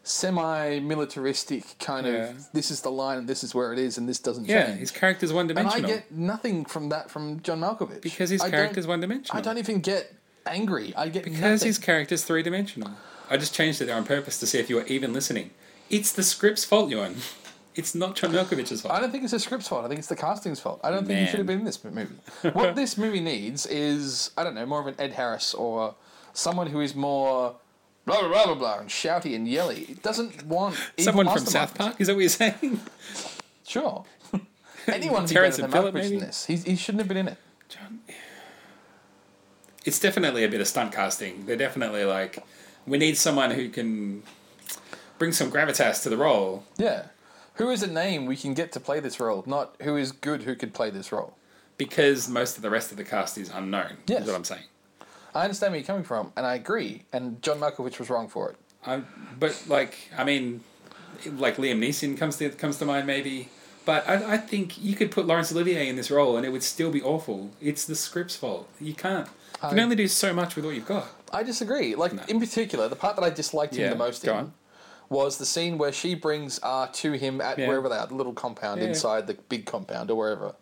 semi-militaristic 0.03 1.77
kind 1.79 2.05
Yeah. 2.07 2.13
of. 2.29 2.51
This 2.53 2.71
is 2.71 2.81
the 2.81 2.91
line, 2.91 3.17
and 3.19 3.27
this 3.27 3.43
is 3.43 3.53
where 3.55 3.73
it 3.73 3.79
is, 3.79 3.97
and 3.97 4.07
this 4.07 4.19
doesn't 4.19 4.45
Yeah, 4.45 4.67
change. 4.67 4.79
his 4.79 4.91
character's 4.91 5.33
one-dimensional. 5.33 5.75
and 5.77 5.85
I 5.85 5.89
get 5.89 6.11
nothing 6.11 6.65
from 6.65 6.89
that 6.89 7.09
from 7.09 7.41
John 7.41 7.61
Malkovich 7.61 8.01
Because 8.01 8.29
his 8.29 8.41
I 8.41 8.49
character's 8.49 8.87
one 8.87 8.99
dimensional. 9.01 9.37
I 9.37 9.41
don't 9.41 9.57
even 9.57 9.79
get 9.79 10.13
angry. 10.45 10.93
I 10.95 11.09
get 11.09 11.23
Because 11.23 11.39
nothing. 11.41 11.67
his 11.67 11.77
character's 11.77 12.23
three 12.23 12.43
dimensional. 12.43 12.91
I 13.29 13.37
just 13.37 13.53
changed 13.53 13.81
it 13.81 13.85
there 13.85 13.95
on 13.95 14.05
purpose 14.05 14.39
to 14.39 14.47
see 14.47 14.59
if 14.59 14.69
you 14.69 14.77
were 14.77 14.85
even 14.85 15.13
listening. 15.13 15.51
It's 15.89 16.11
the 16.11 16.23
script's 16.23 16.65
fault, 16.65 16.89
Ewan. 16.89 17.17
It's 17.75 17.93
not 17.93 18.15
John 18.15 18.31
Malkovich's 18.31 18.81
fault. 18.81 18.93
I 18.93 18.99
don't 18.99 19.11
think 19.11 19.23
it's 19.23 19.33
the 19.33 19.39
script's 19.39 19.67
fault. 19.67 19.85
I 19.85 19.87
think 19.87 19.99
it's 19.99 20.07
the 20.07 20.15
casting's 20.15 20.59
fault. 20.59 20.79
I 20.83 20.89
don't 20.89 21.05
think 21.05 21.19
he 21.19 21.25
should 21.27 21.37
have 21.37 21.45
been 21.45 21.59
in 21.59 21.65
this 21.65 21.83
movie. 21.83 22.07
what 22.53 22.75
this 22.75 22.97
movie 22.97 23.19
needs 23.19 23.65
is, 23.67 24.31
I 24.35 24.43
don't 24.43 24.55
know, 24.55 24.65
more 24.65 24.79
of 24.79 24.87
an 24.87 24.95
Ed 24.97 25.11
Harris 25.13 25.53
or 25.53 25.95
someone 26.33 26.67
who 26.67 26.81
is 26.81 26.95
more 26.95 27.55
blah 28.05 28.19
blah 28.21 28.29
blah 28.29 28.45
blah 28.45 28.55
blah 28.55 28.79
and 28.79 28.89
shouty 28.89 29.35
and 29.35 29.47
yelly. 29.47 29.81
It 29.89 30.01
doesn't 30.01 30.45
want 30.45 30.75
Someone 30.97 31.27
from. 31.27 31.45
South 31.45 31.75
Park? 31.75 31.95
Is 31.99 32.07
that 32.07 32.15
what 32.15 32.21
you're 32.21 32.29
saying? 32.29 32.79
Sure. 33.67 34.05
Anyone 34.87 35.27
be 35.27 35.35
better 35.35 35.51
than 35.51 35.71
Phillip, 35.71 35.93
Malkovich 35.93 36.11
in 36.11 36.19
this. 36.19 36.45
He, 36.45 36.55
he 36.55 36.75
shouldn't 36.75 37.01
have 37.01 37.07
been 37.07 37.17
in 37.17 37.27
it. 37.27 37.37
John. 37.69 37.99
It's 39.85 39.99
definitely 39.99 40.43
a 40.43 40.49
bit 40.49 40.61
of 40.61 40.67
stunt 40.67 40.93
casting. 40.93 41.45
They're 41.45 41.57
definitely 41.57 42.05
like, 42.05 42.43
we 42.87 42.97
need 42.97 43.17
someone 43.17 43.51
who 43.51 43.69
can 43.69 44.23
bring 45.19 45.31
some 45.31 45.51
gravitas 45.51 46.01
to 46.03 46.09
the 46.09 46.17
role. 46.17 46.63
Yeah. 46.77 47.07
Who 47.55 47.69
is 47.69 47.81
a 47.83 47.87
name 47.87 48.25
we 48.25 48.35
can 48.37 48.53
get 48.53 48.71
to 48.73 48.79
play 48.79 48.99
this 48.99 49.19
role, 49.19 49.43
not 49.45 49.75
who 49.81 49.97
is 49.97 50.11
good 50.11 50.43
who 50.43 50.55
could 50.55 50.73
play 50.73 50.89
this 50.89 51.11
role. 51.11 51.33
because 51.77 52.27
most 52.27 52.55
of 52.55 52.63
the 52.63 52.69
rest 52.71 52.91
of 52.91 52.97
the 52.97 53.03
cast 53.03 53.37
is 53.37 53.49
unknown. 53.53 53.97
Yes. 54.07 54.21
Is 54.21 54.27
what 54.27 54.35
I'm 54.35 54.43
saying. 54.43 54.63
I 55.35 55.43
understand 55.43 55.71
where 55.71 55.79
you're 55.79 55.85
coming 55.85 56.03
from, 56.03 56.31
and 56.35 56.45
I 56.45 56.55
agree. 56.55 57.03
And 57.13 57.39
John 57.43 57.59
Malkovich 57.59 57.99
was 57.99 58.09
wrong 58.09 58.27
for 58.27 58.49
it. 58.49 58.55
I, 58.85 59.01
but 59.39 59.63
like, 59.67 59.95
I 60.17 60.23
mean, 60.23 60.61
like 61.25 61.57
Liam 61.57 61.79
Neeson 61.79 62.17
comes 62.17 62.37
to 62.37 62.49
comes 62.49 62.77
to 62.79 62.85
mind 62.85 63.05
maybe. 63.05 63.49
But 63.87 64.05
I, 64.07 64.33
I 64.33 64.37
think 64.37 64.83
you 64.83 64.97
could 64.97 65.11
put 65.11 65.25
Laurence 65.27 65.49
Olivier 65.53 65.87
in 65.87 65.95
this 65.95 66.11
role 66.11 66.35
and 66.35 66.45
it 66.45 66.49
would 66.49 66.61
still 66.61 66.91
be 66.91 67.01
awful. 67.01 67.51
It's 67.61 67.85
the 67.85 67.95
script's 67.95 68.35
fault. 68.35 68.67
You 68.81 68.93
can't. 68.93 69.27
You 69.63 69.69
can 69.69 69.79
I- 69.79 69.83
only 69.83 69.95
do 69.95 70.09
so 70.09 70.33
much 70.33 70.57
with 70.57 70.65
what 70.65 70.75
you've 70.75 70.85
got. 70.85 71.07
I 71.31 71.41
disagree. 71.43 71.95
Like 71.95 72.11
No. 72.11 72.21
in 72.27 72.37
particular, 72.41 72.89
the 72.89 72.97
part 72.97 73.15
that 73.15 73.23
I 73.23 73.29
disliked 73.29 73.75
him 73.75 73.83
Yeah, 73.83 73.89
the 73.91 73.95
most 73.95 74.25
in 74.25 74.29
on. 74.31 74.53
was 75.07 75.37
the 75.37 75.45
scene 75.45 75.77
where 75.77 75.93
she 75.93 76.15
brings 76.15 76.59
R 76.59 76.89
to 76.89 77.13
him 77.13 77.39
at 77.39 77.57
Yeah. 77.57 77.69
wherever 77.69 77.87
they 77.87 77.95
are, 77.95 78.07
the 78.07 78.13
little 78.15 78.33
compound 78.33 78.81
Yeah. 78.81 78.87
inside 78.89 79.25
the 79.25 79.35
big 79.47 79.65
compound 79.65 80.11
or 80.11 80.17
wherever. 80.17 80.55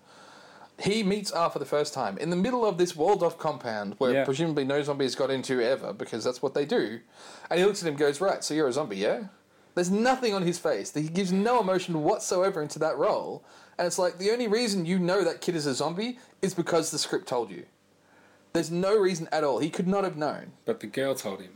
He 0.79 1.01
meets 1.01 1.31
R 1.31 1.49
for 1.49 1.57
the 1.57 1.65
first 1.65 1.95
time 1.95 2.19
in 2.19 2.29
the 2.29 2.35
middle 2.35 2.63
of 2.63 2.77
this 2.77 2.95
walled 2.95 3.23
off 3.23 3.39
compound 3.39 3.95
where 3.97 4.23
presumably 4.23 4.65
no 4.65 4.83
zombies 4.83 5.15
got 5.15 5.31
into 5.31 5.61
ever 5.61 5.93
because 5.93 6.23
that's 6.23 6.43
what 6.43 6.53
they 6.53 6.65
do. 6.65 6.99
And 7.49 7.59
he 7.59 7.65
looks 7.65 7.81
at 7.81 7.87
him 7.87 7.93
and 7.93 7.97
goes, 7.99 8.21
Right, 8.21 8.43
so 8.43 8.53
you're 8.53 8.67
a 8.67 8.73
zombie, 8.73 8.97
yeah? 8.97 9.23
There's 9.75 9.91
nothing 9.91 10.33
on 10.33 10.41
his 10.41 10.57
face. 10.57 10.93
He 10.93 11.03
gives 11.09 11.31
no 11.31 11.59
emotion 11.59 12.01
whatsoever 12.03 12.61
into 12.61 12.79
that 12.79 12.97
role. 12.97 13.43
And 13.77 13.85
it's 13.85 13.99
like 13.99 14.17
the 14.17 14.31
only 14.31 14.47
reason 14.47 14.85
you 14.85 14.97
know 14.97 15.23
that 15.23 15.41
kid 15.41 15.55
is 15.55 15.65
a 15.65 15.73
zombie 15.75 16.17
is 16.41 16.53
because 16.53 16.91
the 16.91 16.97
script 16.97 17.27
told 17.27 17.51
you. 17.51 17.65
There's 18.53 18.71
no 18.71 18.97
reason 18.97 19.27
at 19.33 19.43
all. 19.43 19.59
He 19.59 19.69
could 19.69 19.87
not 19.87 20.05
have 20.05 20.15
known. 20.15 20.53
But 20.63 20.79
the 20.79 20.87
girl 20.87 21.13
told 21.13 21.41
him. 21.41 21.51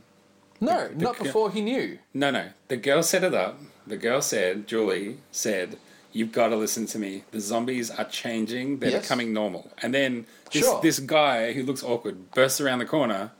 No, 0.60 0.88
The- 0.88 0.94
the 0.94 1.04
not 1.04 1.16
girl- 1.16 1.24
before 1.24 1.50
he 1.50 1.62
knew. 1.62 1.98
No, 2.12 2.30
no. 2.30 2.50
The 2.68 2.76
girl 2.76 3.02
set 3.02 3.24
it 3.24 3.32
up. 3.34 3.58
The 3.86 3.96
girl 3.96 4.20
said, 4.20 4.66
Julie 4.66 5.18
said, 5.32 5.78
You've 6.12 6.32
got 6.32 6.48
to 6.48 6.56
listen 6.56 6.86
to 6.86 6.98
me. 6.98 7.22
The 7.30 7.38
zombies 7.40 7.88
are 7.88 8.04
changing. 8.04 8.80
They're 8.80 8.90
Yes. 8.90 9.02
becoming 9.02 9.32
normal. 9.32 9.70
And 9.80 9.94
then 9.94 10.26
this, 10.52 10.64
Sure. 10.64 10.80
this 10.82 10.98
guy 10.98 11.52
who 11.52 11.62
looks 11.62 11.84
awkward 11.84 12.32
bursts 12.32 12.60
around 12.60 12.80
the 12.80 12.84
corner, 12.84 13.30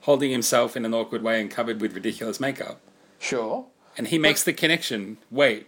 holding 0.00 0.30
himself 0.30 0.76
in 0.78 0.84
an 0.86 0.94
awkward 0.94 1.22
way 1.22 1.40
and 1.42 1.50
covered 1.50 1.78
with 1.80 1.92
ridiculous 1.94 2.40
makeup. 2.40 2.80
Sure. 3.18 3.66
And 3.96 4.08
he 4.08 4.18
makes 4.18 4.44
the 4.44 4.52
connection 4.52 5.18
wait, 5.30 5.66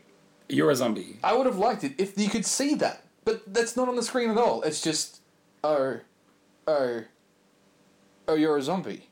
you're 0.49 0.71
a 0.71 0.77
zombie. 0.77 1.19
I 1.23 1.35
would 1.35 1.47
have 1.47 1.59
liked 1.59 1.85
it 1.85 1.95
if 1.99 2.19
you 2.19 2.29
could 2.29 2.47
see 2.47 2.75
that. 2.77 3.05
But 3.25 3.53
that's 3.53 3.77
not 3.77 3.89
on 3.89 3.97
the 3.97 4.03
screen 4.03 4.31
at 4.31 4.39
all. 4.39 4.63
It's 4.63 4.81
just, 4.81 5.21
oh, 5.63 6.01
oh, 6.67 7.05
oh, 8.27 8.35
you're 8.35 8.57
a 8.57 8.63
zombie. 8.63 9.09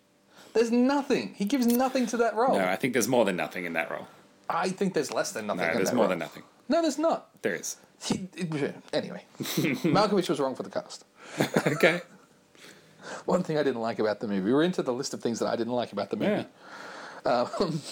There's 0.54 0.70
nothing. 0.70 1.34
He 1.36 1.44
gives 1.44 1.66
nothing 1.66 2.06
to 2.06 2.16
that 2.16 2.34
role. 2.34 2.58
No, 2.58 2.64
I 2.64 2.76
think 2.76 2.94
there's 2.94 3.08
more 3.08 3.26
than 3.26 3.36
nothing 3.36 3.66
in 3.66 3.74
that 3.74 3.90
role. 3.90 4.08
I 4.48 4.70
think 4.70 4.94
there's 4.94 5.12
less 5.12 5.32
than 5.32 5.46
nothing. 5.46 5.66
No, 5.66 5.74
there's 5.74 5.92
more 5.92 6.04
role. 6.04 6.08
than 6.08 6.18
nothing. 6.20 6.44
No, 6.68 6.80
there's 6.80 6.98
not. 6.98 7.28
There 7.42 7.54
is. 7.54 7.76
He, 8.02 8.28
anyway, 8.92 9.24
Malkovich 9.38 10.30
was 10.30 10.40
wrong 10.40 10.54
for 10.54 10.62
the 10.62 10.70
cast. 10.70 11.04
okay. 11.66 12.00
One 13.26 13.42
thing 13.42 13.58
I 13.58 13.62
didn't 13.62 13.82
like 13.82 13.98
about 13.98 14.20
the 14.20 14.28
movie. 14.28 14.50
We're 14.50 14.62
into 14.62 14.82
the 14.82 14.92
list 14.92 15.12
of 15.12 15.20
things 15.20 15.38
that 15.40 15.46
I 15.48 15.56
didn't 15.56 15.74
like 15.74 15.92
about 15.92 16.10
the 16.10 16.16
movie. 16.16 16.46
Um, 17.26 17.82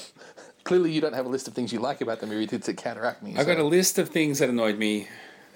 clearly, 0.64 0.90
you 0.92 1.00
don't 1.00 1.12
have 1.14 1.27
a 1.27 1.29
list 1.29 1.46
of 1.48 1.55
things 1.55 1.72
you 1.72 1.79
like 1.79 2.00
about 2.00 2.20
the 2.20 2.27
movie 2.27 2.46
to, 2.48 2.59
to 2.59 2.74
counteract 2.74 3.22
me. 3.22 3.33
I 3.37 3.44
got 3.44 3.57
so- 3.57 3.62
a 3.62 3.68
list 3.68 3.98
of 3.98 4.09
things 4.09 4.38
that 4.40 4.48
annoyed 4.48 4.79
me, 4.79 5.09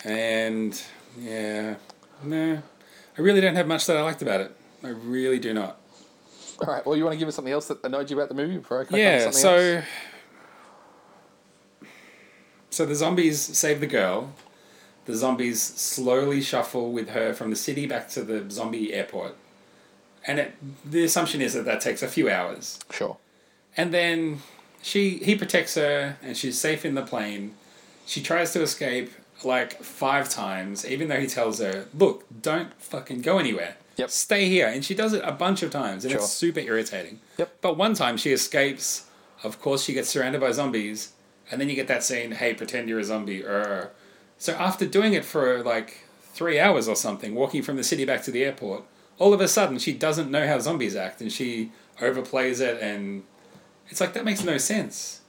and 0.05 0.81
yeah, 1.19 1.75
no, 2.23 2.63
I 3.17 3.21
really 3.21 3.41
don't 3.41 3.57
have 3.57 3.67
much 3.67 3.87
that 3.87 3.97
I 3.97 4.03
liked 4.03 4.23
about 4.23 4.41
it. 4.41 4.55
I 4.85 4.89
really 4.89 5.39
do 5.39 5.53
not. 5.53 5.81
All 6.61 6.73
right. 6.73 6.85
Well, 6.87 6.97
you 6.97 7.05
want 7.05 7.15
to 7.15 7.19
give 7.19 7.29
us 7.29 7.35
something 7.37 7.53
else 7.53 7.67
that 7.69 7.83
annoyed 7.85 8.11
you 8.11 8.17
about 8.17 8.29
the 8.29 8.35
movie 8.35 8.57
before 8.59 8.79
I 8.79 8.81
on 8.81 8.99
Yeah, 8.99 9.31
something 9.31 9.45
else? 9.45 9.83
so 9.83 9.83
so 12.71 12.87
the 12.87 12.95
zombies 12.95 13.41
save 13.41 13.81
the 13.81 13.87
girl. 13.87 14.33
The 15.07 15.15
zombies 15.17 15.63
slowly 15.63 16.43
shuffle 16.43 16.93
with 16.93 17.11
her 17.11 17.33
from 17.33 17.49
the 17.51 17.57
city 17.57 17.87
back 17.87 18.09
to 18.11 18.23
the 18.23 18.49
zombie 18.51 18.93
airport, 18.93 19.37
and 20.27 20.39
it, 20.39 20.55
the 20.85 21.03
assumption 21.05 21.41
is 21.41 21.55
that 21.55 21.65
that 21.65 21.81
takes 21.81 22.03
a 22.03 22.09
few 22.09 22.29
hours. 22.29 22.79
Sure. 22.91 23.17
And 23.77 23.95
then 23.95 24.41
she 24.83 25.19
he 25.19 25.35
protects 25.35 25.75
her 25.75 26.17
and 26.23 26.37
she's 26.37 26.59
safe 26.59 26.85
in 26.85 26.95
the 26.95 27.03
plane. 27.03 27.55
She 28.07 28.23
tries 28.23 28.53
to 28.53 28.63
escape 28.63 29.13
like 29.45 29.83
five 29.83 30.29
times, 30.29 30.85
even 30.87 31.09
though 31.09 31.21
he 31.21 31.27
tells 31.27 31.59
her, 31.61 31.87
"Look, 31.97 32.25
don't 32.43 32.73
fucking 32.83 33.21
go 33.23 33.39
anywhere. 33.39 33.77
Yep. 33.97 34.11
Stay 34.11 34.49
here." 34.49 34.67
And 34.67 34.85
she 34.85 34.95
does 34.95 35.13
it 35.13 35.23
a 35.25 35.33
bunch 35.33 35.63
of 35.63 35.71
times, 35.71 36.05
and 36.05 36.13
Sure. 36.13 36.21
it's 36.21 36.31
super 36.31 36.61
irritating. 36.61 37.21
Yep. 37.37 37.59
But 37.61 37.77
one 37.77 37.95
time 37.95 38.17
she 38.17 38.33
escapes. 38.33 39.05
Of 39.45 39.61
course, 39.61 39.85
she 39.85 39.93
gets 39.93 40.09
surrounded 40.09 40.41
by 40.41 40.51
zombies, 40.53 41.13
and 41.51 41.61
then 41.61 41.69
you 41.69 41.77
get 41.77 41.87
that 41.89 42.03
scene, 42.03 42.33
"Hey, 42.33 42.55
pretend 42.55 42.89
you're 42.89 42.99
a 42.99 43.05
zombie." 43.05 43.45
So 44.39 44.53
after 44.55 44.87
doing 44.87 45.13
it 45.15 45.25
for 45.25 45.63
like 45.63 45.99
three 46.35 46.59
hours 46.59 46.89
or 46.89 46.97
something, 46.97 47.35
walking 47.35 47.63
from 47.63 47.77
the 47.77 47.85
city 47.85 48.05
back 48.05 48.23
to 48.25 48.31
the 48.31 48.45
airport, 48.45 48.83
all 49.19 49.33
of 49.35 49.41
a 49.41 49.49
sudden 49.49 49.79
she 49.79 49.93
doesn't 49.93 50.31
know 50.31 50.47
how 50.47 50.59
zombies 50.59 50.97
act, 50.97 51.21
and 51.21 51.33
she 51.33 51.71
overplays 52.01 52.61
it, 52.61 52.81
and 52.81 53.25
it's 53.89 54.01
like 54.01 54.13
that 54.15 54.25
makes 54.25 54.45
no 54.45 54.59
sense. 54.59 55.21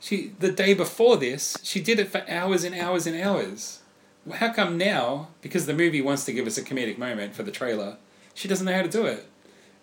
She 0.00 0.32
the 0.38 0.52
day 0.52 0.74
before 0.74 1.16
this, 1.16 1.56
she 1.62 1.80
did 1.80 1.98
it 1.98 2.08
for 2.08 2.24
hours 2.28 2.64
and 2.64 2.74
hours 2.74 3.06
and 3.06 3.20
hours. 3.20 3.80
How 4.34 4.52
come 4.52 4.76
now, 4.76 5.28
because 5.40 5.66
the 5.66 5.74
movie 5.74 6.00
wants 6.02 6.24
to 6.24 6.32
give 6.32 6.46
us 6.46 6.58
a 6.58 6.62
comedic 6.62 6.98
moment 6.98 7.34
for 7.34 7.44
the 7.44 7.52
trailer, 7.52 7.96
she 8.34 8.48
doesn't 8.48 8.66
know 8.66 8.74
how 8.74 8.82
to 8.82 8.88
do 8.88 9.06
it? 9.06 9.26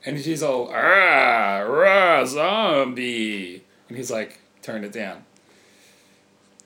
And 0.05 0.19
she's 0.19 0.43
all, 0.43 0.69
ah, 0.73 1.59
rah, 1.59 2.25
zombie. 2.25 3.63
And 3.87 3.97
he's 3.97 4.11
like, 4.11 4.39
turn 4.61 4.83
it 4.83 4.91
down. 4.91 5.23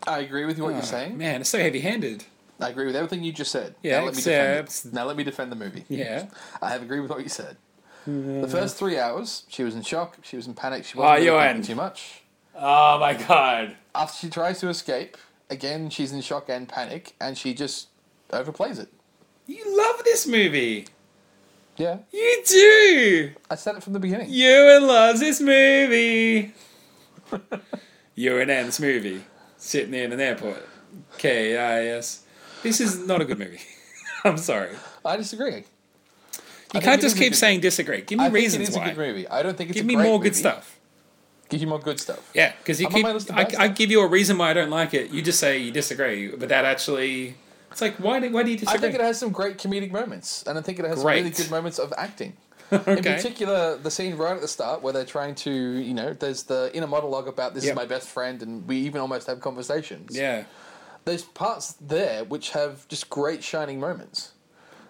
I 0.07 0.19
agree 0.19 0.45
with 0.45 0.57
you 0.57 0.63
what 0.63 0.71
Oh, 0.71 0.77
you're 0.77 0.83
saying. 0.83 1.17
Man, 1.17 1.41
it's 1.41 1.49
so 1.49 1.59
heavy 1.59 1.81
handed. 1.81 2.23
I 2.59 2.69
agree 2.69 2.87
with 2.87 2.95
everything 2.95 3.23
you 3.23 3.31
just 3.31 3.51
said. 3.51 3.75
Yeah, 3.83 3.99
now 3.99 4.05
let 4.05 4.15
me 4.15 4.21
defend. 4.23 4.93
Now 4.93 5.05
let 5.05 5.15
me 5.15 5.23
defend 5.23 5.51
the 5.51 5.55
movie. 5.55 5.85
Yeah. 5.87 6.25
I 6.61 6.71
have 6.71 6.81
agreed 6.81 7.01
with 7.01 7.11
what 7.11 7.21
you 7.21 7.29
said. 7.29 7.57
The 8.07 8.47
first 8.49 8.77
three 8.77 8.97
hours, 8.97 9.43
she 9.49 9.63
was 9.63 9.75
in 9.75 9.81
shock. 9.81 10.17
She 10.23 10.35
was 10.37 10.47
in 10.47 10.53
panic. 10.53 10.85
She 10.85 10.97
Oh, 10.97 11.01
wasn't 11.01 11.15
really 11.17 11.25
Johan. 11.27 11.47
thinking 11.55 11.63
too 11.63 11.75
much. 11.75 12.21
Oh 12.55 12.97
my 12.99 13.13
god. 13.13 13.75
After 13.93 14.17
she 14.17 14.29
tries 14.29 14.59
to 14.61 14.69
escape, 14.69 15.17
again 15.49 15.89
she's 15.89 16.11
in 16.13 16.21
shock 16.21 16.49
and 16.49 16.67
panic, 16.69 17.13
and 17.19 17.37
she 17.37 17.53
just 17.53 17.89
overplays 18.31 18.79
it. 18.79 18.89
You 19.45 19.63
love 19.77 20.03
this 20.03 20.25
movie. 20.25 20.87
Yeah, 21.77 21.99
You 22.11 22.43
do. 22.47 23.31
I 23.51 23.55
said 23.55 23.75
it 23.75 23.83
from 23.83 23.93
the 23.93 23.99
beginning. 23.99 24.29
Ewan 24.31 24.87
loves 24.87 25.19
this 25.19 25.39
movie. 25.39 26.53
Ewan 28.15 28.49
and 28.49 28.67
this 28.69 28.79
movie. 28.79 29.21
Sitting 29.57 29.93
in 29.93 30.11
an 30.11 30.19
airport. 30.19 30.67
K-I-S. 31.19 32.23
This 32.63 32.81
is 32.81 33.05
not 33.05 33.21
a 33.21 33.25
good 33.25 33.37
movie. 33.37 33.59
I'm 34.23 34.37
sorry. 34.37 34.71
I 35.05 35.17
disagree. 35.17 35.65
You 36.73 36.81
think 36.81 36.83
can't 36.83 37.01
just 37.01 37.17
keep 37.17 37.33
saying 37.35 37.61
disagree. 37.61 38.01
Give 38.01 38.19
me 38.19 38.25
I 38.25 38.27
think 38.27 38.35
reasons 38.35 38.67
it 38.67 38.71
is 38.71 38.77
why. 38.77 38.85
a 38.87 38.89
good 38.93 38.97
movie. 38.97 39.27
I 39.27 39.41
don't 39.43 39.57
think 39.57 39.69
it's 39.69 39.77
Give 39.77 39.85
a 39.85 39.87
me 39.87 39.95
great 39.95 40.03
more 40.03 40.19
good 40.19 40.33
movie. 40.33 40.35
stuff. 40.39 40.79
Give 41.49 41.61
you 41.61 41.67
more 41.67 41.79
good 41.79 41.99
stuff. 41.99 42.29
Yeah, 42.33 42.51
because 42.57 42.81
you 42.81 42.87
I'm 42.87 42.91
on 42.93 42.95
keep. 42.97 43.03
my 43.05 43.11
list 43.13 43.29
of 43.29 43.37
I, 43.37 43.43
bad 43.45 43.55
I 43.55 43.65
stuff. 43.65 43.77
give 43.77 43.89
you 43.91 44.01
a 44.01 44.07
reason 44.07 44.37
why 44.37 44.49
I 44.49 44.53
don't 44.53 44.69
like 44.69 44.93
it. 44.93 45.11
You 45.11 45.21
just 45.21 45.39
say 45.39 45.57
you 45.59 45.71
disagree, 45.71 46.29
but 46.35 46.49
that 46.49 46.65
actually. 46.65 47.35
It's 47.71 47.81
like, 47.81 47.95
why 47.97 48.19
do, 48.19 48.29
why 48.31 48.43
do 48.43 48.51
you 48.51 48.57
disagree? 48.57 48.77
I 48.77 48.81
think 48.81 48.95
it 48.95 49.01
has 49.01 49.17
some 49.19 49.31
great 49.31 49.57
comedic 49.57 49.91
moments, 49.91 50.43
and 50.47 50.57
I 50.57 50.61
think 50.61 50.79
it 50.79 50.85
has 50.85 50.97
some 50.99 51.07
really 51.07 51.21
Great. 51.23 51.35
good 51.37 51.51
moments 51.51 51.79
of 51.79 51.93
acting. 51.97 52.33
In 52.71 52.79
okay. 52.79 53.15
particular, 53.15 53.77
the 53.77 53.89
scene 53.91 54.17
right 54.17 54.35
at 54.35 54.41
the 54.41 54.47
start 54.47 54.81
where 54.81 54.91
they're 54.91 55.05
trying 55.05 55.35
to, 55.35 55.51
you 55.51 55.93
know, 55.93 56.11
there's 56.13 56.43
the 56.43 56.69
inner 56.73 56.87
monologue 56.87 57.27
about 57.29 57.53
this 57.53 57.63
is 57.65 57.73
my 57.75 57.85
best 57.85 58.09
friend, 58.09 58.41
and 58.41 58.67
we 58.67 58.77
even 58.77 58.99
almost 58.99 59.27
have 59.27 59.39
conversations. 59.39 60.17
Yeah. 60.17 60.43
There's 61.05 61.23
parts 61.23 61.73
there 61.79 62.25
which 62.25 62.49
have 62.51 62.85
just 62.89 63.09
great 63.09 63.41
shining 63.41 63.79
moments. 63.79 64.33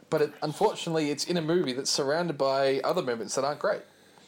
But 0.09 0.21
it, 0.21 0.31
unfortunately, 0.41 1.11
it's 1.11 1.25
in 1.25 1.35
a 1.37 1.41
movie 1.41 1.73
that's 1.73 1.91
surrounded 1.91 2.37
by 2.37 2.79
other 2.83 3.01
moments 3.01 3.35
that 3.35 3.43
aren't 3.43 3.59
great. 3.59 3.81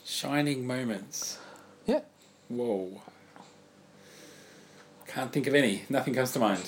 Shining 0.05 0.67
moments. 0.67 1.37
Yeah. 1.85 2.01
Whoa. 2.49 3.01
Can't 5.07 5.31
think 5.31 5.47
of 5.47 5.55
any. 5.55 5.83
Nothing 5.89 6.13
comes 6.13 6.31
to 6.33 6.39
mind. 6.39 6.61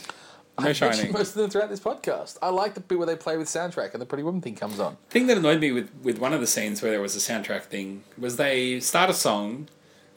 No 0.59 0.65
mentioned 0.65 0.95
shining. 0.95 1.11
most 1.13 1.29
of 1.29 1.35
them 1.35 1.49
throughout 1.49 1.69
this 1.69 1.79
podcast. 1.79 2.37
I 2.41 2.49
like 2.49 2.73
the 2.73 2.81
bit 2.81 2.97
where 2.97 3.07
they 3.07 3.15
play 3.15 3.37
with 3.37 3.47
soundtrack 3.47 3.93
and 3.93 4.01
the 4.01 4.05
Pretty 4.05 4.23
Woman 4.23 4.41
thing 4.41 4.55
comes 4.55 4.79
on. 4.79 4.97
thing 5.09 5.27
that 5.27 5.37
annoyed 5.37 5.59
me 5.59 5.71
with, 5.71 5.89
with 6.03 6.19
one 6.19 6.33
of 6.33 6.39
the 6.41 6.47
scenes 6.47 6.81
where 6.81 6.91
there 6.91 7.01
was 7.01 7.15
a 7.15 7.19
soundtrack 7.19 7.63
thing 7.63 8.03
was 8.17 8.35
they 8.37 8.79
start 8.79 9.09
a 9.09 9.13
song 9.13 9.67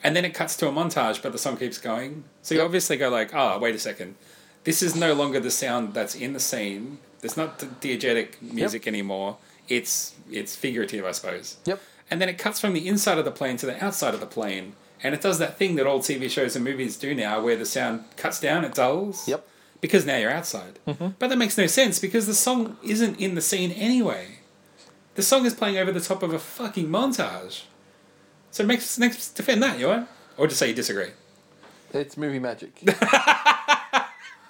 and 0.02 0.14
then 0.14 0.24
it 0.24 0.34
cuts 0.34 0.56
to 0.56 0.68
a 0.68 0.72
montage 0.72 1.22
but 1.22 1.32
the 1.32 1.38
song 1.38 1.56
keeps 1.56 1.78
going 1.78 2.24
so 2.42 2.54
you 2.54 2.60
Yep. 2.60 2.64
obviously 2.66 2.96
go 2.98 3.08
like 3.08 3.32
oh 3.34 3.58
wait 3.58 3.74
a 3.74 3.78
second 3.78 4.16
this 4.64 4.82
is 4.82 4.94
no 4.96 5.14
longer 5.14 5.40
the 5.40 5.50
sound 5.50 5.94
that's 5.94 6.14
in 6.14 6.32
the 6.34 6.40
scene 6.40 6.98
there's 7.24 7.36
not 7.38 7.58
diegetic 7.80 8.40
music 8.42 8.86
anymore 8.86 9.38
it's 9.68 10.14
it's 10.30 10.54
figurative 10.54 11.04
i 11.06 11.12
suppose 11.12 11.56
Yep. 11.64 11.80
and 12.10 12.20
then 12.20 12.28
it 12.28 12.36
cuts 12.36 12.60
from 12.60 12.74
the 12.74 12.86
inside 12.86 13.16
of 13.18 13.24
the 13.24 13.30
plane 13.40 13.56
to 13.56 13.66
the 13.66 13.82
outside 13.82 14.12
of 14.12 14.20
the 14.20 14.26
plane 14.26 14.74
and 15.02 15.14
it 15.14 15.20
does 15.22 15.38
that 15.38 15.56
thing 15.58 15.76
that 15.76 15.86
all 15.86 16.00
tv 16.00 16.28
shows 16.30 16.54
and 16.56 16.64
movies 16.64 16.96
do 16.98 17.14
now 17.14 17.40
where 17.42 17.56
the 17.56 17.64
sound 17.66 18.04
cuts 18.16 18.38
down 18.40 18.64
it 18.64 18.74
dulls 18.74 19.26
Yep. 19.26 19.46
because 19.80 20.04
now 20.06 20.16
you're 20.16 20.30
outside. 20.30 20.78
Mm-hmm. 20.86 21.08
But 21.18 21.28
that 21.28 21.36
makes 21.38 21.58
no 21.58 21.66
sense 21.66 21.98
because 21.98 22.26
the 22.26 22.32
song 22.34 22.76
isn't 22.82 23.20
in 23.20 23.34
the 23.34 23.42
scene 23.42 23.70
anyway. 23.72 24.38
The 25.14 25.22
song 25.22 25.44
is 25.44 25.52
playing 25.54 25.76
over 25.76 25.92
the 25.92 26.00
top 26.00 26.22
of 26.22 26.32
a 26.32 26.38
fucking 26.38 26.88
montage. 26.88 27.64
So 28.50 28.64
next, 28.64 28.98
next 28.98 29.32
defend 29.34 29.62
that, 29.62 29.78
you 29.78 29.88
want? 29.88 30.08
Or 30.38 30.46
just 30.46 30.58
say 30.58 30.68
you 30.68 30.74
disagree. 30.74 31.10
It's 31.92 32.16
movie 32.16 32.38
magic. 32.38 32.72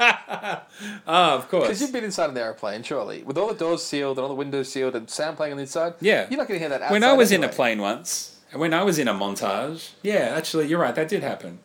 Ah, 1.06 1.34
of 1.34 1.48
course. 1.48 1.64
Because 1.64 1.80
you've 1.80 1.92
been 1.92 2.04
inside 2.04 2.30
an 2.30 2.36
airplane, 2.36 2.82
surely. 2.82 3.22
With 3.22 3.38
all 3.38 3.48
the 3.48 3.54
doors 3.54 3.82
sealed 3.82 4.18
and 4.18 4.22
all 4.22 4.28
the 4.28 4.34
windows 4.34 4.70
sealed 4.70 4.96
and 4.96 5.08
sound 5.08 5.36
playing 5.36 5.52
on 5.52 5.56
the 5.56 5.62
inside. 5.62 5.94
Yeah. 6.00 6.26
You're 6.28 6.38
not 6.38 6.48
going 6.48 6.58
to 6.58 6.62
hear 6.62 6.68
that 6.68 6.82
outside. 6.82 6.92
When 6.92 7.04
I 7.04 7.12
was 7.12 7.30
in 7.32 7.44
a 7.44 7.48
plane 7.48 7.80
once, 7.80 8.36
and 8.50 8.60
when 8.60 8.74
I 8.74 8.82
was 8.82 8.98
in 8.98 9.08
a 9.08 9.14
montage, 9.14 9.90
yeah, 10.02 10.34
actually, 10.36 10.66
you're 10.66 10.80
right, 10.80 10.94
that 10.94 11.08
did 11.08 11.22
happen. 11.22 11.60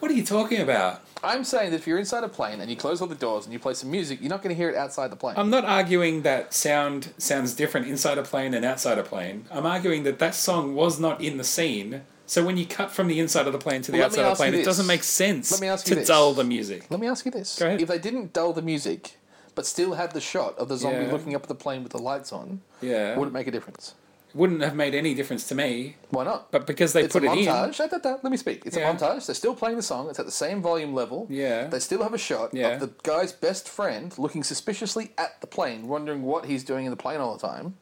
What 0.00 0.10
are 0.10 0.14
you 0.14 0.24
talking 0.24 0.60
about? 0.60 1.00
I'm 1.24 1.44
saying 1.44 1.70
that 1.70 1.76
if 1.76 1.86
you're 1.86 1.98
inside 1.98 2.24
a 2.24 2.28
plane 2.28 2.60
and 2.60 2.68
you 2.68 2.76
close 2.76 3.00
all 3.00 3.06
the 3.06 3.14
doors 3.14 3.44
and 3.44 3.52
you 3.52 3.60
play 3.60 3.74
some 3.74 3.90
music, 3.90 4.20
you're 4.20 4.28
not 4.30 4.42
going 4.42 4.52
to 4.52 4.56
hear 4.56 4.68
it 4.68 4.74
outside 4.74 5.12
the 5.12 5.16
plane. 5.16 5.36
I'm 5.36 5.50
not 5.50 5.64
arguing 5.64 6.22
that 6.22 6.52
sound 6.52 7.12
sounds 7.18 7.54
different 7.54 7.86
inside 7.86 8.18
a 8.18 8.24
plane 8.24 8.54
and 8.54 8.64
outside 8.64 8.98
a 8.98 9.04
plane. 9.04 9.44
I'm 9.52 9.64
arguing 9.64 10.02
that 10.02 10.18
that 10.18 10.34
song 10.34 10.74
was 10.74 10.98
not 10.98 11.20
in 11.20 11.36
the 11.36 11.44
scene. 11.44 12.02
So 12.26 12.44
when 12.44 12.56
you 12.56 12.66
cut 12.66 12.90
from 12.90 13.08
the 13.08 13.20
inside 13.20 13.46
of 13.46 13.52
the 13.52 13.58
plane 13.58 13.82
to 13.82 13.90
the 13.92 13.98
me 13.98 14.02
outside 14.04 14.22
of 14.24 14.30
the 14.30 14.36
plane, 14.36 14.54
it 14.54 14.64
doesn't 14.64 14.86
make 14.86 15.02
sense 15.02 15.50
Let 15.52 15.60
me 15.60 15.68
ask 15.68 15.86
you 15.86 15.94
to 15.94 16.00
this. 16.00 16.08
dull 16.08 16.32
the 16.32 16.44
music. 16.44 16.86
Let 16.90 17.00
me 17.00 17.06
ask 17.08 17.24
you 17.24 17.30
this. 17.30 17.58
Go 17.58 17.66
ahead. 17.66 17.80
If 17.80 17.88
they 17.88 17.98
didn't 17.98 18.32
dull 18.32 18.52
the 18.52 18.62
music, 18.62 19.16
but 19.54 19.66
still 19.66 19.94
had 19.94 20.12
the 20.12 20.20
shot 20.20 20.56
of 20.58 20.68
the 20.68 20.76
zombie 20.76 21.04
Yeah. 21.06 21.12
looking 21.12 21.34
up 21.34 21.42
at 21.42 21.48
the 21.48 21.54
plane 21.54 21.82
with 21.82 21.92
the 21.92 21.98
lights 21.98 22.32
on, 22.32 22.62
Yeah. 22.80 23.18
would 23.18 23.28
it 23.28 23.32
make 23.32 23.46
a 23.46 23.50
difference? 23.50 23.94
It 24.30 24.36
wouldn't 24.36 24.62
have 24.62 24.74
made 24.74 24.94
any 24.94 25.12
difference 25.12 25.46
to 25.48 25.54
me. 25.54 25.96
Why 26.08 26.24
not? 26.24 26.50
But 26.50 26.66
because 26.66 26.94
they 26.94 27.02
it's 27.02 27.12
put 27.12 27.22
a 27.22 27.26
it 27.26 27.38
in, 27.40 27.44
montage. 27.44 27.76
Da, 27.76 27.86
da, 27.88 27.98
da. 27.98 28.10
Let 28.22 28.30
me 28.30 28.38
speak. 28.38 28.62
It's 28.64 28.74
Yeah. 28.78 28.90
a 28.90 28.94
montage. 28.94 29.26
They're 29.26 29.34
still 29.34 29.54
playing 29.54 29.76
the 29.76 29.82
song. 29.82 30.08
It's 30.08 30.18
at 30.18 30.24
the 30.24 30.32
same 30.32 30.62
volume 30.62 30.94
level. 30.94 31.26
Yeah. 31.28 31.66
They 31.66 31.80
still 31.80 32.02
have 32.02 32.14
a 32.14 32.18
shot 32.18 32.54
Yeah. 32.54 32.68
of 32.68 32.80
the 32.80 32.90
guy's 33.02 33.32
best 33.32 33.68
friend 33.68 34.14
looking 34.16 34.42
suspiciously 34.42 35.12
at 35.18 35.38
the 35.42 35.46
plane, 35.46 35.86
wondering 35.86 36.22
what 36.22 36.46
he's 36.46 36.64
doing 36.64 36.86
in 36.86 36.90
the 36.90 36.96
plane 36.96 37.20
all 37.20 37.36
the 37.36 37.46
time. 37.46 37.74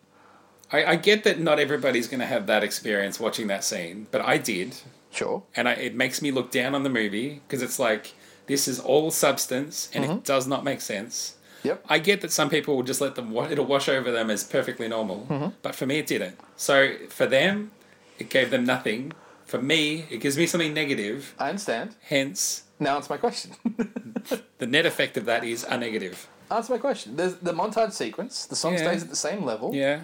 I, 0.72 0.84
I 0.92 0.96
get 0.96 1.24
that 1.24 1.40
not 1.40 1.58
everybody's 1.58 2.06
going 2.08 2.20
to 2.20 2.26
have 2.26 2.46
that 2.46 2.62
experience 2.62 3.18
watching 3.18 3.48
that 3.48 3.64
scene, 3.64 4.06
but 4.10 4.20
I 4.20 4.38
did, 4.38 4.76
Sure. 5.12 5.42
and 5.56 5.68
I, 5.68 5.72
it 5.72 5.94
makes 5.94 6.22
me 6.22 6.30
look 6.30 6.50
down 6.50 6.74
on 6.74 6.82
the 6.84 6.90
movie 6.90 7.40
because 7.46 7.62
it's 7.62 7.78
like 7.78 8.14
this 8.46 8.68
is 8.68 8.78
all 8.78 9.10
substance 9.10 9.88
and 9.94 10.04
Mm-hmm. 10.04 10.12
it 10.18 10.24
does 10.24 10.46
not 10.46 10.62
make 10.64 10.80
sense. 10.80 11.36
Yep. 11.62 11.84
I 11.88 11.98
get 11.98 12.20
that 12.22 12.30
some 12.32 12.48
people 12.48 12.74
will 12.76 12.82
just 12.84 13.00
let 13.00 13.16
them 13.16 13.32
wa- 13.32 13.48
it'll 13.50 13.66
wash 13.66 13.88
over 13.88 14.10
them 14.10 14.30
as 14.30 14.44
perfectly 14.44 14.88
normal, 14.88 15.26
Mm-hmm. 15.28 15.48
but 15.62 15.74
for 15.74 15.86
me 15.86 15.98
it 15.98 16.06
didn't. 16.06 16.38
So 16.56 16.94
for 17.08 17.26
them, 17.26 17.70
it 18.18 18.30
gave 18.30 18.50
them 18.50 18.64
nothing. 18.64 19.12
For 19.46 19.60
me, 19.60 20.06
it 20.10 20.18
gives 20.18 20.38
me 20.38 20.46
something 20.46 20.72
negative. 20.72 21.34
I 21.38 21.48
understand. 21.48 21.96
Hence, 22.02 22.62
Now 22.78 22.96
answer 22.96 23.12
my 23.12 23.16
question. 23.18 23.52
the 24.58 24.66
net 24.66 24.86
effect 24.86 25.16
of 25.16 25.24
that 25.26 25.44
is 25.44 25.64
a 25.64 25.76
negative. 25.76 26.28
answer 26.50 26.72
my 26.72 26.78
question. 26.78 27.16
There's 27.16 27.34
the 27.36 27.52
montage 27.52 27.92
sequence. 27.92 28.46
The 28.46 28.56
song 28.56 28.74
Yeah. 28.74 28.78
stays 28.86 29.02
at 29.02 29.10
the 29.10 29.16
same 29.16 29.44
level. 29.44 29.74
Yeah. 29.74 30.00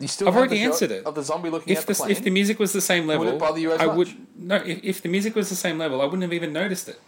You 0.00 0.08
still 0.08 0.28
I've 0.28 0.36
already 0.36 0.58
answered 0.60 0.90
it. 0.90 1.04
of 1.06 1.14
the 1.14 1.22
zombie 1.22 1.50
looking 1.50 1.72
If 1.72 1.80
at 1.80 1.86
the 1.86 1.92
the 1.92 1.96
plane. 1.98 2.10
if 2.10 2.22
the 2.24 2.30
music 2.30 2.58
was 2.58 2.72
the 2.72 2.80
same 2.80 3.06
level, 3.06 3.24
would 3.26 3.34
it 3.34 3.38
bother 3.40 3.60
you 3.60 3.72
as 3.72 3.80
I 3.80 3.86
much? 3.86 3.96
would 3.96 4.08
no. 4.36 4.56
If, 4.56 4.82
if 4.84 5.02
the 5.02 5.08
music 5.08 5.34
was 5.36 5.48
the 5.50 5.54
same 5.54 5.78
level, 5.78 6.00
I 6.00 6.04
wouldn't 6.04 6.22
have 6.22 6.32
even 6.32 6.52
noticed 6.52 6.88
it. 6.88 7.00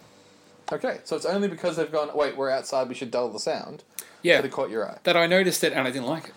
Okay, 0.73 0.99
so 1.05 1.15
it's 1.17 1.27
only 1.27 1.49
because 1.49 1.77
they've 1.77 1.91
gone. 1.91 2.11
Wait, 2.15 2.37
we're 2.37 2.51
outside. 2.51 2.89
We 2.89 2.95
should 2.95 3.11
dull 3.11 3.29
the 3.31 3.39
sound. 3.41 3.83
Yeah, 4.23 4.37
That 4.41 4.47
it 4.47 4.53
caught 4.53 4.71
your 4.71 4.89
eye. 4.91 4.99
that 5.05 5.17
I 5.17 5.27
noticed 5.27 5.63
it 5.63 5.73
and 5.73 5.87
I 5.87 5.91
didn't 5.91 6.09
like 6.09 6.25
it. 6.29 6.35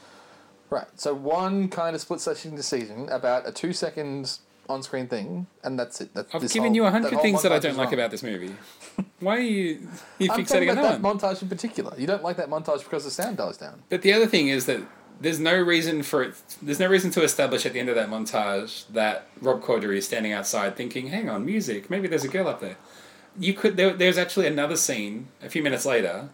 Right. 0.69 0.85
So 0.95 1.13
one 1.15 1.67
kind 1.69 1.95
of 1.95 2.01
split 2.01 2.19
session 2.19 2.55
decision 2.55 3.09
about 3.09 3.47
a 3.47 3.51
two 3.51 3.73
seconds 3.73 4.41
on 4.67 4.83
screen 4.83 5.07
thing, 5.07 5.47
and 5.63 5.79
that's 5.79 5.99
it. 6.01 6.13
That's 6.13 6.33
I've 6.35 6.41
given 6.41 6.67
whole- 6.69 6.75
you 6.75 6.85
a 6.85 6.91
hundred 6.91 7.19
things 7.21 7.41
that 7.41 7.51
I 7.51 7.57
don't 7.57 7.75
like 7.77 7.85
wrong. 7.87 7.93
about 7.95 8.11
this 8.11 8.21
movie. 8.21 8.55
Why 9.19 9.37
are 9.37 9.39
you 9.39 9.87
you 10.19 10.31
I'm 10.31 10.39
fixating 10.41 10.47
talking 10.47 10.69
on 10.69 10.77
about 10.77 11.01
that 11.01 11.01
that 11.01 11.17
montage 11.29 11.41
in 11.41 11.49
particular. 11.49 11.93
You 11.97 12.05
don't 12.05 12.23
like 12.23 12.37
that 12.37 12.49
montage 12.49 12.83
because 12.83 13.03
the 13.05 13.11
sound 13.11 13.37
dies 13.37 13.57
down. 13.57 13.81
But 13.89 14.03
the 14.03 14.13
other 14.13 14.27
thing 14.27 14.49
is 14.49 14.67
that 14.67 14.81
there's 15.21 15.39
no 15.39 15.59
reason 15.59 16.03
for 16.03 16.23
it. 16.23 16.35
There's 16.61 16.79
no 16.79 16.87
reason 16.87 17.11
to 17.11 17.23
establish 17.23 17.65
at 17.65 17.73
the 17.73 17.79
end 17.79 17.89
of 17.89 17.95
that 17.95 18.09
montage 18.09 18.85
that 18.91 19.27
Rob 19.41 19.61
Corddry 19.61 19.97
is 19.97 20.05
standing 20.05 20.31
outside 20.31 20.75
thinking, 20.75 21.07
"Hang 21.07 21.29
on, 21.29 21.45
music. 21.45 21.89
Maybe 21.89 22.07
there's 22.07 22.23
a 22.23 22.29
girl 22.29 22.47
up 22.47 22.61
there." 22.61 22.77
You 23.37 23.53
could. 23.53 23.77
There, 23.77 23.93
there's 23.93 24.17
actually 24.17 24.47
another 24.47 24.75
scene 24.75 25.27
a 25.41 25.49
few 25.49 25.61
minutes 25.61 25.85
later 25.85 26.29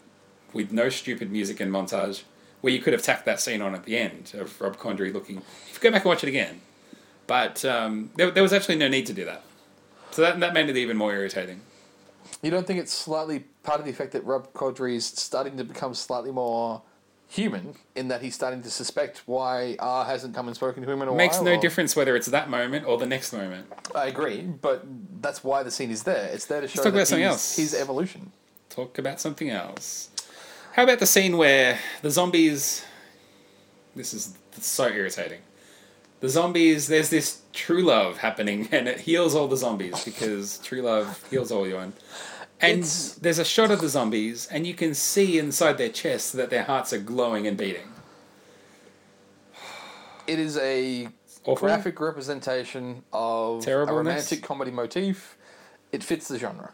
with 0.54 0.72
no 0.72 0.90
stupid 0.90 1.32
music 1.32 1.60
and 1.60 1.72
montage 1.72 2.24
where 2.62 2.74
you 2.74 2.80
could 2.80 2.94
have 2.94 3.02
tacked 3.02 3.26
that 3.26 3.40
scene 3.40 3.62
on 3.62 3.76
at 3.76 3.86
the 3.86 3.98
end 3.98 4.34
of 4.36 4.60
Rob 4.62 4.78
Corddry 4.78 5.14
looking. 5.14 5.38
If 5.70 5.76
you 5.76 5.80
go 5.82 5.92
back 5.92 6.04
and 6.04 6.10
watch 6.10 6.24
it 6.24 6.30
again, 6.30 6.62
but 7.28 7.66
um, 7.66 8.12
there, 8.16 8.32
there 8.32 8.44
was 8.44 8.54
actually 8.54 8.78
no 8.78 8.88
need 8.88 9.06
to 9.08 9.14
do 9.14 9.26
that. 9.26 9.44
So 10.12 10.22
that 10.22 10.40
that 10.40 10.54
made 10.54 10.70
it 10.70 10.78
even 10.78 10.96
more 10.96 11.14
irritating. 11.14 11.62
You 12.42 12.52
don't 12.52 12.66
think 12.66 12.80
it's 12.80 12.94
slightly 12.94 13.40
part 13.64 13.80
of 13.80 13.86
the 13.86 13.92
effect 13.92 14.14
that 14.14 14.24
Rob 14.26 14.52
Corddry 14.54 14.96
is 14.96 15.06
starting 15.06 15.58
to 15.58 15.64
become 15.64 15.94
slightly 15.94 16.32
more 16.32 16.82
human 17.28 17.76
in 17.96 18.08
that 18.10 18.22
he's 18.22 18.36
starting 18.36 18.62
to 18.62 18.70
suspect 18.70 19.24
why 19.26 19.76
R 19.80 20.06
hasn't 20.06 20.34
come 20.36 20.48
and 20.48 20.56
spoken 20.56 20.84
to 20.84 20.92
him 20.92 21.02
in 21.02 21.08
a 21.08 21.12
Makes 21.14 21.36
while. 21.38 21.44
Makes 21.44 21.54
no 21.54 21.58
or- 21.58 21.62
difference 21.62 21.96
whether 21.96 22.16
it's 22.16 22.28
that 22.28 22.50
moment 22.50 22.86
or 22.88 22.98
the 22.98 23.06
next 23.06 23.34
moment. 23.34 23.68
I 23.94 24.06
agree, 24.08 24.42
but 24.42 24.84
that's 25.22 25.44
why 25.44 25.64
the 25.64 25.72
scene 25.72 25.92
is 25.92 26.04
there. 26.04 26.30
It's 26.32 26.46
there 26.46 26.62
to 26.62 26.68
show 26.68 26.84
talk 26.84 26.94
about 26.94 27.08
something 27.08 27.24
else. 27.26 27.56
his 27.56 27.74
evolution. 27.74 28.32
Talk 28.70 28.98
about 28.98 29.20
something 29.20 29.50
else. 29.50 30.10
How 30.74 30.84
about 30.84 31.00
the 31.00 31.06
scene 31.06 31.38
where 31.38 31.80
the 32.02 32.12
zombies. 32.12 32.84
This 33.96 34.14
is 34.14 34.38
so 34.60 34.88
irritating. 34.88 35.40
The 36.20 36.30
zombies, 36.30 36.88
there's 36.88 37.10
this 37.10 37.42
true 37.54 37.82
love 37.82 38.18
happening, 38.18 38.68
and 38.72 38.88
it 38.88 39.02
heals 39.02 39.36
all 39.36 39.48
the 39.48 39.58
zombies 39.58 40.04
because 40.04 40.58
true 40.60 40.82
love 40.82 41.24
heals 41.30 41.52
all 41.52 41.68
you. 41.68 41.94
And 42.62 42.80
It's- 42.80 43.16
there's 43.22 43.38
a 43.40 43.46
shot 43.46 43.70
of 43.72 43.82
the 43.82 43.90
zombies, 43.90 44.48
and 44.50 44.66
you 44.66 44.74
can 44.74 44.94
see 44.94 45.38
inside 45.38 45.78
their 45.78 45.90
chests 45.90 46.32
that 46.32 46.50
their 46.50 46.64
hearts 46.64 46.94
are 46.94 46.98
glowing 47.00 47.46
and 47.48 47.58
beating. 47.58 47.92
It 50.28 50.40
is 50.40 50.58
a 50.58 51.10
Awful. 51.44 51.56
graphic 51.68 52.00
representation 52.00 53.04
of 53.14 53.68
a 53.68 53.86
romantic 53.86 54.42
comedy 54.42 54.72
motif. 54.72 55.38
It 55.92 56.04
fits 56.04 56.28
the 56.28 56.40
genre. 56.40 56.74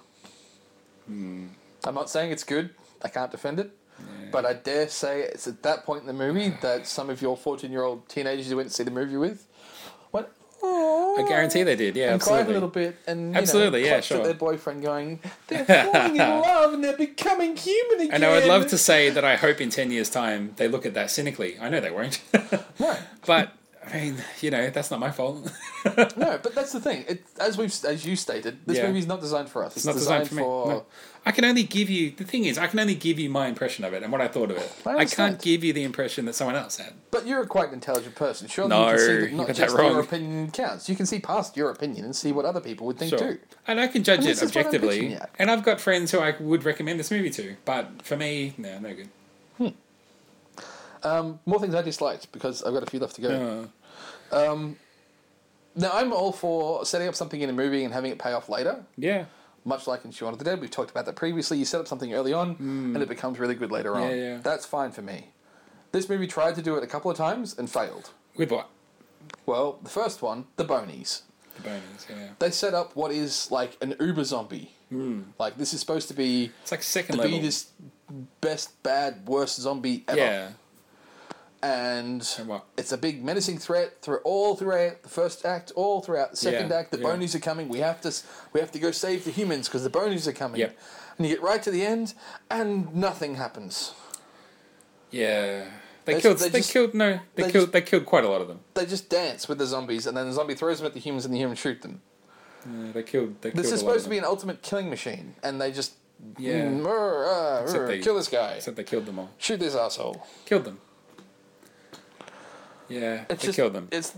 Hmm. 1.08 1.48
I'm 1.84 1.96
not 1.96 2.10
saying 2.10 2.32
it's 2.32 2.44
good. 2.44 2.70
I 3.02 3.10
can't 3.10 3.32
defend 3.32 3.60
it. 3.60 3.72
But 4.32 4.46
I 4.46 4.54
dare 4.54 4.88
say 4.88 5.22
it's 5.22 5.48
at 5.48 5.62
that 5.64 5.84
point 5.86 6.02
in 6.02 6.08
the 6.08 6.14
movie 6.14 6.56
that 6.62 6.88
some 6.88 7.10
of 7.10 7.22
your 7.22 7.36
14 7.36 7.72
year 7.72 7.84
old 7.84 8.08
teenagers 8.08 8.50
you 8.50 8.56
went 8.56 8.70
to 8.70 8.74
see 8.74 8.84
the 8.84 8.90
movie 8.92 9.18
with 9.18 9.46
went, 10.12 10.28
oh, 10.64 11.01
I 11.18 11.26
guarantee 11.28 11.64
they 11.64 11.76
did, 11.76 11.96
yeah, 11.96 12.14
and 12.14 12.22
cried 12.22 12.48
a 12.48 12.52
little 12.52 12.70
bit 12.70 12.98
and 13.08 13.36
Absolutely, 13.36 13.82
know, 13.82 13.88
yeah, 13.88 14.02
sure. 14.02 14.18
at 14.18 14.24
their 14.24 14.34
boyfriend 14.34 14.82
going, 14.82 15.20
they're 15.48 15.66
falling 15.66 16.16
in 16.16 16.18
love 16.42 16.74
and 16.74 16.84
they're 16.84 16.98
becoming 16.98 17.56
human 17.56 18.02
again. 18.02 18.14
And 18.16 18.26
I 18.26 18.32
would 18.34 18.46
love 18.46 18.68
to 18.68 18.78
say 18.78 19.10
that 19.10 19.24
I 19.26 19.36
hope 19.36 19.62
in 19.62 19.70
10 19.70 19.92
years' 19.92 20.10
time 20.10 20.54
they 20.58 20.68
look 20.68 20.86
at 20.86 20.94
that 20.94 21.12
cynically. 21.12 21.58
I 21.60 21.70
know 21.70 21.80
they 21.80 21.92
won't. 21.92 22.22
No, 22.80 22.98
but, 23.28 23.54
I 23.84 23.94
mean, 23.94 24.16
you 24.42 24.52
know, 24.52 24.70
that's 24.70 24.92
not 24.92 25.00
my 25.00 25.10
fault. 25.12 25.52
no, 25.86 26.40
but 26.44 26.54
that's 26.54 26.72
the 26.72 26.80
thing. 26.80 27.04
It, 27.08 27.24
as 27.40 27.58
we've 27.58 27.74
as 27.86 28.06
you 28.06 28.16
stated, 28.16 28.60
this 28.66 28.78
Yeah. 28.78 28.88
movie's 28.88 29.08
not 29.08 29.22
designed 29.22 29.50
for 29.50 29.64
us. 29.64 29.76
It's, 29.76 29.78
It's 29.78 29.86
not 29.86 29.96
designed 29.96 30.28
for 30.28 30.36
me. 30.36 30.42
No. 30.44 30.86
I 31.26 31.32
can 31.32 31.46
only 31.46 31.64
give 31.64 31.90
you 31.90 32.12
the 32.12 32.24
thing 32.24 32.46
is 32.46 32.58
I 32.58 32.68
can 32.68 32.80
only 32.80 32.96
give 32.96 33.18
you 33.20 33.30
my 33.30 33.48
impression 33.48 33.84
of 33.84 33.94
it 33.94 34.04
and 34.04 34.12
what 34.12 34.22
I 34.22 34.28
thought 34.28 34.52
of 34.52 34.58
it. 34.58 34.72
I 34.86 34.98
I, 34.98 35.06
can't 35.06 35.42
give 35.42 35.64
you 35.64 35.74
the 35.74 35.84
impression 35.84 36.26
that 36.26 36.34
someone 36.34 36.56
else 36.56 36.78
had. 36.78 36.94
But 37.10 37.26
you're 37.26 37.42
a 37.42 37.48
quite 37.48 37.74
intelligent 37.74 38.16
person. 38.16 38.48
Surely 38.48 38.70
No, 38.70 38.92
you 38.92 38.98
can 38.98 39.00
see 39.00 39.14
that 39.18 39.32
not 39.34 39.38
got 39.38 39.48
that 39.48 39.56
just 39.56 39.78
your 39.78 40.00
opinion 40.00 40.52
counts. 40.52 40.90
You 40.90 40.96
can 40.96 41.06
see 41.06 41.20
past 41.20 41.58
your 41.58 41.70
opinion 41.72 42.06
and 42.06 42.16
see 42.16 42.32
what 42.32 42.46
other 42.46 42.62
people 42.62 42.88
would 42.88 42.98
think 43.00 43.10
Sure. 43.10 43.20
too. 43.34 43.40
And 43.68 43.80
I 43.80 43.88
can 43.88 44.04
judge 44.04 44.20
And 44.20 44.28
it 44.28 44.30
this 44.30 44.42
is 44.44 44.56
what 44.56 44.62
I'm 44.62 44.66
objectively. 44.68 45.18
And 45.40 45.50
I've 45.52 45.64
got 45.64 45.82
friends 45.82 46.12
who 46.12 46.20
I 46.20 46.36
would 46.40 46.64
recommend 46.66 47.00
this 47.00 47.12
movie 47.12 47.30
to. 47.32 47.56
But 47.66 48.04
for 48.04 48.16
me, 48.18 48.54
no, 48.58 48.80
no 48.80 48.94
good. 48.94 49.10
Hmm. 49.58 49.68
Um, 51.04 51.40
more 51.46 51.60
things 51.60 51.74
I 51.76 51.82
disliked 51.82 52.32
because 52.32 52.64
I've 52.64 52.74
got 52.74 52.84
a 52.84 52.86
few 52.86 53.00
left 53.00 53.16
to 53.16 53.22
go. 53.22 53.70
Uh, 54.32 54.68
Now 55.76 55.92
I'm 55.94 56.12
all 56.12 56.32
for 56.32 56.86
setting 56.86 57.08
up 57.08 57.16
something 57.16 57.42
in 57.42 57.50
a 57.50 57.54
movie 57.54 57.84
and 57.84 57.94
having 57.94 58.12
it 58.12 58.20
pay 58.20 58.34
off 58.34 58.50
later. 58.50 58.84
yeah. 58.98 59.26
Much 59.64 59.86
like 59.86 60.04
in 60.06 60.10
Shaun 60.12 60.34
of 60.34 60.40
the 60.40 60.44
Dead, 60.46 60.60
we've 60.60 60.72
talked 60.72 60.90
about 60.90 61.06
that 61.06 61.16
previously. 61.16 61.56
You 61.60 61.66
set 61.66 61.80
up 61.80 61.88
something 61.88 62.12
early 62.16 62.34
on, 62.34 62.56
and 62.96 62.98
it 62.98 63.08
becomes 63.08 63.38
really 63.38 63.54
good 63.54 63.72
later 63.72 63.96
on. 63.96 64.10
Hmm. 64.10 64.16
yeah. 64.16 64.38
That's 64.42 64.66
fine 64.66 64.90
for 64.92 65.04
me. 65.04 65.28
This 65.92 66.10
movie 66.10 66.26
tried 66.26 66.56
to 66.56 66.64
do 66.64 66.78
it 66.78 66.84
a 66.84 66.88
couple 66.88 67.12
of 67.12 67.18
times 67.18 67.56
and 67.60 67.70
failed. 67.70 68.10
With 68.36 68.50
what? 68.52 68.70
Well, 69.46 69.78
the 69.84 69.90
first 69.90 70.24
one, 70.24 70.46
the 70.56 70.64
Bonies. 70.64 71.22
The 71.58 71.62
bonies, 71.62 72.08
yeah. 72.10 72.30
They 72.40 72.50
set 72.50 72.74
up 72.74 72.96
what 72.96 73.12
is 73.12 73.52
like 73.52 73.78
an 73.82 73.94
uber 74.00 74.24
zombie. 74.24 74.72
Like 75.38 75.58
this 75.58 75.74
is 75.76 75.80
supposed 75.80 76.08
to 76.08 76.16
be 76.16 76.50
It's 76.64 76.72
like 76.72 76.82
second 76.82 77.18
the 77.18 77.22
level. 77.22 77.38
beatest, 77.38 77.70
best, 78.42 78.82
bad, 78.82 79.28
worst 79.28 79.60
zombie 79.62 80.04
ever. 80.08 80.18
yeah. 80.20 80.50
And 81.64 82.24
what? 82.48 82.66
it's 82.76 82.92
a 82.92 82.98
big 82.98 83.24
menacing 83.24 83.60
threat 83.60 84.02
through 84.02 84.18
all 84.24 84.56
throughout 84.56 85.04
the 85.04 85.10
first 85.10 85.46
act, 85.46 85.72
all 85.76 86.02
throughout 86.02 86.32
the 86.32 86.38
second 86.38 86.70
Yeah, 86.72 86.76
act. 86.78 86.92
The 86.92 86.98
yeah. 86.98 87.04
bonies 87.04 87.36
are 87.36 87.40
coming. 87.40 87.70
We 87.70 87.80
have 87.80 88.02
to, 88.02 88.12
we 88.52 88.60
have 88.60 88.72
to 88.72 88.80
go 88.80 88.90
save 88.92 89.26
the 89.26 89.32
humans 89.32 89.68
because 89.68 89.84
the 89.84 89.90
bonies 89.92 90.28
are 90.28 90.34
coming. 90.34 90.60
Yep. 90.62 90.76
And 91.18 91.28
you 91.28 91.36
get 91.36 91.44
right 91.44 91.62
to 91.62 91.70
the 91.70 91.86
end, 91.86 92.16
and 92.50 92.96
nothing 92.96 93.36
happens. 93.36 93.94
Yeah. 95.12 95.66
They 96.06 96.16
They- 96.16 96.22
killed. 96.22 96.40
they 96.40 96.50
They, 96.50 96.60
just- 96.60 96.72
killed. 96.74 96.94
No, 96.96 97.20
they, 97.36 97.44
they 97.44 97.52
killed. 97.52 97.66
just- 97.66 97.74
they 97.74 97.82
killed 97.82 98.06
quite 98.08 98.24
a 98.24 98.30
lot 98.30 98.42
of 98.42 98.48
them. 98.48 98.62
They 98.74 98.86
just 98.88 99.08
dance 99.10 99.48
with 99.48 99.60
the 99.60 99.68
zombies, 99.68 100.08
and 100.08 100.18
then 100.18 100.26
the 100.28 100.34
zombie 100.34 100.56
throws 100.56 100.80
them 100.80 100.88
at 100.88 100.94
the 100.94 101.00
humans, 101.00 101.26
and 101.26 101.34
the 101.34 101.38
humans 101.40 101.60
shoot 101.60 101.82
them. 101.84 102.02
Yeah, 102.66 102.92
they 102.92 103.04
killed. 103.04 103.42
They 103.42 103.52
This 103.52 103.64
killed 103.68 103.74
is 103.76 103.80
supposed 103.82 104.04
to 104.06 104.10
be 104.10 104.18
an 104.18 104.26
ultimate 104.26 104.64
killing 104.64 104.90
machine, 104.90 105.36
and 105.44 105.62
they 105.62 105.72
just 105.72 105.94
Yeah. 106.40 106.66
mm, 106.66 106.82
"Rrr, 106.84 107.28
ah, 107.28 107.62
Except 107.64 107.88
they- 107.88 108.00
kill 108.00 108.16
this 108.16 108.28
guy, 108.30 108.54
Except 108.54 108.78
they 108.78 108.84
killed 108.84 109.06
them 109.06 109.20
all. 109.20 109.30
shoot 109.38 109.60
this 109.60 109.76
asshole. 109.76 110.26
Killed 110.46 110.64
them. 110.66 110.80
Yeah, 112.92 113.26
It's 113.30 113.42
they 113.42 113.48
just 113.48 113.56
killed 113.56 113.74
them. 113.74 113.88
it's 113.92 114.14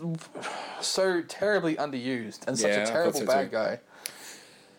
so 0.82 1.21
terribly 1.21 1.76
underused 1.76 2.47
and 2.47 2.57
such 2.57 2.69
Yeah, 2.71 2.84
a 2.84 2.88
terrible 2.88 3.19
so 3.19 3.26
bad 3.26 3.43
too. 3.51 3.57
guy. 3.57 3.80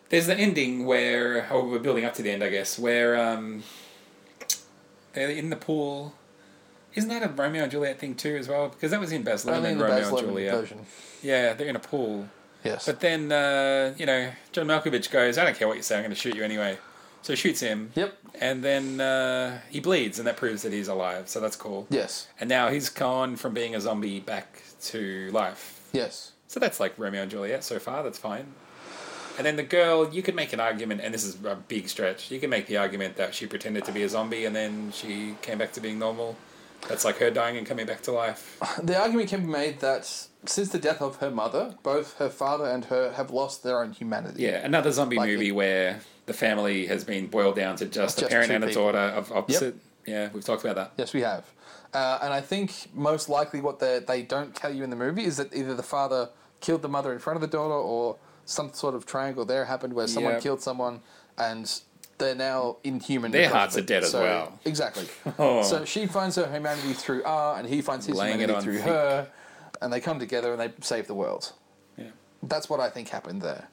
There's 0.09 0.27
the 0.27 0.35
ending 0.35 0.85
where, 0.85 1.47
oh, 1.51 1.67
we're 1.67 1.79
building 1.79 2.05
up 2.05 2.13
to 2.15 2.21
the 2.21 2.29
end, 2.31 2.43
I 2.43 2.49
guess, 2.49 2.77
where 2.77 3.19
um, 3.19 3.63
they're 5.13 5.29
in 5.29 5.49
the 5.49 5.55
pool. 5.55 6.13
Isn't 6.93 7.09
that 7.09 7.23
a 7.23 7.29
Romeo 7.29 7.63
and 7.63 7.71
Juliet 7.71 7.99
thing 7.99 8.15
too, 8.15 8.35
as 8.37 8.47
well? 8.47 8.69
Because 8.69 8.91
that 8.91 8.99
was 8.99 9.11
in 9.11 9.23
Baz 9.23 9.45
Luhrmann, 9.45 9.77
the 9.77 9.83
Romeo 9.85 10.07
and 10.09 10.17
Juliet. 10.19 10.53
version. 10.55 10.85
Yeah, 11.21 11.53
they're 11.53 11.67
in 11.67 11.75
a 11.75 11.79
pool. 11.79 12.29
Yes. 12.63 12.85
But 12.85 12.99
then, 12.99 13.31
uh, 13.31 13.93
you 13.97 14.05
know, 14.05 14.31
John 14.51 14.67
Malkovich 14.67 15.11
goes, 15.11 15.37
I 15.37 15.43
don't 15.45 15.55
care 15.57 15.67
what 15.67 15.77
you 15.77 15.83
say, 15.83 15.95
I'm 15.97 16.01
going 16.03 16.09
to 16.11 16.15
shoot 16.15 16.35
you 16.35 16.43
anyway. 16.43 16.77
So 17.25 17.33
he 17.33 17.37
shoots 17.37 17.59
him. 17.59 17.91
Yep. 17.95 18.15
And 18.39 18.63
then 18.63 19.01
uh, 19.01 19.59
he 19.71 19.79
bleeds, 19.79 20.19
and 20.19 20.27
that 20.27 20.37
proves 20.37 20.61
that 20.61 20.71
he's 20.71 20.87
alive. 20.87 21.27
So 21.27 21.39
that's 21.39 21.55
cool. 21.55 21.87
Yes. 21.89 22.27
And 22.39 22.47
now 22.47 22.69
he's 22.69 22.87
gone 22.89 23.35
from 23.35 23.55
being 23.55 23.73
a 23.73 23.81
zombie 23.81 24.19
back 24.19 24.61
to 24.83 25.31
life. 25.31 25.89
Yes. 25.91 26.33
So 26.47 26.59
that's 26.59 26.79
like 26.79 26.93
Romeo 26.99 27.23
and 27.23 27.31
Juliet 27.31 27.63
so 27.63 27.79
far. 27.79 28.03
That's 28.03 28.19
fine. 28.19 28.53
And 29.39 29.45
then 29.45 29.55
the 29.55 29.63
girl, 29.63 30.13
you 30.13 30.21
could 30.21 30.35
make 30.35 30.53
an 30.53 30.59
argument, 30.59 31.01
and 31.01 31.15
this 31.15 31.23
is 31.23 31.43
a 31.43 31.55
big 31.55 31.89
stretch. 31.89 32.29
You 32.29 32.39
can 32.39 32.51
make 32.51 32.67
the 32.67 32.77
argument 32.77 33.15
that 33.15 33.33
she 33.33 33.47
pretended 33.47 33.85
to 33.85 33.91
be 33.91 34.03
a 34.03 34.09
zombie 34.09 34.45
and 34.45 34.55
then 34.55 34.91
she 34.91 35.35
came 35.41 35.57
back 35.57 35.73
to 35.73 35.81
being 35.81 35.97
normal. 35.97 36.37
That's 36.87 37.03
like 37.05 37.17
her 37.17 37.31
dying 37.31 37.57
and 37.57 37.65
coming 37.65 37.85
back 37.85 38.01
to 38.03 38.11
life. 38.11 38.59
The 38.81 38.99
argument 38.99 39.29
can 39.29 39.41
be 39.41 39.47
made 39.51 39.79
that 39.79 40.05
since 40.45 40.69
the 40.69 40.77
death 40.79 41.01
of 41.01 41.17
her 41.17 41.31
mother, 41.31 41.75
both 41.83 42.17
her 42.17 42.29
father 42.29 42.65
and 42.65 42.85
her 42.85 43.11
have 43.13 43.31
lost 43.31 43.63
their 43.63 43.81
own 43.81 43.91
humanity. 43.93 44.43
Yeah, 44.43 44.63
another 44.65 44.91
zombie 44.91 45.17
Like 45.17 45.29
movie 45.29 45.49
it- 45.49 45.51
where 45.55 45.99
the 46.27 46.33
family 46.33 46.85
has 46.87 47.03
been 47.03 47.27
boiled 47.27 47.55
down 47.55 47.75
to 47.77 47.85
just, 47.85 48.21
a 48.21 48.27
parent 48.27 48.51
and 48.51 48.63
a 48.63 48.73
daughter 48.73 48.97
of 48.97 49.31
opposite. 49.31 49.75
Yeah, 50.05 50.29
we've 50.33 50.45
talked 50.45 50.63
about 50.63 50.75
that. 50.75 50.91
Yes, 50.97 51.13
we 51.13 51.21
have. 51.21 51.45
Uh, 51.93 52.19
and 52.21 52.33
I 52.33 52.41
think 52.41 52.71
most 52.93 53.29
likely 53.29 53.61
what 53.61 53.79
they 53.79 53.99
they 53.99 54.21
don't 54.21 54.53
tell 54.55 54.73
you 54.73 54.83
in 54.83 54.89
the 54.89 54.95
movie 54.95 55.23
is 55.23 55.37
that 55.37 55.55
either 55.55 55.73
the 55.73 55.83
father 55.83 56.29
killed 56.61 56.81
the 56.81 56.89
mother 56.89 57.11
in 57.13 57.19
front 57.19 57.35
of 57.37 57.41
the 57.41 57.47
daughter 57.47 57.73
or 57.73 58.17
some 58.45 58.71
sort 58.73 58.93
of 58.95 59.05
triangle 59.05 59.45
there 59.45 59.65
happened 59.65 59.93
where 59.93 60.07
someone 60.07 60.33
Yep. 60.33 60.41
killed 60.43 60.61
someone 60.61 61.01
and 61.37 61.81
they're 62.17 62.35
now 62.35 62.77
inhuman. 62.83 63.31
Their 63.31 63.49
hearts 63.49 63.77
are 63.77 63.81
dead 63.81 64.03
as 64.03 64.13
well. 64.13 64.57
Exactly. 64.65 65.07
Oh. 65.37 65.63
So 65.63 65.85
she 65.85 66.05
finds 66.07 66.35
her 66.37 66.45
humanity 66.51 66.93
through 66.93 67.23
R 67.25 67.57
and 67.57 67.67
he 67.67 67.81
finds 67.81 68.05
his 68.05 68.15
Laying 68.15 68.39
humanity 68.39 68.63
through 68.63 68.77
thick. 68.77 68.85
her 68.85 69.27
and 69.81 69.91
they 69.91 69.99
come 69.99 70.19
together 70.19 70.51
and 70.53 70.61
they 70.61 70.71
save 70.81 71.07
the 71.07 71.13
world. 71.13 71.51
Yeah. 71.97 72.05
That's 72.43 72.69
what 72.69 72.79
I 72.79 72.89
think 72.89 73.09
happened 73.09 73.41
there. 73.41 73.67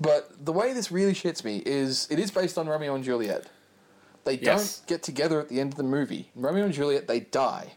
But 0.00 0.44
the 0.44 0.52
way 0.52 0.72
this 0.72 0.90
really 0.90 1.12
shits 1.12 1.44
me 1.44 1.62
is 1.64 2.06
it 2.10 2.18
is 2.18 2.30
based 2.30 2.58
on 2.58 2.68
Romeo 2.68 2.94
and 2.94 3.04
Juliet. 3.04 3.46
They 4.24 4.34
Yes. 4.38 4.78
don't 4.80 4.86
get 4.88 5.02
together 5.04 5.40
at 5.40 5.48
the 5.48 5.60
end 5.60 5.72
of 5.72 5.76
the 5.76 5.84
movie. 5.84 6.30
Romeo 6.34 6.64
and 6.64 6.74
Juliet, 6.74 7.06
they 7.06 7.20
die. 7.20 7.74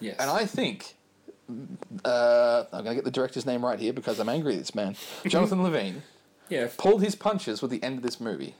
Yes. 0.00 0.16
And 0.18 0.30
I 0.30 0.46
think, 0.46 0.94
uh, 2.04 2.64
I'm 2.72 2.84
going 2.84 2.86
to 2.86 2.94
get 2.94 3.04
the 3.04 3.10
director's 3.10 3.44
name 3.46 3.64
right 3.64 3.78
here 3.78 3.92
because 3.92 4.18
I'm 4.18 4.28
angry 4.28 4.54
at 4.54 4.60
this 4.60 4.74
man. 4.74 4.96
Jonathan 5.26 5.62
Levine 5.62 6.02
yeah. 6.48 6.68
pulled 6.78 7.02
his 7.02 7.14
punches 7.14 7.60
with 7.60 7.70
the 7.70 7.82
end 7.82 7.98
of 7.98 8.02
this 8.02 8.18
movie. 8.20 8.54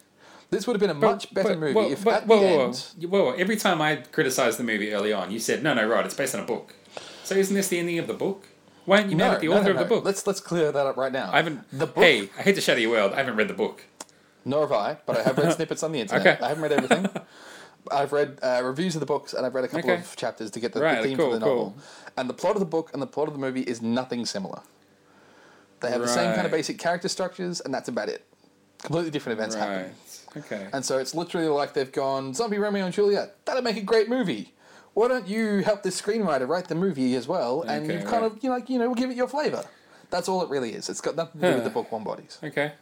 This 0.51 0.67
would 0.67 0.75
have 0.75 0.81
been 0.81 0.91
a 0.91 0.95
but- 1.01 1.13
much 1.13 1.33
better 1.35 1.51
but- 1.51 1.59
movie 1.59 1.75
well, 1.75 1.93
if 1.93 2.05
but- 2.05 2.15
at 2.15 2.27
whoa, 2.27 2.41
the 2.41 2.47
whoa, 2.47 2.65
end. 2.67 2.85
whoa. 3.11 3.31
Every 3.33 3.57
time 3.57 3.81
I 3.81 3.97
criticised 3.97 4.59
the 4.59 4.65
movie 4.65 4.93
early 4.93 5.13
on, 5.13 5.31
you 5.31 5.39
said, 5.39 5.63
no, 5.63 5.75
no, 5.75 5.87
right, 5.87 6.05
it's 6.05 6.15
based 6.15 6.35
on 6.35 6.41
a 6.41 6.45
book. 6.47 6.75
So 7.25 7.35
isn't 7.37 7.55
this 7.55 7.69
the 7.69 7.79
ending 7.79 7.99
of 7.99 8.07
the 8.09 8.15
book? 8.15 8.49
Why 8.85 8.99
aren't 8.99 9.11
you 9.11 9.17
mad 9.17 9.35
at 9.35 9.41
the 9.41 9.49
no, 9.49 9.55
author 9.59 9.73
no, 9.75 9.81
of 9.81 9.89
the 9.89 9.95
book? 9.95 10.05
Let's 10.05 10.27
let's 10.27 10.41
clear 10.41 10.73
that 10.73 10.87
up 10.87 10.97
right 10.97 11.13
now. 11.13 11.31
I 11.33 11.37
haven't. 11.37 11.65
The 11.71 11.87
book. 11.87 12.03
Hey, 12.03 12.29
I 12.37 12.43
hate 12.43 12.57
to 12.57 12.61
shatter 12.61 12.81
your 12.81 12.91
world. 12.91 13.13
I 13.13 13.17
haven't 13.17 13.37
read 13.37 13.47
the 13.47 13.55
book. 13.55 13.85
Nor 14.45 14.63
have 14.63 14.73
I, 14.73 14.97
but 15.07 15.19
I 15.19 15.23
have 15.23 15.39
read 15.39 15.53
snippets 15.57 15.83
on 15.85 15.93
the 15.93 16.01
internet. 16.01 16.27
Okay. 16.27 16.45
I 16.45 16.49
haven't 16.49 16.63
read 16.63 16.73
everything. 16.73 17.09
I've 17.93 18.13
read 18.13 18.39
uh, 18.43 18.63
reviews 18.65 18.97
of 18.97 19.01
the 19.01 19.07
books 19.07 19.33
and 19.33 19.47
I've 19.47 19.55
read 19.55 19.65
a 19.65 19.69
couple 19.69 19.91
Okay. 19.91 20.01
of 20.01 20.17
chapters 20.17 20.51
to 20.51 20.61
get 20.61 20.73
the, 20.73 20.81
Right, 20.81 21.01
the 21.03 21.09
theme 21.09 21.17
cool, 21.19 21.31
for 21.33 21.39
the 21.39 21.45
cool. 21.45 21.57
novel. 21.57 21.77
And 22.17 22.29
the 22.29 22.35
plot 22.35 22.55
of 22.57 22.61
the 22.61 22.67
book 22.67 22.91
and 22.93 23.01
the 23.01 23.07
plot 23.07 23.29
of 23.29 23.33
the 23.35 23.41
movie 23.41 23.63
is 23.63 23.81
nothing 23.81 24.27
similar. 24.27 24.61
They 25.81 25.91
have 25.91 26.01
the 26.03 26.09
same 26.09 26.35
kind 26.35 26.45
of 26.47 26.51
basic 26.53 26.79
character 26.79 27.09
structures, 27.09 27.61
and 27.61 27.73
that's 27.73 27.89
about 27.89 28.09
it. 28.11 28.27
Completely 28.83 29.11
different 29.11 29.39
events 29.39 29.55
happen. 29.55 29.93
Right. 30.35 30.45
Okay. 30.45 30.69
And 30.73 30.85
so 30.85 30.99
it's 30.99 31.15
literally 31.15 31.49
like 31.49 31.75
they've 31.75 31.91
gone, 31.93 32.35
Zombie 32.35 32.59
Romeo 32.59 32.85
and 32.85 32.95
Juliet, 32.95 33.45
that'd 33.45 33.63
make 33.65 33.77
a 33.77 33.83
great 33.83 34.09
movie. 34.09 34.55
Why 34.95 35.09
don't 35.09 35.27
you 35.29 35.59
help 35.59 35.83
this 35.83 36.01
screenwriter 36.01 36.49
write 36.49 36.69
the 36.69 36.75
movie 36.75 37.15
as 37.15 37.29
well? 37.29 37.63
And 37.63 37.85
Okay, 37.85 37.95
you've 37.95 38.05
kind 38.09 38.23
right. 38.23 38.33
of, 38.33 38.43
you 38.43 38.49
know, 38.49 38.57
like, 38.57 38.69
you 38.71 38.79
know, 38.79 38.87
we'll 38.87 38.95
give 38.95 39.11
it 39.11 39.17
your 39.17 39.29
flavour. 39.29 39.65
That's 40.11 40.29
all 40.29 40.43
it 40.43 40.49
really 40.51 40.73
is. 40.73 40.89
It's 40.89 41.01
got 41.01 41.15
nothing 41.17 41.41
to 41.41 41.49
do 41.51 41.55
with 41.57 41.65
the 41.65 41.71
book 41.71 41.91
Warm 41.93 42.05
Bodies. 42.05 42.39
Okay. 42.43 42.73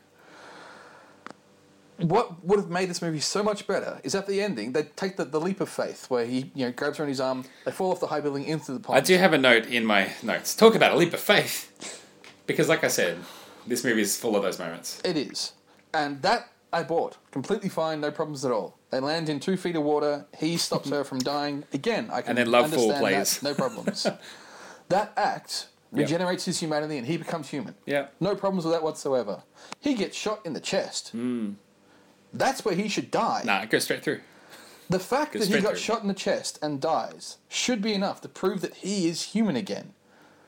what 1.98 2.44
would 2.44 2.58
have 2.60 2.70
made 2.70 2.88
this 2.88 3.02
movie 3.02 3.18
so 3.20 3.42
much 3.42 3.66
better 3.66 4.00
is 4.04 4.14
at 4.14 4.26
the 4.28 4.40
ending 4.40 4.72
they 4.72 4.84
take 4.84 5.16
the, 5.16 5.24
the 5.24 5.40
leap 5.40 5.60
of 5.60 5.68
faith 5.68 6.08
where 6.08 6.24
he 6.24 6.50
you 6.54 6.64
know 6.64 6.70
grabs 6.70 6.96
her 6.98 7.04
in 7.04 7.08
his 7.08 7.20
arm, 7.20 7.44
they 7.64 7.72
fall 7.72 7.90
off 7.90 7.98
the 7.98 8.06
high 8.06 8.20
building 8.20 8.44
into 8.44 8.72
the 8.72 8.78
pond. 8.78 8.96
I 8.96 9.00
do 9.00 9.16
have 9.18 9.32
a 9.32 9.38
note 9.38 9.66
in 9.66 9.84
my 9.84 10.12
notes. 10.22 10.54
Talk 10.54 10.74
about 10.76 10.92
a 10.92 10.96
leap 10.96 11.12
of 11.12 11.20
faith. 11.20 12.04
Because, 12.46 12.68
like 12.68 12.84
I 12.84 12.88
said, 12.88 13.18
this 13.66 13.84
movie 13.84 14.00
is 14.00 14.16
full 14.16 14.34
of 14.36 14.42
those 14.42 14.58
moments. 14.58 15.02
It 15.04 15.16
is, 15.18 15.52
and 15.94 16.22
that 16.22 16.48
I 16.72 16.82
bought 16.82 17.16
completely 17.30 17.68
fine, 17.68 18.00
no 18.00 18.10
problems 18.10 18.44
at 18.44 18.52
all. 18.52 18.78
They 18.90 19.00
land 19.00 19.28
in 19.28 19.40
two 19.40 19.56
feet 19.56 19.76
of 19.76 19.82
water. 19.82 20.26
He 20.38 20.56
stops 20.56 20.90
her 20.90 21.04
from 21.04 21.18
dying. 21.18 21.64
Again, 21.72 22.08
I 22.12 22.20
can 22.22 22.30
And 22.30 22.38
then 22.38 22.50
Love 22.50 22.64
understand 22.64 23.00
plays. 23.00 23.38
that, 23.38 23.48
no 23.48 23.54
problems. 23.54 24.06
that 24.88 25.12
act 25.16 25.68
regenerates 25.92 26.44
his 26.44 26.60
humanity, 26.60 26.98
and 26.98 27.06
he 27.06 27.16
becomes 27.16 27.48
human. 27.48 27.74
Yeah. 27.86 28.08
No 28.20 28.34
problems 28.34 28.64
with 28.64 28.74
that 28.74 28.82
whatsoever. 28.82 29.42
He 29.80 29.94
gets 29.94 30.16
shot 30.16 30.44
in 30.44 30.52
the 30.52 30.60
chest. 30.60 31.10
Hmm. 31.10 31.52
That's 32.32 32.64
where 32.64 32.74
he 32.74 32.88
should 32.88 33.10
die. 33.10 33.42
Nah, 33.44 33.62
it 33.62 33.70
goes 33.70 33.84
straight 33.84 34.02
through. 34.02 34.20
The 34.90 34.98
fact 34.98 35.32
that 35.34 35.46
he 35.46 35.60
got 35.60 35.70
through. 35.70 35.76
shot 35.76 36.02
in 36.02 36.08
the 36.08 36.14
chest 36.14 36.58
and 36.62 36.80
dies 36.80 37.38
should 37.48 37.82
be 37.82 37.94
enough 37.94 38.20
to 38.22 38.28
prove 38.28 38.60
that 38.62 38.76
he 38.76 39.08
is 39.08 39.22
human 39.22 39.56
again. 39.56 39.92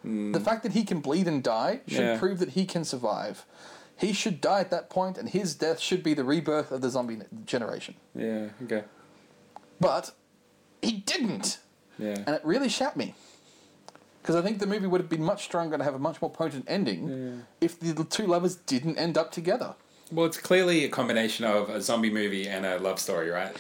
Hmm. 0.03 0.33
The 0.33 0.41
fact 0.41 0.63
that 0.63 0.73
he 0.73 0.85
can 0.85 1.01
bleed 1.01 1.27
and 1.27 1.43
die 1.43 1.81
should. 1.87 1.99
Yeah. 2.01 2.19
prove 2.19 2.39
that 2.39 2.51
he 2.51 2.65
can 2.65 2.85
survive. 2.85 3.45
He 4.01 4.13
should 4.15 4.41
die 4.41 4.61
at 4.61 4.71
that 4.71 4.89
point, 4.89 5.19
and 5.19 5.29
his 5.29 5.55
death 5.55 5.79
should 5.79 6.03
be 6.03 6.15
the 6.15 6.25
rebirth 6.25 6.73
of 6.73 6.81
the 6.81 6.89
zombie 6.89 7.19
generation. 7.45 7.97
Yeah, 8.15 8.49
okay. 8.65 8.85
But 9.79 10.13
he 10.83 10.93
didn't, 10.93 11.59
Yeah. 11.99 12.17
and 12.27 12.31
it 12.31 12.41
really 12.45 12.69
shat 12.71 12.97
me. 12.97 13.15
Because 14.23 14.37
I 14.37 14.43
think 14.43 14.59
the 14.59 14.67
movie 14.67 14.87
would 14.87 15.01
have 15.01 15.11
been 15.11 15.23
much 15.23 15.45
stronger 15.45 15.75
and 15.75 15.83
have 15.83 15.95
a 15.95 15.99
much 15.99 16.21
more 16.21 16.31
potent 16.31 16.65
ending 16.69 17.45
if 17.61 17.79
the 17.79 18.05
two 18.05 18.27
lovers 18.27 18.57
didn't 18.57 18.97
end 18.99 19.17
up 19.19 19.33
together. 19.33 19.75
Well, 20.13 20.27
it's 20.27 20.39
clearly 20.39 20.85
a 20.85 20.89
combination 20.89 21.45
of 21.45 21.69
a 21.71 21.81
zombie 21.81 22.11
movie 22.11 22.49
and 22.49 22.67
a 22.67 22.79
love 22.79 22.99
story, 22.99 23.31
right? 23.31 23.55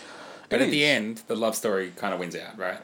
But 0.49 0.61
It 0.61 0.64
at 0.66 0.70
the 0.70 0.84
end, 0.84 1.22
the 1.28 1.36
love 1.36 1.55
story 1.55 1.93
kind 1.97 2.12
of 2.12 2.18
wins 2.20 2.34
out, 2.34 2.59
right? 2.59 2.80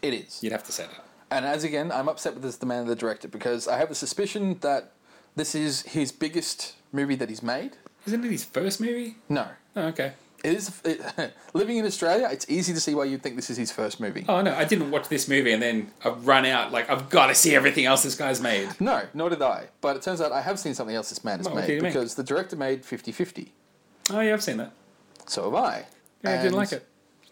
It 0.00 0.14
is. 0.14 0.42
You'd 0.42 0.52
have 0.52 0.64
to 0.64 0.72
say 0.72 0.84
that. 0.84 1.04
And 1.30 1.44
as 1.44 1.62
again, 1.62 1.92
I'm 1.92 2.08
upset 2.08 2.34
with 2.34 2.42
this, 2.42 2.56
the 2.56 2.66
man, 2.66 2.82
of 2.82 2.86
the 2.88 2.96
director, 2.96 3.28
because 3.28 3.68
I 3.68 3.78
have 3.78 3.90
a 3.90 3.94
suspicion 3.94 4.58
that 4.60 4.92
this 5.36 5.54
is 5.54 5.82
his 5.82 6.10
biggest 6.12 6.74
movie 6.92 7.14
that 7.16 7.28
he's 7.28 7.42
made. 7.42 7.72
Isn't 8.06 8.24
it 8.24 8.30
his 8.30 8.44
first 8.44 8.80
movie? 8.80 9.16
No, 9.28 9.46
Oh, 9.76 9.88
okay. 9.88 10.12
it 10.42 10.54
is. 10.54 10.80
It, 10.84 11.00
living 11.54 11.76
in 11.76 11.84
Australia, 11.86 12.28
it's 12.32 12.46
easy 12.48 12.72
to 12.72 12.80
see 12.80 12.94
why 12.94 13.04
you'd 13.04 13.22
think 13.22 13.36
this 13.36 13.50
is 13.50 13.56
his 13.56 13.70
first 13.70 14.00
movie. 14.00 14.24
Oh 14.28 14.40
no, 14.40 14.54
I 14.54 14.64
didn't 14.64 14.90
watch 14.90 15.08
this 15.08 15.28
movie 15.28 15.52
and 15.52 15.62
then 15.62 15.90
I've 16.04 16.26
run 16.26 16.46
out 16.46 16.72
like 16.72 16.88
I've 16.90 17.10
got 17.10 17.26
to 17.26 17.34
see 17.34 17.54
everything 17.54 17.84
else 17.84 18.02
this 18.02 18.14
guy's 18.16 18.40
made. 18.40 18.68
No, 18.80 19.02
nor 19.14 19.28
did 19.30 19.42
I. 19.42 19.68
But 19.80 19.96
it 19.96 20.02
turns 20.02 20.20
out 20.20 20.32
I 20.32 20.40
have 20.40 20.58
seen 20.58 20.74
something 20.74 20.96
else 20.96 21.10
this 21.10 21.22
man 21.24 21.38
has 21.38 21.46
Oh, 21.46 21.50
what 21.54 21.60
made 21.66 21.74
he 21.74 21.80
make? 21.80 21.92
because 21.92 22.14
the 22.14 22.24
director 22.24 22.56
made 22.56 22.82
50-50. 22.84 23.48
Oh 24.12 24.20
yeah, 24.20 24.32
I've 24.32 24.42
seen 24.42 24.56
that. 24.56 24.72
So 25.26 25.44
have 25.44 25.54
I. 25.54 25.86
Yeah, 26.24 26.38
I 26.38 26.42
didn't 26.42 26.56
like 26.56 26.72
it. 26.72 26.86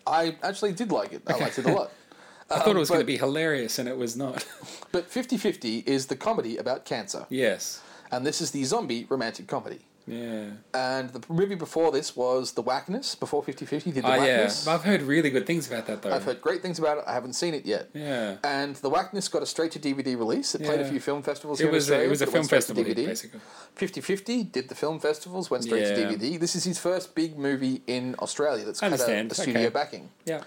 I 0.06 0.36
actually 0.42 0.72
did 0.72 0.92
like 0.92 1.12
it. 1.12 1.22
I 1.26 1.36
liked 1.38 1.58
it 1.58 1.66
a 1.66 1.72
lot. 1.72 1.90
I 2.50 2.58
thought 2.60 2.68
it 2.68 2.70
um, 2.72 2.78
was 2.78 2.88
going 2.88 3.00
to 3.02 3.06
be 3.06 3.18
hilarious 3.18 3.78
and 3.78 3.88
it 3.88 3.96
was 3.96 4.16
not. 4.16 4.46
But 4.90 5.10
50-50 5.10 5.86
is 5.86 6.06
the 6.06 6.16
comedy 6.16 6.56
about 6.56 6.86
cancer. 6.86 7.26
yes. 7.28 7.82
And 8.10 8.26
this 8.26 8.40
is 8.40 8.50
the 8.52 8.64
zombie 8.64 9.06
romantic 9.08 9.46
comedy. 9.46 9.80
Yeah. 10.06 10.44
And 10.72 11.10
the 11.10 11.22
movie 11.30 11.54
before 11.54 11.92
this 11.92 12.16
was 12.16 12.52
The 12.52 12.62
Whackness, 12.62 13.14
before 13.14 13.42
50-50 13.42 13.92
did 13.92 13.94
The 13.96 14.06
Oh 14.06 14.14
yeah. 14.14 14.38
Whackness. 14.38 14.66
I've 14.66 14.82
heard 14.84 15.02
really 15.02 15.28
good 15.28 15.46
things 15.46 15.70
about 15.70 15.86
that 15.86 16.00
though. 16.00 16.10
I've 16.14 16.24
heard 16.24 16.40
great 16.40 16.62
things 16.62 16.78
about 16.78 16.96
it. 16.96 17.04
I 17.06 17.12
haven't 17.12 17.34
seen 17.34 17.52
it 17.52 17.66
yet. 17.66 17.90
Yeah. 17.92 18.36
And 18.42 18.76
The 18.76 18.88
Whackness 18.88 19.28
got 19.30 19.42
a 19.42 19.46
straight 19.46 19.72
to 19.72 19.78
DVD 19.78 20.16
release. 20.16 20.54
It 20.54 20.62
played 20.64 20.80
a 20.80 20.88
few 20.88 20.98
film 20.98 21.22
festivals 21.22 21.60
It 21.60 21.64
here 21.64 21.72
was 21.72 21.90
in 21.90 22.00
a, 22.00 22.04
it 22.04 22.08
was 22.08 22.22
a 22.22 22.26
film 22.26 22.36
went 22.36 22.46
straight 22.46 22.60
to 22.62 22.66
festival 22.74 22.84
DVD. 22.84 23.06
basically. 23.06 23.40
50-50 23.76 24.50
did 24.52 24.68
the 24.70 24.74
film 24.74 24.98
festivals, 24.98 25.50
went 25.50 25.64
straight 25.64 25.84
to 25.84 25.94
DVD. 25.94 26.40
This 26.40 26.56
is 26.56 26.64
his 26.64 26.78
first 26.78 27.14
big 27.14 27.38
movie 27.38 27.82
in 27.86 28.14
Australia 28.20 28.64
that's 28.64 28.80
had 28.80 28.92
a, 28.94 28.94
a 28.94 29.34
studio 29.34 29.60
Okay. 29.64 29.68
backing. 29.68 30.08
Yeah. 30.24 30.42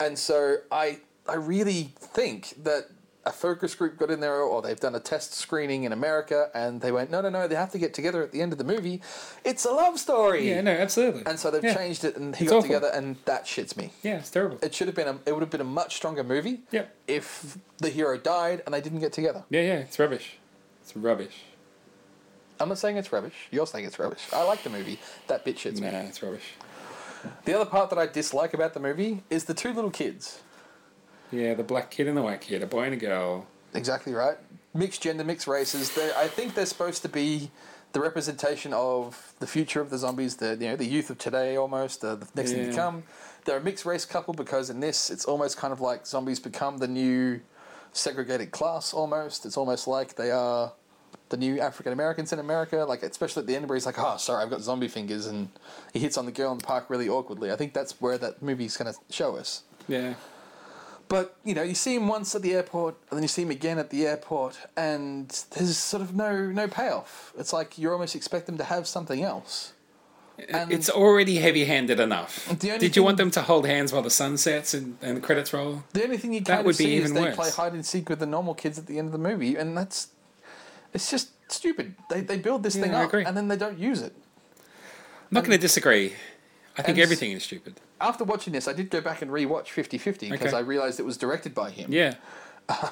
And 0.00 0.18
so 0.18 0.56
I 0.72 1.00
I 1.28 1.36
really 1.36 1.92
think 1.98 2.54
that 2.64 2.88
a 3.26 3.32
focus 3.32 3.74
group 3.74 3.98
got 3.98 4.10
in 4.10 4.20
there 4.20 4.40
or 4.40 4.60
they've 4.60 4.78
done 4.78 4.94
a 4.94 5.00
test 5.00 5.32
screening 5.32 5.84
in 5.84 5.92
America 5.92 6.50
and 6.54 6.80
they 6.82 6.92
went, 6.92 7.10
no, 7.10 7.20
no, 7.22 7.30
no, 7.30 7.48
they 7.48 7.54
have 7.54 7.70
to 7.72 7.78
get 7.78 7.94
together 7.94 8.22
at 8.22 8.32
the 8.32 8.42
end 8.42 8.52
of 8.52 8.58
the 8.58 8.64
movie. 8.64 9.00
It's 9.44 9.64
a 9.64 9.70
love 9.70 9.98
story. 9.98 10.48
Yeah. 10.48 10.60
No, 10.60 10.72
absolutely. 10.72 11.22
And 11.26 11.38
so 11.38 11.50
they've 11.50 11.64
Yeah. 11.64 11.74
changed 11.74 12.04
it 12.04 12.16
and 12.16 12.36
he 12.36 12.44
It's 12.44 12.50
got 12.50 12.58
awful. 12.58 12.68
together 12.68 12.90
and 12.92 13.16
that 13.24 13.44
shits 13.46 13.76
me. 13.76 13.92
Yeah, 14.02 14.18
it's 14.18 14.30
terrible. 14.30 14.58
It 14.62 14.74
should 14.74 14.88
have 14.88 14.94
been 14.94 15.08
a, 15.08 15.18
it 15.26 15.32
would 15.32 15.40
have 15.40 15.50
been 15.50 15.62
a 15.62 15.64
much 15.64 15.96
stronger 15.96 16.22
movie 16.22 16.64
Yep. 16.70 16.94
if 17.08 17.56
the 17.78 17.88
hero 17.88 18.18
died 18.18 18.62
and 18.66 18.74
they 18.74 18.80
didn't 18.82 19.00
get 19.00 19.12
together. 19.14 19.44
Yeah, 19.48 19.62
yeah, 19.62 19.74
it's 19.78 19.98
rubbish. 19.98 20.38
It's 20.82 20.94
rubbish. 20.94 21.44
I'm 22.60 22.68
not 22.68 22.78
saying 22.78 22.96
it's 22.98 23.12
rubbish. 23.12 23.48
You're 23.50 23.66
saying 23.66 23.84
it's 23.86 23.98
rubbish. 23.98 24.22
I 24.32 24.42
like 24.44 24.62
the 24.62 24.70
movie. 24.70 25.00
That 25.28 25.44
bit 25.44 25.56
shits 25.56 25.80
Nah, 25.80 25.90
me. 25.90 25.96
it's 26.08 26.22
rubbish. 26.22 26.54
The 27.46 27.54
other 27.54 27.64
part 27.64 27.88
that 27.90 27.98
I 27.98 28.06
dislike 28.06 28.52
about 28.52 28.74
the 28.74 28.80
movie 28.80 29.22
is 29.30 29.44
the 29.44 29.54
two 29.54 29.72
little 29.72 29.90
kids. 29.90 30.40
Yeah, 31.34 31.54
the 31.54 31.64
black 31.64 31.90
kid 31.90 32.06
and 32.06 32.16
the 32.16 32.22
white 32.22 32.40
kid, 32.40 32.62
a 32.62 32.66
boy 32.66 32.84
and 32.84 32.94
a 32.94 32.96
girl. 32.96 33.46
Exactly 33.74 34.12
right. 34.12 34.36
Mixed 34.72 35.02
gender, 35.02 35.24
mixed 35.24 35.46
races. 35.46 35.94
They, 35.94 36.12
I 36.16 36.28
think 36.28 36.54
they're 36.54 36.66
supposed 36.66 37.02
to 37.02 37.08
be 37.08 37.50
the 37.92 38.00
representation 38.00 38.72
of 38.72 39.34
the 39.38 39.46
future 39.46 39.80
of 39.80 39.90
the 39.90 39.98
zombies. 39.98 40.36
The 40.36 40.56
you 40.60 40.68
know 40.68 40.76
the 40.76 40.84
youth 40.84 41.10
of 41.10 41.18
today, 41.18 41.56
almost 41.56 42.00
the, 42.00 42.16
the 42.16 42.26
next 42.34 42.52
thing 42.52 42.70
to 42.70 42.76
come. 42.76 43.04
They're 43.44 43.58
a 43.58 43.62
mixed 43.62 43.84
race 43.84 44.04
couple 44.04 44.32
because 44.34 44.70
in 44.70 44.80
this, 44.80 45.10
it's 45.10 45.24
almost 45.24 45.56
kind 45.56 45.72
of 45.72 45.80
like 45.80 46.06
zombies 46.06 46.40
become 46.40 46.78
the 46.78 46.88
new 46.88 47.40
segregated 47.92 48.50
class. 48.50 48.94
Almost, 48.94 49.44
it's 49.44 49.56
almost 49.56 49.86
like 49.86 50.16
they 50.16 50.30
are 50.30 50.72
the 51.28 51.36
new 51.36 51.60
African 51.60 51.92
Americans 51.92 52.32
in 52.32 52.38
America. 52.38 52.78
Like 52.78 53.02
especially 53.02 53.42
at 53.42 53.46
the 53.46 53.56
end 53.56 53.68
where 53.68 53.76
he's 53.76 53.86
like, 53.86 53.98
"Oh, 53.98 54.16
sorry, 54.18 54.42
I've 54.42 54.50
got 54.50 54.60
zombie 54.60 54.88
fingers," 54.88 55.26
and 55.26 55.48
he 55.92 56.00
hits 56.00 56.16
on 56.16 56.26
the 56.26 56.32
girl 56.32 56.52
in 56.52 56.58
the 56.58 56.64
park 56.64 56.90
really 56.90 57.08
awkwardly. 57.08 57.52
I 57.52 57.56
think 57.56 57.74
that's 57.74 58.00
where 58.00 58.18
that 58.18 58.42
movie's 58.42 58.76
going 58.76 58.92
to 58.92 58.98
show 59.10 59.36
us. 59.36 59.62
Yeah. 59.88 60.14
But 61.14 61.36
you 61.44 61.54
know, 61.54 61.62
you 61.62 61.76
see 61.76 61.94
him 61.94 62.08
once 62.08 62.34
at 62.34 62.42
the 62.42 62.54
airport, 62.54 62.96
and 63.08 63.16
then 63.16 63.22
you 63.22 63.28
see 63.28 63.42
him 63.42 63.52
again 63.52 63.78
at 63.78 63.90
the 63.90 64.04
airport, 64.04 64.58
and 64.76 65.28
there's 65.52 65.78
sort 65.78 66.02
of 66.02 66.12
no 66.12 66.46
no 66.50 66.66
payoff. 66.66 67.32
It's 67.38 67.52
like 67.52 67.78
you 67.78 67.92
almost 67.92 68.16
expect 68.16 68.46
them 68.46 68.58
to 68.58 68.64
have 68.64 68.88
something 68.88 69.22
else. 69.22 69.74
And- 70.48 70.72
it's 70.72 70.90
already 70.90 71.36
heavy 71.36 71.66
handed 71.66 72.00
enough. 72.00 72.32
Did 72.58 72.96
you 72.96 73.04
want 73.04 73.18
them 73.18 73.30
to 73.30 73.42
hold 73.42 73.64
hands 73.64 73.92
while 73.92 74.02
the 74.02 74.10
sun 74.10 74.36
sets 74.36 74.74
and, 74.74 74.98
and 75.00 75.16
the 75.18 75.20
credits 75.20 75.52
roll? 75.52 75.84
The 75.92 76.02
only 76.02 76.16
thing 76.16 76.32
you 76.32 76.40
That 76.40 76.58
of 76.60 76.66
would 76.66 76.76
be 76.76 76.84
see 76.86 76.96
is 76.96 77.04
even 77.04 77.14
they 77.14 77.22
worse. 77.28 77.36
play 77.36 77.50
hide 77.50 77.74
and 77.74 77.86
seek 77.86 78.08
with 78.08 78.18
the 78.18 78.26
normal 78.26 78.54
kids 78.54 78.76
at 78.76 78.86
the 78.88 78.98
end 78.98 79.06
of 79.06 79.12
the 79.12 79.18
movie, 79.30 79.54
and 79.54 79.78
that's 79.78 80.08
it's 80.92 81.08
just 81.08 81.28
stupid. 81.48 81.94
They 82.10 82.22
they 82.22 82.38
build 82.38 82.64
this 82.64 82.74
Yeah, 82.74 82.82
thing 82.82 82.94
up, 82.96 83.12
and 83.12 83.36
then 83.36 83.46
they 83.46 83.56
don't 83.56 83.78
use 83.78 84.02
it. 84.02 84.14
I'm 85.30 85.36
not 85.38 85.44
going 85.44 85.56
to 85.56 85.62
disagree. 85.62 86.14
I 86.76 86.82
think 86.82 86.98
and- 86.98 87.02
everything 87.04 87.32
is 87.32 87.42
stupid. 87.44 87.74
After 88.00 88.24
watching 88.24 88.52
this, 88.52 88.66
I 88.68 88.72
did 88.72 88.90
go 88.90 89.00
back 89.00 89.22
and 89.22 89.30
rewatch 89.30 89.66
50-50 89.68 90.30
because 90.30 90.48
Okay. 90.48 90.56
I 90.56 90.60
realized 90.60 90.98
it 91.00 91.04
was 91.06 91.16
directed 91.16 91.54
by 91.54 91.70
him. 91.70 91.92
Yeah. 91.92 92.14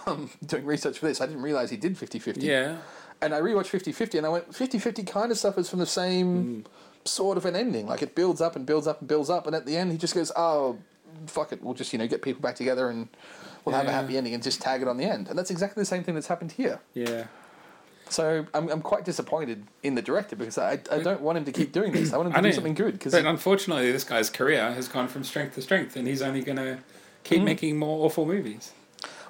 Um, 0.06 0.28
doing 0.44 0.66
research 0.66 0.98
for 0.98 1.06
this, 1.06 1.22
I 1.22 1.26
didn't 1.26 1.40
realize 1.40 1.70
he 1.70 1.78
did 1.78 1.96
50-50. 1.96 2.42
Yeah. 2.42 2.76
And 3.22 3.34
I 3.34 3.40
rewatched 3.40 3.70
50-50 3.70 4.18
and 4.18 4.26
I 4.26 4.28
went, 4.28 4.50
50-50 4.52 5.06
kind 5.06 5.32
of 5.32 5.38
suffers 5.38 5.70
from 5.70 5.78
the 5.78 5.86
same 5.86 6.66
sort 7.06 7.38
of 7.38 7.46
an 7.46 7.56
ending. 7.56 7.86
Like 7.86 8.02
it 8.02 8.14
builds 8.14 8.42
up 8.42 8.54
and 8.54 8.66
builds 8.66 8.86
up 8.86 9.00
and 9.00 9.08
builds 9.08 9.30
up 9.30 9.46
and 9.46 9.56
at 9.56 9.64
the 9.64 9.74
end 9.78 9.90
he 9.90 9.96
just 9.96 10.14
goes, 10.14 10.30
oh, 10.36 10.76
fuck 11.26 11.52
it, 11.52 11.62
we'll 11.62 11.72
just, 11.72 11.90
you 11.94 11.98
know, 11.98 12.06
get 12.06 12.20
people 12.20 12.42
back 12.42 12.54
together 12.56 12.90
and 12.90 13.08
we'll 13.64 13.74
have 13.74 13.86
a 13.86 13.92
happy 13.92 14.18
ending 14.18 14.34
and 14.34 14.42
just 14.42 14.60
tag 14.60 14.82
it 14.82 14.88
on 14.88 14.98
the 14.98 15.04
end. 15.04 15.28
And 15.28 15.38
that's 15.38 15.50
exactly 15.50 15.80
the 15.80 15.86
same 15.86 16.04
thing 16.04 16.14
that's 16.16 16.26
happened 16.26 16.52
here. 16.52 16.78
Yeah. 16.92 17.24
So 18.08 18.44
I'm, 18.52 18.68
I'm 18.68 18.82
quite 18.82 19.04
disappointed 19.04 19.64
in 19.82 19.94
the 19.94 20.02
director 20.02 20.36
because 20.36 20.58
I, 20.58 20.72
I 20.90 20.98
don't 20.98 21.22
want 21.22 21.38
him 21.38 21.44
to 21.46 21.52
keep 21.52 21.72
doing 21.72 21.92
this. 21.92 22.12
I 22.12 22.18
want 22.18 22.28
him 22.28 22.32
to 22.34 22.38
I 22.38 22.42
do 22.42 22.52
something 22.52 22.74
good. 22.74 23.00
Cause 23.00 23.12
But 23.12 23.24
unfortunately, 23.24 23.90
this 23.90 24.04
guy's 24.04 24.28
career 24.28 24.72
has 24.72 24.86
gone 24.88 25.08
from 25.08 25.24
strength 25.24 25.54
to 25.54 25.62
strength, 25.62 25.96
and 25.96 26.06
he's 26.06 26.20
only 26.22 26.42
going 26.42 26.58
to 26.58 26.78
keep 27.24 27.40
Mm. 27.40 27.44
making 27.44 27.78
more 27.78 28.04
awful 28.04 28.26
movies. 28.26 28.72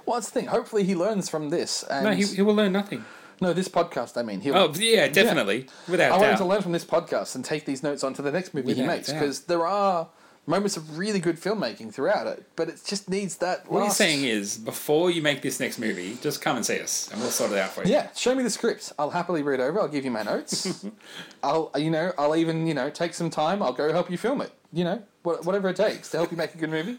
well, 0.04 0.16
that's 0.16 0.30
the 0.30 0.40
thing. 0.40 0.48
Hopefully 0.48 0.82
he 0.84 0.94
learns 0.96 1.28
from 1.28 1.50
this. 1.50 1.84
And 1.84 2.04
No, 2.04 2.10
he, 2.12 2.24
he 2.24 2.42
will 2.42 2.54
learn 2.56 2.72
nothing. 2.72 3.04
no, 3.40 3.52
this 3.52 3.68
podcast, 3.68 4.16
I 4.18 4.22
mean. 4.22 4.40
He'll, 4.40 4.56
Oh, 4.56 4.72
yeah, 4.74 5.06
definitely. 5.08 5.66
Without 5.88 6.12
I 6.12 6.16
want 6.18 6.30
him 6.32 6.38
to 6.38 6.44
learn 6.44 6.62
from 6.62 6.72
this 6.72 6.84
podcast 6.84 7.34
and 7.36 7.44
take 7.44 7.66
these 7.66 7.82
notes 7.84 8.02
on 8.02 8.14
to 8.14 8.22
the 8.22 8.32
next 8.32 8.52
movie 8.54 8.74
he 8.74 8.82
makes 8.82 9.12
because 9.12 9.42
there 9.42 9.64
are 9.66 10.08
moments 10.46 10.76
of 10.76 10.98
really 10.98 11.20
good 11.20 11.36
filmmaking 11.36 11.92
throughout 11.94 12.26
it, 12.26 12.44
but 12.56 12.68
it 12.68 12.80
just 12.84 13.08
needs 13.08 13.36
that. 13.38 13.70
What 13.70 13.80
last... 13.80 14.00
you're 14.00 14.08
saying 14.08 14.24
is, 14.24 14.58
before 14.58 15.10
you 15.10 15.22
make 15.22 15.42
this 15.42 15.60
next 15.60 15.78
movie, 15.78 16.16
just 16.20 16.42
come 16.42 16.56
and 16.56 16.66
see 16.66 16.80
us, 16.80 17.08
and 17.12 17.20
we'll 17.20 17.30
sort 17.30 17.52
it 17.52 17.58
out 17.58 17.70
for 17.70 17.84
you. 17.84 17.92
Yeah, 17.92 18.12
show 18.14 18.34
me 18.34 18.42
the 18.42 18.50
script. 18.50 18.92
I'll 18.98 19.10
happily 19.10 19.42
read 19.42 19.60
over. 19.60 19.80
I'll 19.80 19.88
give 19.88 20.04
you 20.04 20.10
my 20.10 20.22
notes. 20.22 20.84
I'll, 21.42 21.70
you 21.76 21.90
know, 21.90 22.12
I'll 22.18 22.36
even, 22.36 22.66
you 22.66 22.74
know, 22.74 22.90
take 22.90 23.14
some 23.14 23.30
time. 23.30 23.62
I'll 23.62 23.72
go 23.72 23.92
help 23.92 24.10
you 24.10 24.18
film 24.18 24.40
it. 24.40 24.52
You 24.72 24.84
know, 24.84 25.02
whatever 25.22 25.68
it 25.68 25.76
takes 25.76 26.10
to 26.10 26.16
help 26.16 26.30
you 26.30 26.36
make 26.36 26.54
a 26.54 26.58
good 26.58 26.70
movie. 26.70 26.98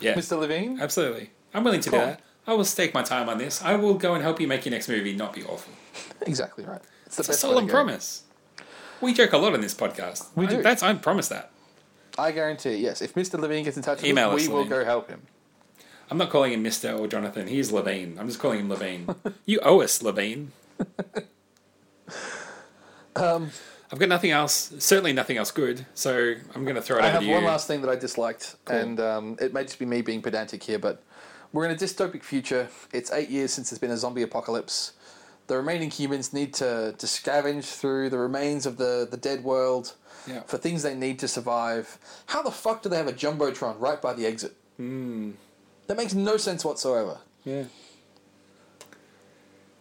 Yeah. 0.00 0.14
Mr. 0.14 0.38
Levine. 0.38 0.80
Absolutely. 0.80 1.30
I'm 1.54 1.64
willing 1.64 1.80
to 1.80 1.90
Cool. 1.90 2.00
do 2.00 2.04
that. 2.06 2.20
I 2.46 2.52
will 2.52 2.64
stake 2.64 2.92
my 2.92 3.02
time 3.02 3.28
on 3.28 3.38
this. 3.38 3.62
I 3.62 3.74
will 3.76 3.94
go 3.94 4.12
and 4.14 4.22
help 4.22 4.40
you 4.40 4.46
make 4.46 4.64
your 4.66 4.72
next 4.72 4.88
movie 4.88 5.14
not 5.16 5.32
be 5.32 5.42
awful. 5.44 5.72
Exactly 6.26 6.64
right. 6.64 6.80
It's 7.06 7.16
the 7.16 7.20
It's 7.20 7.28
a 7.28 7.32
best 7.32 7.40
to 7.42 7.46
solemn 7.48 7.68
promise. 7.68 8.22
We 9.00 9.12
joke 9.12 9.32
a 9.34 9.38
lot 9.38 9.52
on 9.52 9.60
this 9.60 9.74
podcast. 9.74 10.28
We 10.34 10.46
I- 10.46 10.50
do. 10.50 10.62
That's 10.62 10.82
I 10.82 10.94
promise 10.94 11.28
that. 11.28 11.50
I 12.18 12.30
guarantee. 12.32 12.76
Yes, 12.76 13.02
if 13.02 13.14
Mr. 13.14 13.38
Levine 13.38 13.64
gets 13.64 13.76
in 13.76 13.82
touch 13.82 13.98
with 13.98 14.06
Email 14.06 14.30
us, 14.30 14.42
us, 14.42 14.48
we 14.48 14.52
will 14.52 14.60
Levine. 14.60 14.70
go 14.70 14.84
help 14.84 15.08
him. 15.08 15.22
I'm 16.10 16.18
not 16.18 16.30
calling 16.30 16.52
him 16.52 16.62
Mister 16.62 16.92
or 16.92 17.06
Jonathan. 17.08 17.46
He's 17.46 17.72
Levine. 17.72 18.16
I'm 18.18 18.28
just 18.28 18.38
calling 18.38 18.60
him 18.60 18.68
Levine. 18.68 19.08
you 19.46 19.58
owe 19.62 19.80
us, 19.80 20.02
Levine. 20.02 20.52
Um, 23.16 23.50
I've 23.92 23.98
got 23.98 24.08
nothing 24.08 24.32
else. 24.32 24.72
Certainly 24.78 25.12
nothing 25.12 25.36
else 25.36 25.50
good. 25.52 25.86
So 25.94 26.34
I'm 26.54 26.64
going 26.64 26.74
to 26.74 26.82
throw 26.82 26.98
it 26.98 27.02
I 27.02 27.04
over 27.04 27.10
have 27.12 27.20
to 27.20 27.26
you. 27.26 27.32
one 27.34 27.44
last 27.44 27.68
thing 27.68 27.80
that 27.82 27.88
I 27.90 27.94
disliked, 27.96 28.56
and 28.66 28.98
um, 28.98 29.36
it 29.40 29.54
may 29.54 29.62
just 29.62 29.78
be 29.78 29.86
me 29.86 30.02
being 30.02 30.20
pedantic 30.20 30.62
here, 30.64 30.78
but 30.80 31.02
we're 31.52 31.64
in 31.64 31.70
a 31.70 31.76
dystopic 31.76 32.24
future. 32.24 32.68
It's 32.92 33.12
eight 33.12 33.30
years 33.30 33.52
since 33.52 33.70
there's 33.70 33.78
been 33.78 33.92
a 33.92 33.96
zombie 33.96 34.22
apocalypse. 34.22 34.94
The 35.46 35.56
remaining 35.56 35.90
humans 35.90 36.32
need 36.32 36.54
to, 36.54 36.94
to 36.98 37.06
scavenge 37.06 37.66
through 37.76 38.10
the 38.10 38.18
remains 38.18 38.66
of 38.66 38.78
the, 38.78 39.06
the 39.08 39.16
dead 39.16 39.44
world 39.44 39.94
Yeah. 40.26 40.40
for 40.42 40.56
things 40.58 40.82
they 40.82 40.94
need 40.94 41.18
to 41.20 41.28
survive. 41.28 41.98
How 42.26 42.42
the 42.42 42.50
fuck 42.50 42.82
do 42.82 42.88
they 42.88 42.96
have 42.96 43.08
a 43.08 43.12
jumbotron 43.12 43.78
right 43.78 44.00
by 44.00 44.12
the 44.14 44.26
exit? 44.26 44.56
That 44.78 45.96
makes 45.96 46.14
no 46.14 46.36
sense 46.36 46.64
whatsoever. 46.64 47.18
Yeah. 47.44 47.64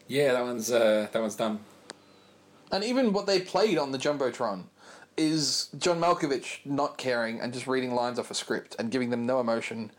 Yeah, 0.08 0.34
that 0.34 0.44
one's 0.44 0.72
uh, 0.72 1.08
that 1.12 1.22
one's 1.22 1.36
dumb. 1.36 1.62
And 2.72 2.84
even 2.84 3.14
what 3.14 3.26
they 3.28 3.40
played 3.40 3.78
on 3.78 3.92
the 3.92 3.98
Jumbotron 3.98 4.64
is 5.16 5.70
John 5.78 6.00
Malkovich 6.00 6.66
not 6.66 6.98
caring 6.98 7.40
and 7.40 7.54
just 7.54 7.68
reading 7.68 7.94
lines 7.94 8.18
off 8.18 8.32
a 8.32 8.34
script 8.34 8.76
and 8.80 8.90
giving 8.92 9.12
them 9.12 9.26
no 9.26 9.40
emotion. 9.40 9.92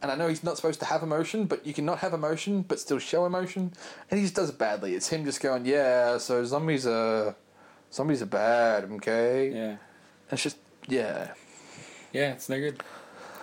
And 0.00 0.10
I 0.10 0.14
know 0.14 0.28
he's 0.28 0.44
not 0.44 0.56
supposed 0.56 0.78
to 0.80 0.86
have 0.86 1.02
emotion, 1.02 1.46
but 1.46 1.66
you 1.66 1.74
can 1.74 1.84
not 1.84 1.98
have 1.98 2.12
emotion 2.12 2.62
but 2.62 2.78
still 2.80 2.98
show 2.98 3.26
emotion. 3.26 3.72
And 4.10 4.18
he 4.18 4.24
just 4.24 4.36
does 4.36 4.50
it 4.50 4.58
badly. 4.58 4.94
It's 4.94 5.08
him 5.08 5.24
just 5.24 5.40
going, 5.40 5.66
yeah, 5.66 6.18
so 6.18 6.44
zombies 6.44 6.86
are 6.86 7.34
zombies 7.92 8.22
are 8.22 8.26
bad, 8.26 8.84
okay? 8.92 9.50
Yeah. 9.50 9.76
It's 10.30 10.42
just 10.42 10.56
yeah. 10.88 11.32
Yeah, 12.12 12.32
it's 12.32 12.48
no 12.48 12.58
good. 12.58 12.82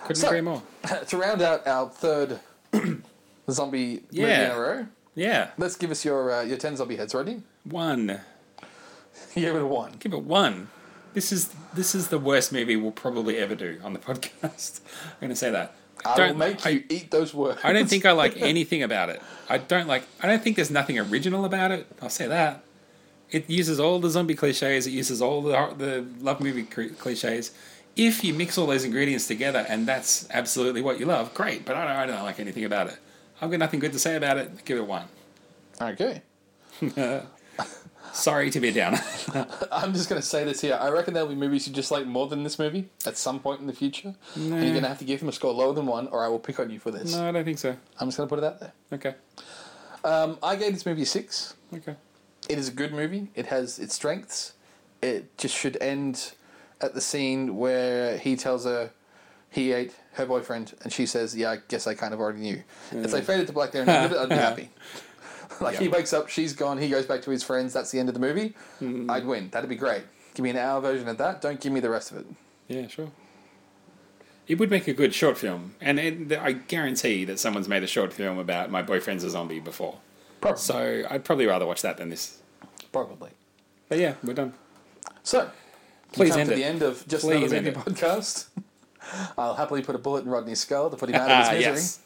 Couldn't 0.02 0.16
So- 0.16 0.28
agree 0.28 0.40
more. 0.40 0.62
to 1.08 1.16
round 1.16 1.42
out 1.42 1.66
our 1.66 1.88
third 1.88 2.40
zombie 3.50 4.02
movie 4.12 4.22
in 4.32 4.50
a 4.50 4.58
row, 4.58 4.86
Yeah. 5.14 5.50
let's 5.58 5.76
give 5.76 5.90
us 5.90 6.04
your 6.04 6.32
uh, 6.32 6.42
your 6.42 6.56
ten 6.56 6.76
zombie 6.76 6.96
heads. 6.96 7.14
Ready? 7.14 7.42
One. 7.64 8.20
Give 9.34 9.54
it 9.54 9.62
a 9.62 9.66
one. 9.66 9.92
Give 9.98 10.12
it 10.12 10.22
one. 10.22 10.68
This 11.14 11.32
is 11.32 11.52
this 11.74 11.94
is 11.94 12.08
the 12.08 12.18
worst 12.18 12.52
movie 12.52 12.76
we'll 12.76 12.92
probably 12.92 13.36
ever 13.38 13.54
do 13.54 13.80
on 13.82 13.92
the 13.92 13.98
podcast. 14.08 14.80
I'm 15.14 15.20
going 15.20 15.30
to 15.30 15.36
say 15.36 15.50
that. 15.50 15.74
I 16.04 16.28
will 16.28 16.34
make 16.34 16.64
you 16.64 16.82
eat 16.88 17.10
those 17.10 17.34
words. 17.34 17.60
I 17.62 17.72
don't 17.74 17.88
think 17.88 18.06
I 18.06 18.12
like 18.12 18.36
anything 18.40 18.82
about 18.82 19.10
it. 19.10 19.20
I 19.48 19.58
don't 19.58 19.86
like. 19.86 20.04
I 20.22 20.26
don't 20.28 20.42
think 20.42 20.56
there's 20.56 20.70
nothing 20.70 20.98
original 20.98 21.44
about 21.44 21.72
it. 21.72 21.86
I'll 22.00 22.08
say 22.08 22.26
that. 22.28 22.62
It 23.30 23.48
uses 23.48 23.78
all 23.78 23.98
the 24.00 24.10
zombie 24.10 24.34
cliches. 24.34 24.86
It 24.86 24.90
uses 24.90 25.22
all 25.22 25.42
the 25.42 25.52
the 25.76 26.06
love 26.20 26.40
movie 26.40 26.64
cliches. 26.64 27.52
If 27.96 28.24
you 28.24 28.32
mix 28.34 28.56
all 28.56 28.66
those 28.66 28.84
ingredients 28.84 29.26
together 29.26 29.66
and 29.68 29.86
that's 29.86 30.28
absolutely 30.30 30.80
what 30.80 31.00
you 31.00 31.06
love, 31.06 31.34
great. 31.34 31.64
But 31.64 31.76
I 31.76 31.84
don't, 31.86 31.96
I 31.96 32.06
don't 32.06 32.22
like 32.24 32.38
anything 32.40 32.64
about 32.64 32.86
it. 32.86 32.96
I've 33.40 33.50
got 33.50 33.58
nothing 33.58 33.80
good 33.80 33.92
to 33.92 33.98
say 33.98 34.16
about 34.16 34.38
it. 34.38 34.64
Give 34.64 34.78
it 34.78 34.86
one. 34.86 35.06
Okay. 35.80 36.22
Sorry 38.12 38.50
to 38.50 38.60
be 38.60 38.68
a 38.68 38.72
downer. 38.72 39.00
I'm 39.72 39.92
just 39.92 40.08
going 40.08 40.20
to 40.20 40.26
say 40.26 40.44
this 40.44 40.60
here. 40.60 40.76
I 40.80 40.88
reckon 40.90 41.14
there'll 41.14 41.28
be 41.28 41.34
movies 41.34 41.66
you 41.68 41.72
just 41.72 41.90
like 41.90 42.06
more 42.06 42.26
than 42.26 42.42
this 42.42 42.58
movie 42.58 42.88
at 43.06 43.16
some 43.16 43.38
point 43.38 43.60
in 43.60 43.66
the 43.66 43.72
future. 43.72 44.14
And 44.34 44.48
you're 44.50 44.60
going 44.70 44.82
to 44.82 44.88
have 44.88 44.98
to 44.98 45.04
give 45.04 45.20
them 45.20 45.28
a 45.28 45.32
score 45.32 45.52
lower 45.52 45.72
than 45.72 45.86
one, 45.86 46.08
or 46.08 46.24
I 46.24 46.28
will 46.28 46.38
pick 46.40 46.58
on 46.58 46.70
you 46.70 46.78
for 46.80 46.90
this. 46.90 47.14
no, 47.14 47.28
I 47.28 47.32
don't 47.32 47.44
think 47.44 47.58
so. 47.58 47.76
I'm 47.98 48.08
just 48.08 48.16
going 48.16 48.28
to 48.28 48.34
put 48.34 48.42
it 48.42 48.46
out 48.46 48.60
there. 48.60 48.72
Okay. 48.92 49.14
Um, 50.02 50.38
I 50.42 50.56
gave 50.56 50.72
this 50.72 50.84
movie 50.86 51.02
a 51.02 51.06
six. 51.06 51.54
Okay. 51.74 51.94
It 52.50 52.58
is 52.58 52.68
a 52.68 52.72
good 52.72 52.92
movie. 52.92 53.28
It 53.36 53.46
has 53.46 53.78
its 53.78 53.94
strengths. 53.94 54.54
It 55.00 55.38
just 55.38 55.56
should 55.56 55.78
end 55.80 56.32
at 56.80 56.94
the 56.94 57.00
scene 57.00 57.56
where 57.56 58.18
he 58.18 58.34
tells 58.34 58.64
her 58.64 58.90
he 59.50 59.72
ate 59.72 59.94
her 60.14 60.26
boyfriend, 60.26 60.74
and 60.82 60.92
she 60.92 61.06
says, 61.06 61.36
"Yeah, 61.36 61.52
I 61.52 61.58
guess 61.68 61.86
I 61.86 61.94
kind 61.94 62.12
of 62.12 62.20
already 62.20 62.40
knew." 62.40 62.62
If 62.90 63.12
they 63.12 63.20
faded 63.20 63.46
to 63.46 63.52
black 63.52 63.70
there 63.70 63.82
and 63.82 63.90
ended 63.90 64.12
it, 64.12 64.18
I'd 64.18 64.28
be 64.28 64.34
happy. 64.34 64.70
like 65.60 65.78
he 65.78 65.88
wakes 65.88 66.12
up, 66.12 66.28
she's 66.28 66.52
gone, 66.52 66.78
he 66.78 66.88
goes 66.88 67.06
back 67.06 67.22
to 67.22 67.30
his 67.30 67.42
friends. 67.42 67.72
That's 67.72 67.90
the 67.90 67.98
end 68.00 68.08
of 68.08 68.14
the 68.14 68.20
movie. 68.20 68.54
Mm. 68.80 69.10
I'd 69.10 69.26
win. 69.26 69.50
That'd 69.50 69.70
be 69.70 69.76
great. 69.76 70.02
Give 70.34 70.42
me 70.42 70.50
an 70.50 70.56
hour 70.56 70.80
version 70.80 71.08
of 71.08 71.18
that. 71.18 71.40
Don't 71.40 71.60
give 71.60 71.72
me 71.72 71.80
the 71.80 71.90
rest 71.90 72.10
of 72.10 72.18
it. 72.18 72.26
Yeah, 72.68 72.86
sure. 72.88 73.10
It 74.48 74.58
would 74.58 74.70
make 74.70 74.88
a 74.88 74.92
good 74.92 75.14
short 75.14 75.38
film, 75.38 75.76
and 75.80 76.00
it, 76.00 76.32
I 76.32 76.52
guarantee 76.52 77.24
that 77.26 77.38
someone's 77.38 77.68
made 77.68 77.84
a 77.84 77.86
short 77.86 78.12
film 78.12 78.38
about 78.38 78.70
my 78.70 78.82
boyfriend's 78.82 79.22
a 79.22 79.30
zombie 79.30 79.60
before. 79.60 79.98
Probably. 80.40 80.60
So 80.60 81.04
I'd 81.08 81.24
probably 81.24 81.46
rather 81.46 81.66
watch 81.66 81.82
that 81.82 81.96
than 81.98 82.08
this. 82.08 82.39
Probably. 82.92 83.30
But 83.88 83.98
yeah, 83.98 84.14
we're 84.22 84.34
done. 84.34 84.52
So, 85.22 85.50
Please 86.12 86.30
come 86.30 86.40
end 86.40 86.48
to 86.48 86.54
it. 86.54 86.56
the 86.58 86.64
end 86.64 86.82
of 86.82 87.06
just 87.06 87.24
Please 87.24 87.52
another 87.52 87.70
movie 87.72 87.76
podcast. 87.92 88.46
I'll 89.38 89.54
happily 89.54 89.82
put 89.82 89.94
a 89.94 89.98
bullet 89.98 90.24
in 90.24 90.30
Rodney's 90.30 90.60
skull 90.60 90.90
to 90.90 90.96
put 90.96 91.08
him 91.08 91.14
out 91.16 91.30
of 91.30 91.38
his 91.38 91.48
misery. 91.58 91.60
yes. 91.74 92.00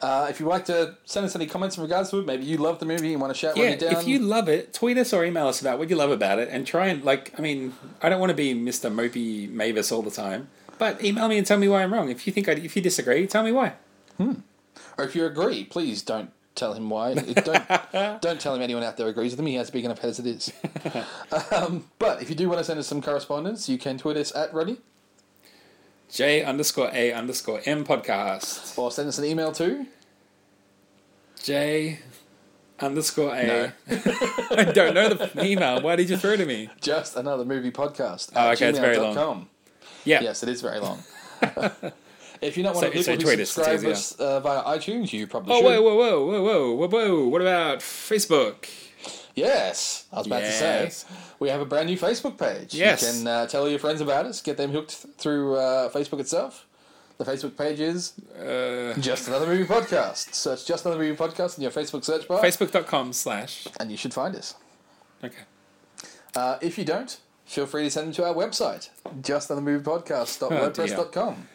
Uh, 0.00 0.26
if 0.28 0.38
you'd 0.38 0.46
like 0.48 0.66
to 0.66 0.94
send 1.06 1.24
us 1.24 1.34
any 1.34 1.46
comments 1.46 1.78
in 1.78 1.82
regards 1.82 2.10
to 2.10 2.18
it, 2.18 2.26
maybe 2.26 2.44
you 2.44 2.58
love 2.58 2.78
the 2.78 2.84
movie 2.84 3.12
and 3.12 3.20
want 3.20 3.32
to 3.32 3.38
shout 3.38 3.56
Yeah, 3.56 3.70
Rodney 3.70 3.78
down. 3.88 3.96
if 4.02 4.06
you 4.06 4.18
love 4.18 4.46
it, 4.48 4.74
tweet 4.74 4.98
us 4.98 5.12
or 5.14 5.24
email 5.24 5.46
us 5.48 5.62
about 5.62 5.78
what 5.78 5.88
you 5.88 5.96
love 5.96 6.10
about 6.10 6.38
it, 6.38 6.48
and 6.50 6.66
try 6.66 6.88
and 6.88 7.02
like. 7.02 7.32
I 7.38 7.40
mean, 7.42 7.72
I 8.02 8.10
don't 8.10 8.20
want 8.20 8.28
to 8.30 8.36
be 8.36 8.52
Mister 8.52 8.90
Mopey 8.90 9.48
Mavis 9.50 9.90
all 9.90 10.02
the 10.02 10.10
time, 10.10 10.48
but 10.78 11.02
email 11.02 11.28
me 11.28 11.38
and 11.38 11.46
tell 11.46 11.58
me 11.58 11.66
why 11.68 11.82
I'm 11.82 11.94
wrong. 11.94 12.10
If 12.10 12.26
you 12.26 12.32
think 12.32 12.46
I, 12.46 12.52
if 12.52 12.76
you 12.76 12.82
disagree, 12.82 13.26
tell 13.26 13.42
me 13.42 13.52
why. 13.52 13.72
Hmm. 14.18 14.34
Or 14.98 15.04
if 15.04 15.16
you 15.16 15.24
agree, 15.24 15.64
please 15.64 16.02
don't 16.02 16.30
tell 16.56 16.72
him 16.74 16.90
why. 16.90 17.14
Don't 17.14 17.90
don't 18.20 18.40
tell 18.40 18.54
him 18.54 18.62
anyone 18.62 18.82
out 18.82 18.96
there 18.96 19.06
agrees 19.08 19.32
with 19.32 19.40
him. 19.40 19.46
He 19.46 19.54
has 19.54 19.70
big 19.70 19.84
enough 19.84 19.98
head 20.00 20.10
as 20.10 20.18
it 20.18 20.26
is. 20.26 20.52
um, 21.52 21.88
but 21.98 22.20
if 22.22 22.28
you 22.28 22.34
do 22.36 22.48
want 22.48 22.58
to 22.58 22.64
send 22.64 22.78
us 22.78 22.86
some 22.86 23.00
correspondence, 23.00 23.68
you 23.68 23.78
can 23.78 23.98
tweet 23.98 24.16
us 24.16 24.34
at 24.34 24.52
Rodney 24.52 24.78
J 26.10 26.42
underscore 26.42 26.90
A 26.92 27.12
underscore 27.12 27.60
M 27.64 27.84
podcast. 27.84 28.76
or 28.78 28.90
send 28.90 29.08
us 29.08 29.18
an 29.18 29.24
email 29.24 29.52
to. 29.52 29.86
J 31.42 32.00
underscore 32.80 33.34
A. 33.34 33.72
I 33.90 34.64
don't 34.74 34.94
know 34.94 35.08
the 35.10 35.44
email. 35.44 35.80
Why 35.80 35.96
did 35.96 36.10
you 36.10 36.16
throw 36.16 36.32
it 36.32 36.38
to 36.38 36.46
me? 36.46 36.68
Just 36.80 37.16
another 37.16 37.44
movie 37.44 37.70
podcast. 37.70 38.32
Oh, 38.34 38.50
okay, 38.52 38.68
it's 38.68 38.78
very 38.78 38.98
long. 38.98 39.14
gmail.com. 39.14 39.48
Yeah. 40.04 40.20
Yes, 40.22 40.42
it 40.42 40.48
is 40.48 40.60
very 40.62 40.80
long. 40.80 41.02
if 42.40 42.56
you're 42.56 42.64
not 42.64 42.74
one 42.74 42.82
So- 42.82 42.88
of 42.88 42.94
the 42.94 42.98
people 43.16 43.30
who 43.30 43.44
subscribe 43.44 43.84
us 43.84 44.12
uh, 44.18 44.40
via 44.40 44.62
iTunes, 44.64 45.12
you 45.12 45.26
probably 45.26 45.54
Oh, 45.54 45.58
should. 45.58 45.64
whoa, 45.64 45.82
whoa, 45.82 45.94
whoa, 45.96 46.26
whoa, 46.26 46.42
whoa, 46.42 46.72
whoa, 46.74 46.88
whoa. 46.88 47.28
What 47.28 47.40
about 47.40 47.78
Facebook? 47.80 48.68
Yes, 49.34 50.04
I 50.12 50.18
was 50.18 50.26
about 50.26 50.42
Yes. 50.42 51.04
to 51.04 51.10
say 51.10 51.14
we 51.38 51.48
have 51.50 51.60
a 51.60 51.64
brand 51.66 51.88
new 51.88 51.98
Facebook 51.98 52.38
page. 52.38 52.74
Yes. 52.74 53.02
you 53.02 53.08
can 53.12 53.26
uh, 53.26 53.46
tell 53.46 53.68
your 53.68 53.78
friends 53.78 54.00
about 54.00 54.24
us, 54.26 54.40
get 54.40 54.56
them 54.56 54.70
hooked 54.72 55.02
th- 55.02 55.14
through 55.18 55.56
uh, 55.56 55.90
Facebook 55.90 56.20
itself. 56.20 56.64
The 57.18 57.24
Facebook 57.24 57.56
page 57.56 57.80
is 57.80 58.12
Uh, 58.38 58.94
Just 59.00 59.28
Another 59.28 59.46
Movie 59.46 59.64
Podcast. 59.64 60.34
Search 60.34 60.64
Just 60.66 60.84
Another 60.86 61.02
Movie 61.02 61.16
Podcast 61.16 61.56
in 61.58 61.62
your 61.62 61.70
Facebook 61.70 62.04
search 62.04 62.26
bar, 62.28 62.42
Facebook.com 62.42 63.12
slash. 63.12 63.66
and 63.80 63.90
you 63.90 63.96
should 63.96 64.12
find 64.14 64.34
us. 64.36 64.54
Okay. 65.24 65.44
Uh, 66.34 66.58
if 66.60 66.76
you 66.78 66.84
don't, 66.84 67.18
feel 67.46 67.64
free 67.66 67.84
to 67.84 67.90
send 67.90 68.08
them 68.08 68.14
to 68.14 68.24
our 68.26 68.34
website, 68.34 68.90
justanothermoviepodcast.wordpress.com. 69.22 71.48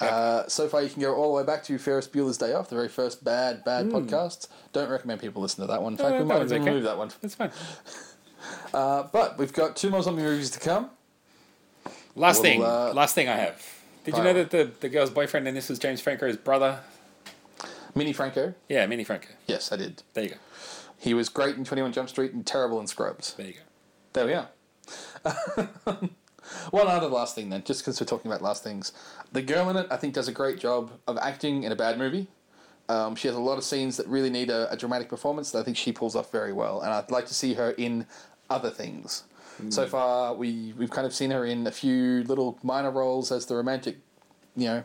Uh, 0.00 0.48
so 0.48 0.66
far, 0.68 0.82
you 0.82 0.88
can 0.88 1.02
go 1.02 1.14
all 1.14 1.28
the 1.34 1.42
way 1.42 1.44
back 1.46 1.62
to 1.64 1.76
Ferris 1.78 2.08
Bueller's 2.08 2.38
Day 2.38 2.52
Off, 2.54 2.68
the 2.70 2.74
very 2.74 2.88
first 2.88 3.22
bad, 3.22 3.64
bad 3.64 3.90
podcast. 3.90 4.48
Don't 4.72 4.88
recommend 4.90 5.20
people 5.20 5.42
listen 5.42 5.60
to 5.62 5.66
that 5.70 5.82
one. 5.82 5.92
In 5.92 5.98
fact, 5.98 6.08
Hmm. 6.10 6.14
Uh, 6.16 6.18
we 6.20 6.24
might 6.24 6.42
even 6.42 6.60
okay. 6.62 6.70
remove 6.70 6.84
that 6.84 6.96
one. 6.98 7.10
That's 7.20 7.34
fine. 7.34 7.50
Uh, 8.72 9.02
but 9.12 9.36
we've 9.36 9.52
got 9.52 9.76
two 9.76 9.90
more 9.90 10.02
zombie 10.02 10.22
movies 10.22 10.50
to 10.50 10.58
come. 10.58 10.88
Last 12.16 12.36
Well, 12.36 12.42
thing. 12.42 12.64
uh, 12.64 12.92
last 12.94 13.14
thing 13.14 13.28
I 13.28 13.36
have. 13.36 13.62
Did 14.04 14.16
you 14.16 14.22
know 14.24 14.32
that 14.32 14.50
the, 14.50 14.70
the 14.80 14.88
girl's 14.88 15.10
boyfriend 15.10 15.46
in 15.46 15.54
this 15.54 15.68
was 15.68 15.78
James 15.78 16.00
Franco's 16.00 16.38
brother? 16.38 16.80
Mini 17.94 18.14
Franco. 18.14 18.54
Yeah, 18.66 18.86
Mini 18.86 19.04
Franco. 19.04 19.28
Yes, 19.46 19.70
I 19.72 19.76
did. 19.76 20.02
There 20.14 20.24
you 20.24 20.30
go. 20.30 20.36
He 20.98 21.12
was 21.12 21.28
great 21.28 21.56
in 21.56 21.64
21 21.64 21.92
Jump 21.92 22.08
Street 22.08 22.32
and 22.32 22.46
terrible 22.46 22.80
in 22.80 22.86
Scrubs. 22.86 23.34
There 23.34 23.46
you 23.46 23.52
go. 23.52 23.60
There 24.14 24.26
we 24.26 24.32
are. 24.34 26.08
One 26.70 26.86
other 26.86 27.08
last 27.08 27.34
thing 27.34 27.50
then, 27.50 27.62
just 27.64 27.80
because 27.80 28.00
we're 28.00 28.06
talking 28.06 28.30
about 28.30 28.42
last 28.42 28.62
things. 28.62 28.92
The 29.32 29.42
girl 29.42 29.68
in 29.70 29.76
it, 29.76 29.86
I 29.90 29.96
think, 29.96 30.14
does 30.14 30.28
a 30.28 30.32
great 30.32 30.58
job 30.58 30.92
of 31.06 31.18
acting 31.18 31.62
in 31.62 31.72
a 31.72 31.76
bad 31.76 31.98
movie. 31.98 32.28
Um, 32.88 33.14
she 33.14 33.28
has 33.28 33.36
a 33.36 33.40
lot 33.40 33.56
of 33.56 33.64
scenes 33.64 33.96
that 33.98 34.06
really 34.08 34.30
need 34.30 34.50
a, 34.50 34.70
a 34.72 34.76
dramatic 34.76 35.08
performance 35.08 35.52
that 35.52 35.60
I 35.60 35.62
think 35.62 35.76
she 35.76 35.92
pulls 35.92 36.16
off 36.16 36.32
very 36.32 36.52
well, 36.52 36.80
and 36.80 36.92
I'd 36.92 37.10
like 37.10 37.26
to 37.26 37.34
see 37.34 37.54
her 37.54 37.70
in 37.72 38.06
other 38.48 38.70
things. 38.70 39.24
So 39.68 39.86
far, 39.86 40.32
we 40.34 40.72
we've 40.78 40.90
kind 40.90 41.06
of 41.06 41.12
seen 41.12 41.30
her 41.32 41.44
in 41.44 41.66
a 41.66 41.70
few 41.70 42.24
little 42.24 42.58
minor 42.62 42.90
roles 42.90 43.30
as 43.30 43.44
the 43.44 43.54
romantic, 43.56 43.98
you 44.56 44.68
know, 44.68 44.84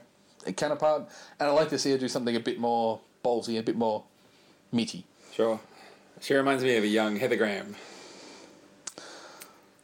counterpart, 0.57 1.07
and 1.39 1.49
I'd 1.49 1.53
like 1.53 1.70
to 1.70 1.80
see 1.80 1.91
her 1.91 1.97
do 1.97 2.09
something 2.09 2.36
a 2.36 2.41
bit 2.41 2.59
more 2.59 2.99
ballsy, 3.24 3.57
a 3.57 3.63
bit 3.63 3.78
more 3.78 4.03
meaty. 4.74 5.05
Sure. 5.34 5.61
She 6.20 6.34
reminds 6.34 6.61
me 6.61 6.76
of 6.76 6.84
a 6.84 6.88
young 6.88 7.16
Heather 7.16 7.38
Graham. 7.38 7.76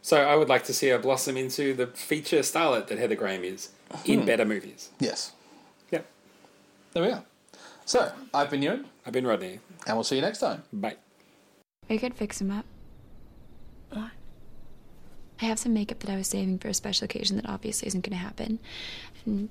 So 0.01 0.17
I 0.17 0.35
would 0.35 0.49
like 0.49 0.63
to 0.65 0.73
see 0.73 0.87
her 0.89 0.97
blossom 0.97 1.37
into 1.37 1.73
the 1.73 1.87
feature 1.87 2.39
starlet 2.39 2.87
that 2.87 2.97
Heather 2.97 3.15
Graham 3.15 3.43
is 3.43 3.69
in 4.05 4.21
hmm. 4.21 4.25
better 4.25 4.45
movies. 4.45 4.89
Yes, 4.99 5.33
Yep. 5.91 6.05
there 6.93 7.03
we 7.03 7.09
are. 7.11 7.23
So 7.85 8.11
I've 8.33 8.49
been 8.49 8.61
Ewan, 8.61 8.85
I've 9.05 9.13
been 9.13 9.27
Rodney. 9.27 9.59
and 9.85 9.95
we'll 9.97 10.03
see 10.03 10.15
you 10.15 10.21
next 10.21 10.39
time. 10.39 10.63
Bye. 10.73 10.95
I 11.89 11.97
could 11.97 12.15
fix 12.15 12.39
him 12.41 12.51
up. 12.51 12.65
What? 13.91 14.11
I 15.41 15.45
have 15.45 15.59
some 15.59 15.73
makeup 15.73 15.99
that 15.99 16.09
I 16.09 16.15
was 16.15 16.27
saving 16.27 16.59
for 16.59 16.67
a 16.69 16.73
special 16.73 17.05
occasion 17.05 17.35
that 17.35 17.49
obviously 17.49 17.87
isn't 17.87 18.01
going 18.01 18.17
to 18.17 18.23
happen. 18.23 18.59
And 19.25 19.49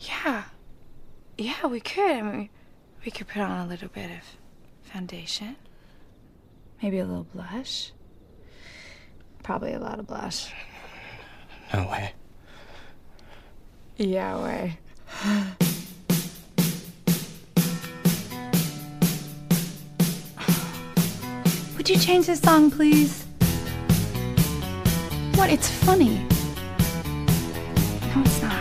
Yeah. 0.00 0.44
Yeah, 1.36 1.66
we 1.66 1.80
could. 1.80 2.10
I 2.10 2.22
mean, 2.22 2.48
we 3.04 3.10
could 3.10 3.28
put 3.28 3.42
on 3.42 3.66
a 3.66 3.68
little 3.68 3.88
bit 3.88 4.10
of 4.10 4.36
foundation. 4.90 5.56
Maybe 6.82 6.98
a 6.98 7.04
little 7.04 7.24
blush 7.24 7.92
probably 9.48 9.72
a 9.72 9.78
lot 9.78 9.98
of 9.98 10.06
blush. 10.06 10.52
No 11.72 11.88
way. 11.88 12.12
Yeah, 13.96 14.42
way. 14.42 14.78
Would 21.78 21.88
you 21.88 21.96
change 21.96 22.26
this 22.26 22.40
song, 22.40 22.70
please? 22.70 23.24
What? 25.36 25.48
It's 25.48 25.70
funny. 25.70 26.18
No, 28.14 28.20
it's 28.20 28.42
not. 28.42 28.57